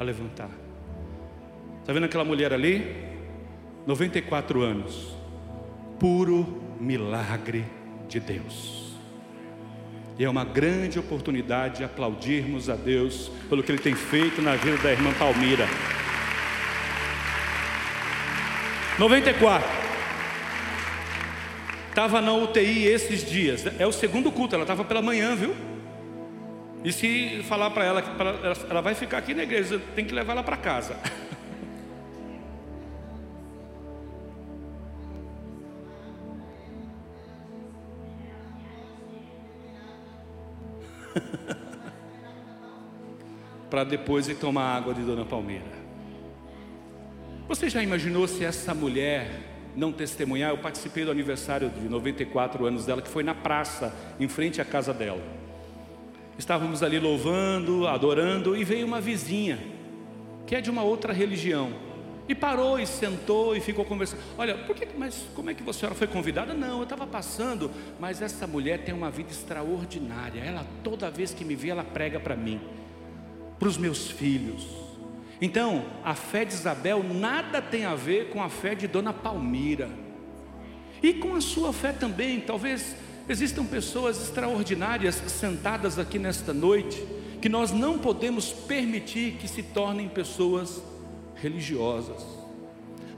a 0.00 0.04
levantar. 0.04 0.50
Está 1.80 1.92
vendo 1.92 2.04
aquela 2.04 2.24
mulher 2.24 2.52
ali? 2.52 2.96
94 3.86 4.62
anos. 4.62 5.16
Puro 5.98 6.62
milagre 6.80 7.64
de 8.08 8.20
Deus. 8.20 8.94
E 10.18 10.24
é 10.24 10.28
uma 10.28 10.44
grande 10.44 10.98
oportunidade 10.98 11.84
aplaudirmos 11.84 12.68
a 12.68 12.74
Deus 12.74 13.30
pelo 13.48 13.62
que 13.62 13.70
Ele 13.70 13.80
tem 13.80 13.94
feito 13.94 14.42
na 14.42 14.56
vida 14.56 14.78
da 14.78 14.90
irmã 14.90 15.12
Palmira. 15.14 15.66
94. 18.98 19.68
Estava 21.88 22.20
na 22.20 22.32
UTI 22.32 22.86
esses 22.86 23.24
dias. 23.24 23.64
É 23.78 23.86
o 23.86 23.92
segundo 23.92 24.32
culto, 24.32 24.54
ela 24.54 24.64
estava 24.64 24.84
pela 24.84 25.00
manhã, 25.02 25.36
viu? 25.36 25.67
E 26.84 26.92
se 26.92 27.42
falar 27.42 27.70
para 27.70 27.84
ela 27.84 28.00
que 28.00 28.08
ela 28.70 28.80
vai 28.80 28.94
ficar 28.94 29.18
aqui 29.18 29.34
na 29.34 29.42
igreja, 29.42 29.80
tem 29.94 30.04
que 30.04 30.14
levar 30.14 30.32
ela 30.32 30.44
para 30.44 30.56
casa. 30.56 30.96
para 43.68 43.84
depois 43.84 44.28
ir 44.28 44.36
tomar 44.36 44.76
água 44.76 44.94
de 44.94 45.02
Dona 45.02 45.24
Palmeira. 45.24 45.78
Você 47.48 47.68
já 47.68 47.82
imaginou 47.82 48.28
se 48.28 48.44
essa 48.44 48.72
mulher 48.72 49.30
não 49.74 49.90
testemunhar? 49.92 50.50
Eu 50.50 50.58
participei 50.58 51.04
do 51.04 51.10
aniversário 51.10 51.70
de 51.70 51.88
94 51.88 52.64
anos 52.64 52.86
dela, 52.86 53.02
que 53.02 53.08
foi 53.08 53.24
na 53.24 53.34
praça, 53.34 53.92
em 54.20 54.28
frente 54.28 54.60
à 54.60 54.64
casa 54.64 54.94
dela. 54.94 55.37
Estávamos 56.38 56.84
ali 56.84 57.00
louvando, 57.00 57.88
adorando, 57.88 58.56
e 58.56 58.62
veio 58.62 58.86
uma 58.86 59.00
vizinha, 59.00 59.58
que 60.46 60.54
é 60.54 60.60
de 60.60 60.70
uma 60.70 60.82
outra 60.82 61.12
religião, 61.12 61.72
e 62.28 62.34
parou 62.34 62.78
e 62.78 62.86
sentou 62.86 63.56
e 63.56 63.60
ficou 63.60 63.84
conversando. 63.84 64.20
Olha, 64.38 64.54
por 64.54 64.76
que, 64.76 64.86
mas 64.96 65.26
como 65.34 65.50
é 65.50 65.54
que 65.54 65.64
você 65.64 65.88
foi 65.88 66.06
convidada? 66.06 66.54
Não, 66.54 66.76
eu 66.76 66.82
estava 66.84 67.06
passando, 67.06 67.70
mas 67.98 68.22
essa 68.22 68.46
mulher 68.46 68.84
tem 68.84 68.94
uma 68.94 69.10
vida 69.10 69.30
extraordinária. 69.32 70.40
Ela, 70.40 70.64
toda 70.84 71.10
vez 71.10 71.34
que 71.34 71.44
me 71.44 71.56
vê, 71.56 71.70
ela 71.70 71.82
prega 71.82 72.20
para 72.20 72.36
mim, 72.36 72.60
para 73.58 73.66
os 73.66 73.76
meus 73.76 74.08
filhos. 74.08 74.64
Então, 75.40 75.86
a 76.04 76.14
fé 76.14 76.44
de 76.44 76.52
Isabel 76.52 77.02
nada 77.02 77.60
tem 77.62 77.84
a 77.84 77.94
ver 77.94 78.28
com 78.28 78.42
a 78.42 78.48
fé 78.48 78.74
de 78.74 78.86
Dona 78.86 79.12
Palmira. 79.12 79.88
E 81.02 81.14
com 81.14 81.34
a 81.34 81.40
sua 81.40 81.72
fé 81.72 81.92
também, 81.92 82.40
talvez 82.40 82.94
Existam 83.28 83.64
pessoas 83.66 84.22
extraordinárias 84.22 85.16
sentadas 85.26 85.98
aqui 85.98 86.18
nesta 86.18 86.54
noite 86.54 87.06
que 87.42 87.48
nós 87.48 87.70
não 87.70 87.98
podemos 87.98 88.50
permitir 88.50 89.32
que 89.32 89.46
se 89.46 89.62
tornem 89.62 90.08
pessoas 90.08 90.82
religiosas, 91.34 92.24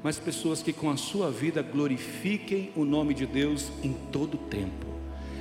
mas 0.02 0.18
pessoas 0.18 0.62
que 0.62 0.72
com 0.72 0.90
a 0.90 0.96
sua 0.96 1.30
vida 1.30 1.62
glorifiquem 1.62 2.72
o 2.74 2.84
nome 2.84 3.14
de 3.14 3.24
Deus 3.24 3.70
em 3.84 3.92
todo 4.10 4.34
o 4.34 4.38
tempo. 4.38 4.86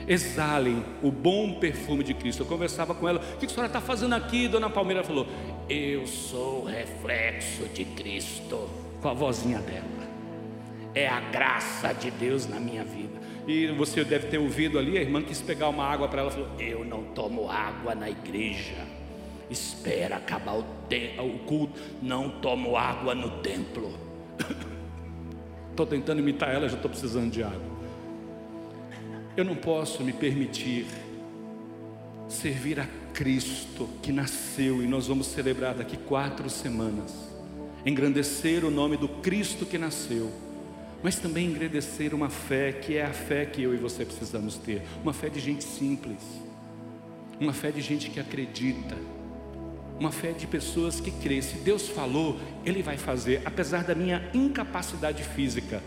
Exalem 0.08 0.84
o 1.04 1.12
bom 1.12 1.60
perfume 1.60 2.04
de 2.04 2.14
Cristo. 2.14 2.44
Eu 2.44 2.48
conversava 2.48 2.94
com 2.94 3.08
ela, 3.08 3.22
o 3.36 3.38
que 3.38 3.46
a 3.48 3.50
senhora 3.50 3.68
está 3.68 3.82
fazendo 3.82 4.14
aqui? 4.14 4.48
Dona 4.48 4.70
Palmeira 4.70 5.04
falou, 5.04 5.28
eu 5.68 6.06
sou 6.06 6.66
reflexo 6.66 7.68
de 7.74 7.86
Cristo, 7.86 8.70
com 9.02 9.10
a 9.10 9.14
vozinha 9.14 9.60
dela. 9.60 10.08
É 10.94 11.08
a 11.08 11.20
graça 11.20 11.92
de 11.94 12.12
Deus 12.12 12.48
na 12.48 12.60
minha 12.60 12.84
vida. 12.84 13.09
E 13.50 13.66
você 13.66 14.04
deve 14.04 14.28
ter 14.28 14.38
ouvido 14.38 14.78
ali, 14.78 14.96
a 14.96 15.02
irmã 15.02 15.24
quis 15.24 15.42
pegar 15.42 15.70
uma 15.70 15.84
água 15.84 16.08
para 16.08 16.22
ela, 16.22 16.30
falou: 16.30 16.50
Eu 16.60 16.86
não 16.86 17.04
tomo 17.16 17.50
água 17.50 17.96
na 17.96 18.08
igreja. 18.08 18.86
Espera 19.50 20.18
acabar 20.18 20.54
o, 20.54 20.60
o 20.62 21.40
culto, 21.48 21.82
não 22.00 22.30
tomo 22.30 22.78
água 22.78 23.16
no 23.16 23.42
templo. 23.42 23.92
Estou 25.72 25.88
tentando 25.88 26.20
imitar 26.20 26.54
ela, 26.54 26.70
já 26.70 26.76
estou 26.76 26.92
precisando 26.92 27.32
de 27.32 27.42
água. 27.42 27.80
Eu 29.36 29.44
não 29.46 29.56
posso 29.56 30.04
me 30.04 30.14
permitir 30.14 30.86
servir 32.28 32.80
a 32.80 32.88
Cristo 33.14 33.90
que 34.04 34.12
nasceu 34.12 34.84
e 34.84 34.86
nós 34.86 35.08
vamos 35.08 35.26
celebrar 35.26 35.74
daqui 35.74 35.98
quatro 35.98 36.50
semanas. 36.50 37.34
Engrandecer 37.84 38.64
o 38.64 38.70
nome 38.70 38.98
do 38.98 39.08
Cristo 39.08 39.66
que 39.66 39.78
nasceu 39.78 40.30
mas 41.02 41.18
também 41.18 41.48
engrandecer 41.48 42.14
uma 42.14 42.30
fé 42.30 42.72
que 42.72 42.98
é 42.98 43.06
a 43.06 43.14
fé 43.14 43.46
que 43.46 43.64
eu 43.64 43.74
e 43.74 43.78
você 43.78 44.04
precisamos 44.06 44.58
ter, 44.58 44.82
uma 45.04 45.14
fé 45.14 45.30
de 45.30 45.40
gente 45.40 45.64
simples, 45.64 46.20
uma 47.40 47.54
fé 47.54 47.72
de 47.72 47.82
gente 47.82 48.10
que 48.10 48.20
acredita, 48.20 48.98
uma 50.00 50.12
fé 50.12 50.32
de 50.32 50.46
pessoas 50.46 51.00
que 51.00 51.12
crê. 51.12 51.42
Se 51.42 51.58
Deus 51.58 51.88
falou, 51.88 52.38
Ele 52.66 52.82
vai 52.82 52.98
fazer, 52.98 53.42
apesar 53.46 53.84
da 53.84 53.96
minha 53.96 54.30
incapacidade 54.34 55.24
física, 55.24 55.82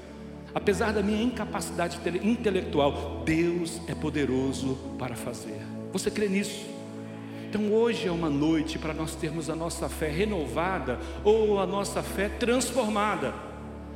apesar 0.55 0.93
da 0.93 1.03
minha 1.03 1.23
incapacidade 1.23 1.99
intelectual, 2.23 3.23
Deus 3.25 3.81
é 3.89 3.95
poderoso 3.95 4.79
para 4.99 5.15
fazer. 5.15 5.61
Você 5.93 6.11
crê 6.11 6.29
nisso? 6.29 6.67
Então 7.49 7.71
hoje 7.71 8.09
é 8.09 8.11
uma 8.11 8.31
noite 8.31 8.79
para 8.79 8.95
nós 8.95 9.15
termos 9.15 9.51
a 9.51 9.55
nossa 9.55 9.87
fé 9.87 10.09
renovada 10.09 10.99
ou 11.23 11.61
a 11.61 11.67
nossa 11.67 12.03
fé 12.03 12.31
transformada 12.31 13.52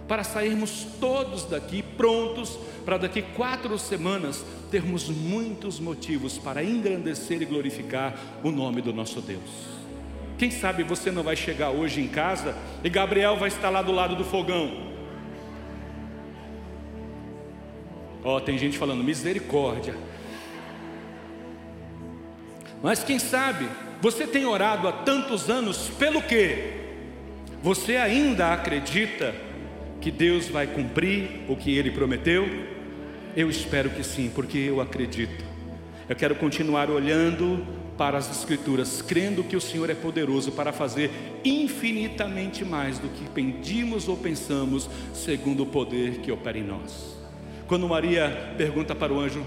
para 0.09 0.23
sairmos 0.25 0.87
todos 1.01 1.45
daqui 1.45 1.83
prontos 1.83 2.59
para 2.87 2.99
daqui 2.99 3.21
quatro 3.21 3.77
semanas 3.81 4.45
termos 4.71 5.09
muitos 5.09 5.81
motivos 5.81 6.39
para 6.39 6.63
engrandecer 6.63 7.43
e 7.43 7.45
glorificar 7.45 8.17
o 8.45 8.53
nome 8.53 8.81
do 8.81 8.93
nosso 8.93 9.21
Deus. 9.21 9.77
Quem 10.39 10.53
sabe 10.53 10.85
você 10.85 11.11
não 11.11 11.25
vai 11.25 11.35
chegar 11.35 11.71
hoje 11.71 12.01
em 12.01 12.07
casa 12.07 12.55
e 12.85 12.89
Gabriel 12.89 13.37
vai 13.37 13.49
estar 13.49 13.71
lá 13.71 13.83
do 13.83 13.91
lado 13.91 14.15
do 14.15 14.23
fogão. 14.23 14.95
Ó, 18.23 18.37
oh, 18.37 18.41
tem 18.41 18.57
gente 18.57 18.79
falando 18.79 19.03
misericórdia. 19.03 19.97
Mas 22.81 23.03
quem 23.03 23.19
sabe 23.19 23.69
você 24.01 24.29
tem 24.29 24.45
orado 24.45 24.87
há 24.87 24.93
tantos 24.93 25.51
anos 25.51 25.89
pelo 25.99 26.23
quê? 26.23 26.75
Você 27.63 27.97
ainda 27.97 28.53
acredita 28.53 29.35
que 30.07 30.11
Deus 30.13 30.49
vai 30.49 30.69
cumprir 30.69 31.41
o 31.49 31.57
que 31.57 31.77
Ele 31.77 31.91
prometeu? 31.91 32.49
Eu 33.37 33.51
espero 33.51 33.91
que 33.91 34.05
sim, 34.05 34.31
porque 34.33 34.57
eu 34.57 34.81
acredito. 34.81 35.45
Eu 36.09 36.15
quero 36.15 36.37
continuar 36.37 36.89
olhando 36.89 37.67
para 37.99 38.17
as 38.17 38.31
Escrituras, 38.31 39.03
crendo 39.03 39.43
que 39.43 39.57
o 39.57 39.61
Senhor 39.61 39.91
é 39.91 39.97
poderoso 39.97 40.53
para 40.53 40.73
fazer 40.73 41.11
infinitamente 41.45 42.65
mais 42.65 43.01
do 43.01 43.09
que 43.09 43.29
pedimos 43.31 44.07
ou 44.07 44.17
pensamos, 44.17 44.89
segundo 45.13 45.65
o 45.65 45.67
poder 45.67 46.21
que 46.21 46.31
opera 46.31 46.57
em 46.57 46.63
nós. 46.63 47.19
Quando 47.67 47.89
Maria 47.89 48.55
pergunta 48.57 48.95
para 48.95 49.13
o 49.13 49.19
anjo: 49.19 49.45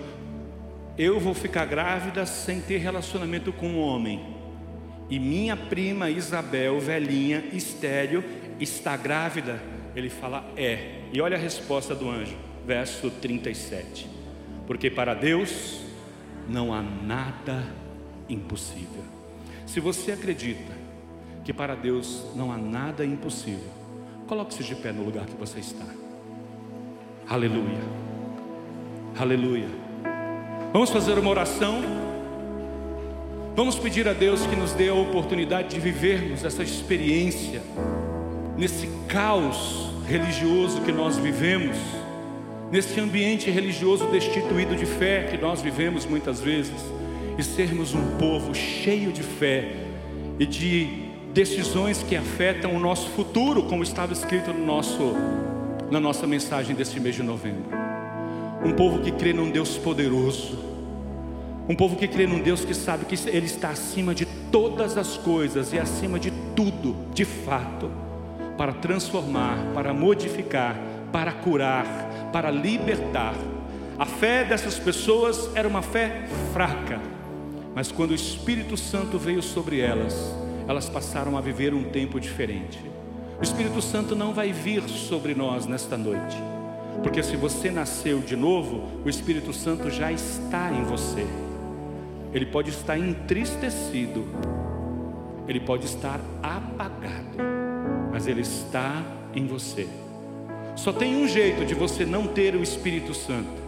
Eu 0.98 1.22
vou 1.22 1.34
ficar 1.34 1.64
grávida 1.68 2.26
sem 2.26 2.60
ter 2.60 2.80
relacionamento 2.80 3.54
com 3.54 3.70
um 3.70 3.80
homem, 3.80 4.20
e 5.10 5.20
minha 5.20 5.56
prima 5.56 6.10
Isabel, 6.10 6.82
velhinha, 6.82 7.46
estéreo, 7.54 8.22
está 8.60 8.98
grávida 8.98 9.79
ele 9.96 10.10
fala 10.10 10.46
é. 10.56 11.02
E 11.12 11.22
olha 11.22 11.38
a 11.38 11.40
resposta 11.40 11.96
do 11.96 12.10
anjo, 12.10 12.36
verso 12.66 13.10
37. 13.10 14.10
Porque 14.68 14.90
para 14.90 15.14
Deus 15.14 15.82
não 16.48 16.74
há 16.74 16.82
nada 16.82 17.66
impossível. 18.28 19.04
Se 19.66 19.80
você 19.80 20.12
acredita 20.12 20.74
que 21.44 21.54
para 21.54 21.76
Deus 21.76 22.26
não 22.36 22.52
há 22.52 22.58
nada 22.58 23.06
impossível, 23.06 23.72
coloque-se 24.28 24.64
de 24.64 24.76
pé 24.76 24.92
no 24.92 25.04
lugar 25.04 25.26
que 25.26 25.36
você 25.36 25.60
está. 25.60 25.86
Aleluia. 27.28 27.82
Aleluia. 29.18 29.68
Vamos 30.72 30.90
fazer 30.90 31.18
uma 31.18 31.30
oração. 31.30 31.82
Vamos 33.56 33.78
pedir 33.78 34.08
a 34.08 34.14
Deus 34.14 34.46
que 34.46 34.56
nos 34.56 34.74
dê 34.74 34.90
a 34.90 34.94
oportunidade 34.94 35.70
de 35.70 35.80
vivermos 35.80 36.46
essa 36.46 36.64
experiência 36.64 37.62
nesse 38.60 38.90
caos 39.08 39.90
religioso 40.06 40.82
que 40.82 40.92
nós 40.92 41.16
vivemos, 41.16 41.78
nesse 42.70 43.00
ambiente 43.00 43.50
religioso 43.50 44.08
destituído 44.08 44.76
de 44.76 44.86
fé 44.86 45.30
que 45.32 45.38
nós 45.38 45.62
vivemos 45.62 46.06
muitas 46.06 46.42
vezes, 46.42 46.76
e 47.38 47.42
sermos 47.42 47.94
um 47.96 48.18
povo 48.18 48.54
cheio 48.54 49.14
de 49.14 49.24
fé 49.24 49.76
e 50.38 50.46
de 50.46 51.06
decisões 51.34 52.04
que 52.04 52.18
afetam 52.18 52.76
o 52.76 52.80
nosso 52.80 53.10
futuro, 53.12 53.64
como 53.64 53.82
estava 53.82 54.12
escrito 54.12 54.52
no 54.52 54.66
nosso, 54.66 55.14
na 55.90 56.02
nossa 56.02 56.28
mensagem 56.28 56.76
deste 56.76 57.00
mês 57.00 57.16
de 57.16 57.24
novembro. 57.24 57.64
Um 58.66 58.74
povo 58.74 59.00
que 59.00 59.12
crê 59.14 59.32
num 59.32 59.50
Deus 59.50 59.78
poderoso, 59.78 60.60
um 61.70 61.76
povo 61.76 61.96
que 61.96 62.10
crê 62.10 62.28
num 62.28 62.42
Deus 62.42 62.66
que 62.66 62.74
sabe 62.74 63.06
que 63.06 63.16
Ele 63.30 63.46
está 63.46 63.70
acima 63.70 64.14
de 64.14 64.26
todas 64.52 64.98
as 64.98 65.16
coisas 65.16 65.72
e 65.72 65.80
acima 65.80 66.20
de 66.20 66.34
tudo, 66.58 66.94
de 67.14 67.24
fato 67.24 68.09
para 68.60 68.74
transformar, 68.74 69.58
para 69.74 69.94
modificar, 69.94 70.76
para 71.14 71.32
curar, 71.32 72.30
para 72.34 72.52
libertar. 72.52 73.34
A 73.98 74.06
fé 74.06 74.44
dessas 74.44 74.78
pessoas 74.78 75.50
era 75.56 75.66
uma 75.66 75.82
fé 75.82 76.28
fraca, 76.52 77.00
mas 77.74 77.90
quando 77.90 78.12
o 78.12 78.16
Espírito 78.16 78.76
Santo 78.76 79.18
veio 79.18 79.42
sobre 79.42 79.80
elas, 79.80 80.36
elas 80.68 80.90
passaram 80.90 81.38
a 81.38 81.42
viver 81.42 81.74
um 81.74 81.86
tempo 81.86 82.20
diferente. 82.20 82.84
O 83.40 83.44
Espírito 83.44 83.82
Santo 83.82 84.14
não 84.14 84.34
vai 84.34 84.52
vir 84.52 84.84
sobre 84.90 85.34
nós 85.34 85.66
nesta 85.66 85.96
noite, 85.98 86.36
porque 87.02 87.24
se 87.24 87.38
você 87.38 87.72
nasceu 87.72 88.20
de 88.20 88.36
novo, 88.36 88.90
o 89.06 89.10
Espírito 89.10 89.54
Santo 89.54 89.90
já 89.90 90.12
está 90.12 90.70
em 90.70 90.84
você. 90.84 91.26
Ele 92.34 92.46
pode 92.46 92.72
estar 92.72 92.98
entristecido, 92.98 94.28
ele 95.48 95.62
pode 95.62 95.86
estar 95.86 96.20
apagado 96.44 97.59
mas 98.20 98.28
Ele 98.28 98.42
está 98.42 99.02
em 99.34 99.48
você. 99.48 99.88
Só 100.76 100.92
tem 100.92 101.16
um 101.16 101.26
jeito 101.26 101.66
de 101.66 101.74
você 101.74 102.06
não 102.06 102.28
ter 102.28 102.54
o 102.54 102.62
Espírito 102.62 103.14
Santo: 103.14 103.62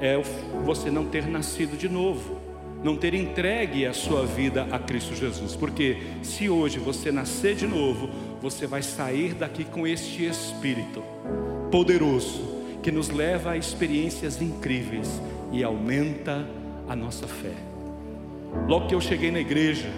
é 0.00 0.18
você 0.64 0.90
não 0.90 1.04
ter 1.04 1.26
nascido 1.26 1.76
de 1.76 1.86
novo, 1.86 2.38
não 2.82 2.96
ter 2.96 3.12
entregue 3.12 3.84
a 3.84 3.92
sua 3.92 4.24
vida 4.24 4.66
a 4.70 4.78
Cristo 4.78 5.14
Jesus. 5.14 5.54
Porque 5.54 5.98
se 6.22 6.48
hoje 6.48 6.78
você 6.78 7.12
nascer 7.12 7.56
de 7.56 7.66
novo, 7.66 8.08
você 8.40 8.66
vai 8.66 8.80
sair 8.80 9.34
daqui 9.34 9.64
com 9.64 9.86
este 9.86 10.24
Espírito 10.24 11.02
poderoso 11.70 12.40
que 12.82 12.90
nos 12.90 13.10
leva 13.10 13.50
a 13.50 13.58
experiências 13.58 14.40
incríveis 14.40 15.20
e 15.52 15.62
aumenta 15.62 16.48
a 16.88 16.96
nossa 16.96 17.28
fé. 17.28 17.52
Logo 18.66 18.86
que 18.86 18.94
eu 18.94 19.00
cheguei 19.02 19.30
na 19.30 19.40
igreja, 19.40 19.90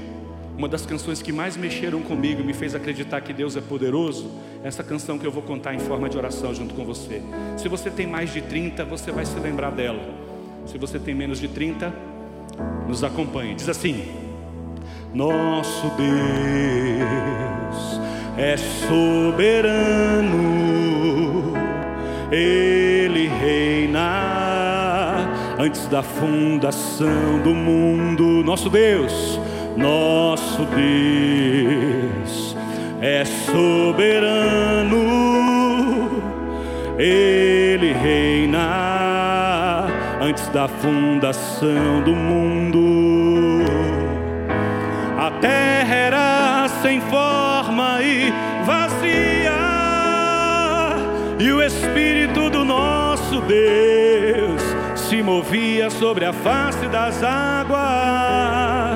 uma 0.56 0.68
das 0.68 0.84
canções 0.84 1.22
que 1.22 1.32
mais 1.32 1.56
mexeram 1.56 2.02
comigo, 2.02 2.44
me 2.44 2.52
fez 2.52 2.74
acreditar 2.74 3.22
que 3.22 3.32
Deus 3.32 3.56
é 3.56 3.60
poderoso, 3.60 4.30
essa 4.62 4.84
canção 4.84 5.18
que 5.18 5.26
eu 5.26 5.32
vou 5.32 5.42
contar 5.42 5.74
em 5.74 5.78
forma 5.78 6.08
de 6.08 6.18
oração 6.18 6.54
junto 6.54 6.74
com 6.74 6.84
você. 6.84 7.22
Se 7.56 7.68
você 7.68 7.90
tem 7.90 8.06
mais 8.06 8.32
de 8.32 8.42
30, 8.42 8.84
você 8.84 9.10
vai 9.10 9.24
se 9.24 9.38
lembrar 9.40 9.70
dela. 9.70 10.02
Se 10.66 10.76
você 10.76 10.98
tem 10.98 11.14
menos 11.14 11.40
de 11.40 11.48
30, 11.48 11.92
nos 12.86 13.02
acompanhe. 13.02 13.54
Diz 13.54 13.66
assim: 13.68 14.04
Nosso 15.14 15.90
Deus 15.96 18.00
é 18.36 18.56
soberano, 18.58 20.34
Ele 22.30 23.28
reina 23.28 24.00
antes 25.58 25.86
da 25.86 26.02
fundação 26.02 27.40
do 27.42 27.54
mundo. 27.54 28.44
Nosso 28.44 28.68
Deus 28.68 29.39
nosso 29.80 30.66
Deus 30.66 32.56
é 33.00 33.24
soberano, 33.24 34.96
Ele 36.98 37.92
reina 37.94 39.86
antes 40.20 40.46
da 40.48 40.68
fundação 40.68 42.02
do 42.04 42.14
mundo. 42.14 42.90
terra 45.40 45.94
era 45.94 46.68
sem 46.82 47.00
forma 47.00 48.02
e 48.02 48.30
vazia, 48.64 49.52
e 51.38 51.50
o 51.50 51.62
Espírito 51.62 52.50
do 52.50 52.64
nosso 52.64 53.40
Deus 53.40 54.60
se 54.94 55.22
movia 55.22 55.88
sobre 55.88 56.26
a 56.26 56.32
face 56.32 56.86
das 56.88 57.22
águas. 57.22 58.89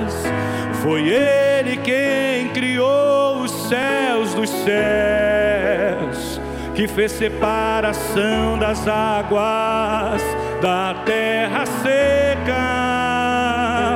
Foi 0.84 1.08
Ele 1.08 1.78
quem 1.78 2.48
criou 2.50 3.38
os 3.38 3.50
céus 3.70 4.34
dos 4.34 4.50
céus, 4.50 6.38
que 6.74 6.86
fez 6.86 7.12
separação 7.12 8.58
das 8.58 8.86
águas 8.86 10.20
da 10.60 10.94
terra 11.06 11.64
seca. 11.64 12.52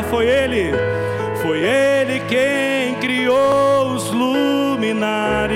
Foi 0.09 0.26
Ele, 0.26 0.72
foi 1.43 1.59
Ele 1.59 2.20
quem 2.20 2.95
criou 2.95 3.93
os 3.93 4.11
luminares, 4.11 5.53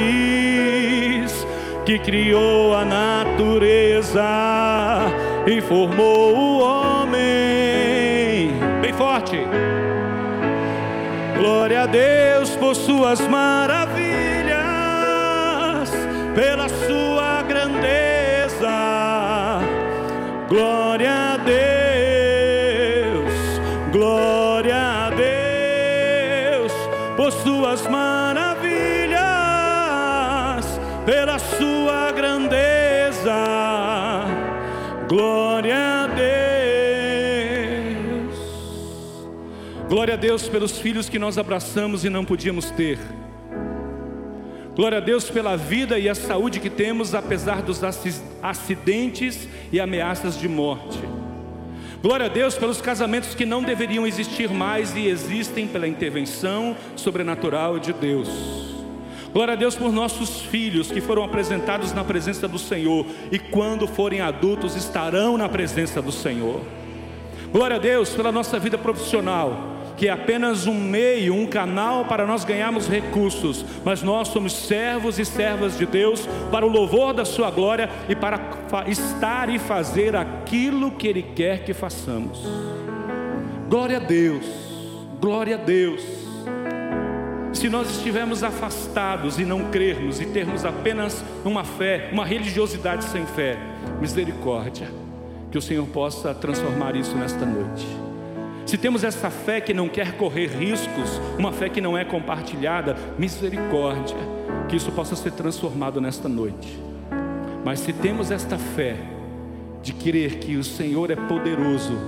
que 1.86 1.98
criou 1.98 2.76
a 2.76 2.84
natureza 2.84 4.22
e 5.46 5.62
formou 5.62 6.36
o 6.36 6.58
homem. 6.58 6.71
Glória 11.62 11.82
a 11.84 11.86
Deus 11.86 12.50
por 12.56 12.74
suas 12.74 13.20
maravilhas, 13.20 13.88
pela 16.34 16.68
Glória 40.02 40.14
a 40.14 40.18
Deus 40.18 40.48
pelos 40.48 40.78
filhos 40.78 41.08
que 41.08 41.16
nós 41.16 41.38
abraçamos 41.38 42.04
e 42.04 42.10
não 42.10 42.24
podíamos 42.24 42.72
ter. 42.72 42.98
Glória 44.74 44.98
a 44.98 45.00
Deus 45.00 45.30
pela 45.30 45.56
vida 45.56 45.96
e 45.96 46.08
a 46.08 46.14
saúde 46.16 46.58
que 46.58 46.68
temos, 46.68 47.14
apesar 47.14 47.62
dos 47.62 47.80
acidentes 48.42 49.48
e 49.70 49.78
ameaças 49.78 50.36
de 50.36 50.48
morte. 50.48 50.98
Glória 52.02 52.26
a 52.26 52.28
Deus 52.28 52.56
pelos 52.56 52.80
casamentos 52.80 53.36
que 53.36 53.46
não 53.46 53.62
deveriam 53.62 54.04
existir 54.04 54.50
mais 54.50 54.92
e 54.96 55.06
existem 55.06 55.68
pela 55.68 55.86
intervenção 55.86 56.76
sobrenatural 56.96 57.78
de 57.78 57.92
Deus. 57.92 58.28
Glória 59.32 59.52
a 59.52 59.56
Deus 59.56 59.76
por 59.76 59.92
nossos 59.92 60.40
filhos 60.40 60.90
que 60.90 61.00
foram 61.00 61.22
apresentados 61.22 61.92
na 61.92 62.02
presença 62.02 62.48
do 62.48 62.58
Senhor 62.58 63.06
e 63.30 63.38
quando 63.38 63.86
forem 63.86 64.20
adultos 64.20 64.74
estarão 64.74 65.38
na 65.38 65.48
presença 65.48 66.02
do 66.02 66.10
Senhor. 66.10 66.60
Glória 67.52 67.76
a 67.76 67.78
Deus 67.78 68.10
pela 68.10 68.32
nossa 68.32 68.58
vida 68.58 68.76
profissional 68.76 69.70
que 69.96 70.08
é 70.08 70.10
apenas 70.10 70.66
um 70.66 70.74
meio, 70.74 71.34
um 71.34 71.46
canal 71.46 72.04
para 72.04 72.26
nós 72.26 72.44
ganharmos 72.44 72.88
recursos, 72.88 73.64
mas 73.84 74.02
nós 74.02 74.28
somos 74.28 74.52
servos 74.52 75.18
e 75.18 75.24
servas 75.24 75.76
de 75.76 75.86
Deus 75.86 76.26
para 76.50 76.66
o 76.66 76.68
louvor 76.68 77.14
da 77.14 77.24
Sua 77.24 77.50
glória 77.50 77.88
e 78.08 78.14
para 78.14 78.40
estar 78.86 79.48
e 79.48 79.58
fazer 79.58 80.16
aquilo 80.16 80.92
que 80.92 81.06
Ele 81.06 81.22
quer 81.22 81.64
que 81.64 81.72
façamos. 81.72 82.40
Glória 83.68 83.98
a 83.98 84.00
Deus, 84.00 84.44
glória 85.20 85.56
a 85.56 85.58
Deus. 85.58 86.02
Se 87.52 87.68
nós 87.68 87.90
estivermos 87.90 88.42
afastados 88.42 89.38
e 89.38 89.44
não 89.44 89.70
crermos 89.70 90.20
e 90.20 90.26
termos 90.26 90.64
apenas 90.64 91.22
uma 91.44 91.64
fé, 91.64 92.08
uma 92.12 92.24
religiosidade 92.24 93.04
sem 93.04 93.26
fé, 93.26 93.58
misericórdia, 94.00 94.88
que 95.50 95.58
o 95.58 95.62
Senhor 95.62 95.86
possa 95.86 96.34
transformar 96.34 96.96
isso 96.96 97.14
nesta 97.14 97.44
noite. 97.44 98.01
Se 98.72 98.78
temos 98.78 99.04
essa 99.04 99.28
fé 99.28 99.60
que 99.60 99.74
não 99.74 99.86
quer 99.86 100.16
correr 100.16 100.46
riscos, 100.46 101.20
uma 101.38 101.52
fé 101.52 101.68
que 101.68 101.78
não 101.78 101.94
é 101.94 102.06
compartilhada, 102.06 102.96
misericórdia, 103.18 104.16
que 104.66 104.76
isso 104.76 104.90
possa 104.92 105.14
ser 105.14 105.32
transformado 105.32 106.00
nesta 106.00 106.26
noite. 106.26 106.80
Mas 107.62 107.80
se 107.80 107.92
temos 107.92 108.30
esta 108.30 108.56
fé 108.56 108.96
de 109.82 109.92
crer 109.92 110.38
que 110.38 110.56
o 110.56 110.64
Senhor 110.64 111.10
é 111.10 111.16
poderoso, 111.16 111.98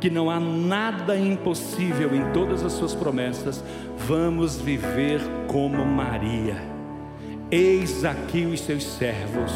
que 0.00 0.10
não 0.10 0.28
há 0.28 0.40
nada 0.40 1.16
impossível 1.16 2.16
em 2.16 2.32
todas 2.32 2.64
as 2.64 2.72
suas 2.72 2.92
promessas, 2.92 3.62
vamos 3.96 4.60
viver 4.60 5.20
como 5.46 5.86
Maria. 5.86 6.56
Eis 7.48 8.04
aqui 8.04 8.44
os 8.44 8.60
seus 8.62 8.82
servos, 8.82 9.52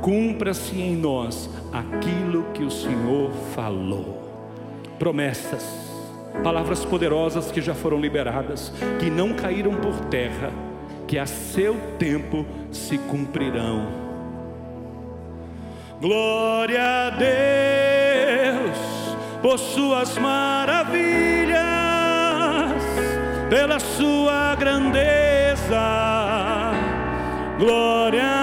cumpra-se 0.00 0.80
em 0.80 0.96
nós 0.96 1.48
aquilo 1.72 2.46
que 2.52 2.64
o 2.64 2.70
Senhor 2.70 3.30
falou 3.54 4.21
promessas, 5.02 5.64
palavras 6.44 6.84
poderosas 6.84 7.50
que 7.50 7.60
já 7.60 7.74
foram 7.74 8.00
liberadas, 8.00 8.72
que 9.00 9.10
não 9.10 9.34
caíram 9.34 9.74
por 9.74 9.98
terra, 10.04 10.52
que 11.08 11.18
a 11.18 11.26
seu 11.26 11.74
tempo 11.98 12.46
se 12.70 12.96
cumprirão. 12.98 13.88
Glória 16.00 17.08
a 17.08 17.10
Deus 17.10 18.78
por 19.42 19.58
suas 19.58 20.16
maravilhas, 20.18 21.60
pela 23.50 23.80
sua 23.80 24.54
grandeza. 24.54 25.80
Glória 27.58 28.22
a 28.22 28.41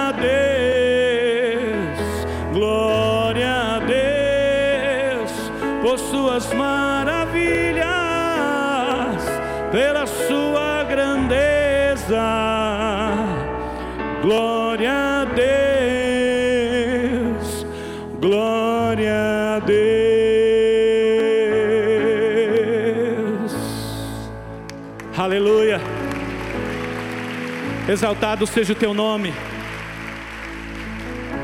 Exaltado 27.90 28.46
seja 28.46 28.72
o 28.72 28.76
teu 28.76 28.94
nome. 28.94 29.32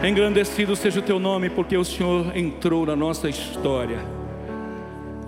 Engrandecido 0.09 0.77
seja 0.77 1.01
o 1.01 1.03
teu 1.03 1.19
nome, 1.19 1.51
porque 1.51 1.77
o 1.77 1.85
Senhor 1.85 2.37
entrou 2.37 2.87
na 2.87 2.95
nossa 2.95 3.29
história. 3.29 3.99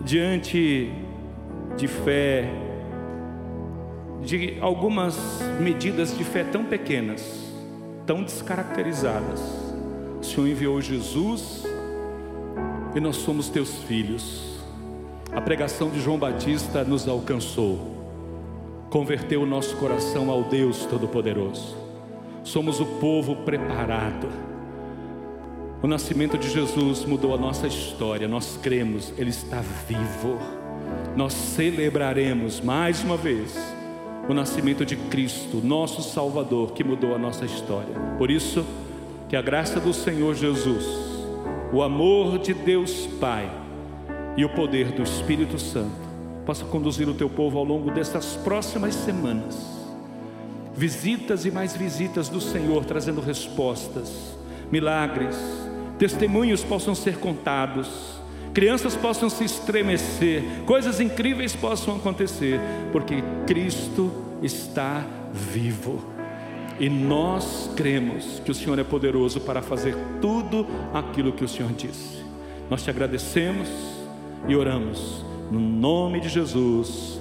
Diante 0.04 0.92
de 1.76 1.88
fé, 1.88 2.48
de 4.22 4.58
algumas 4.60 5.18
medidas 5.58 6.16
de 6.16 6.22
fé 6.22 6.44
tão 6.44 6.64
pequenas, 6.64 7.52
tão 8.06 8.22
descaracterizadas, 8.22 9.40
o 10.20 10.22
Senhor 10.22 10.46
enviou 10.46 10.80
Jesus 10.80 11.64
e 12.94 13.00
nós 13.00 13.16
somos 13.16 13.48
teus 13.48 13.82
filhos. 13.88 14.60
A 15.32 15.40
pregação 15.40 15.90
de 15.90 16.00
João 16.00 16.16
Batista 16.16 16.84
nos 16.84 17.08
alcançou, 17.08 17.97
converteu 18.90 19.42
o 19.42 19.46
nosso 19.46 19.76
coração 19.76 20.30
ao 20.30 20.44
Deus 20.44 20.84
Todo-Poderoso. 20.86 21.76
Somos 22.42 22.80
o 22.80 22.86
povo 22.86 23.36
preparado 23.36 24.28
o 25.80 25.86
nascimento 25.86 26.36
de 26.36 26.50
Jesus 26.50 27.04
mudou 27.04 27.32
a 27.32 27.38
nossa 27.38 27.68
história, 27.68 28.26
nós 28.26 28.58
cremos, 28.60 29.12
Ele 29.16 29.30
está 29.30 29.62
vivo. 29.86 30.36
Nós 31.16 31.32
celebraremos 31.32 32.60
mais 32.60 33.04
uma 33.04 33.16
vez 33.16 33.56
o 34.28 34.34
nascimento 34.34 34.84
de 34.84 34.96
Cristo, 34.96 35.58
nosso 35.62 36.02
Salvador, 36.02 36.72
que 36.72 36.82
mudou 36.82 37.14
a 37.14 37.18
nossa 37.18 37.44
história. 37.44 37.94
Por 38.18 38.28
isso, 38.28 38.66
que 39.28 39.36
a 39.36 39.42
graça 39.42 39.78
do 39.78 39.92
Senhor 39.92 40.34
Jesus, 40.34 40.84
o 41.72 41.80
amor 41.80 42.40
de 42.40 42.52
Deus 42.52 43.06
Pai 43.20 43.48
e 44.36 44.44
o 44.44 44.48
poder 44.48 44.90
do 44.90 45.04
Espírito 45.04 45.60
Santo 45.60 46.07
possa 46.48 46.64
conduzir 46.64 47.06
o 47.06 47.12
teu 47.12 47.28
povo 47.28 47.58
ao 47.58 47.64
longo 47.64 47.90
dessas 47.90 48.34
próximas 48.36 48.94
semanas. 48.94 49.54
Visitas 50.74 51.44
e 51.44 51.50
mais 51.50 51.76
visitas 51.76 52.30
do 52.30 52.40
Senhor 52.40 52.86
trazendo 52.86 53.20
respostas, 53.20 54.34
milagres, 54.72 55.36
testemunhos 55.98 56.64
possam 56.64 56.94
ser 56.94 57.18
contados, 57.18 57.90
crianças 58.54 58.96
possam 58.96 59.28
se 59.28 59.44
estremecer, 59.44 60.42
coisas 60.64 61.00
incríveis 61.00 61.54
possam 61.54 61.96
acontecer, 61.96 62.58
porque 62.92 63.22
Cristo 63.46 64.10
está 64.42 65.04
vivo. 65.30 66.02
E 66.80 66.88
nós 66.88 67.70
cremos 67.76 68.40
que 68.42 68.50
o 68.50 68.54
Senhor 68.54 68.78
é 68.78 68.84
poderoso 68.84 69.38
para 69.42 69.60
fazer 69.60 69.94
tudo 70.22 70.66
aquilo 70.94 71.30
que 71.30 71.44
o 71.44 71.48
Senhor 71.48 71.70
disse. 71.72 72.24
Nós 72.70 72.82
te 72.82 72.88
agradecemos 72.88 73.68
e 74.48 74.56
oramos 74.56 75.27
no 75.50 75.60
nome 75.60 76.20
de 76.20 76.28
Jesus. 76.28 77.17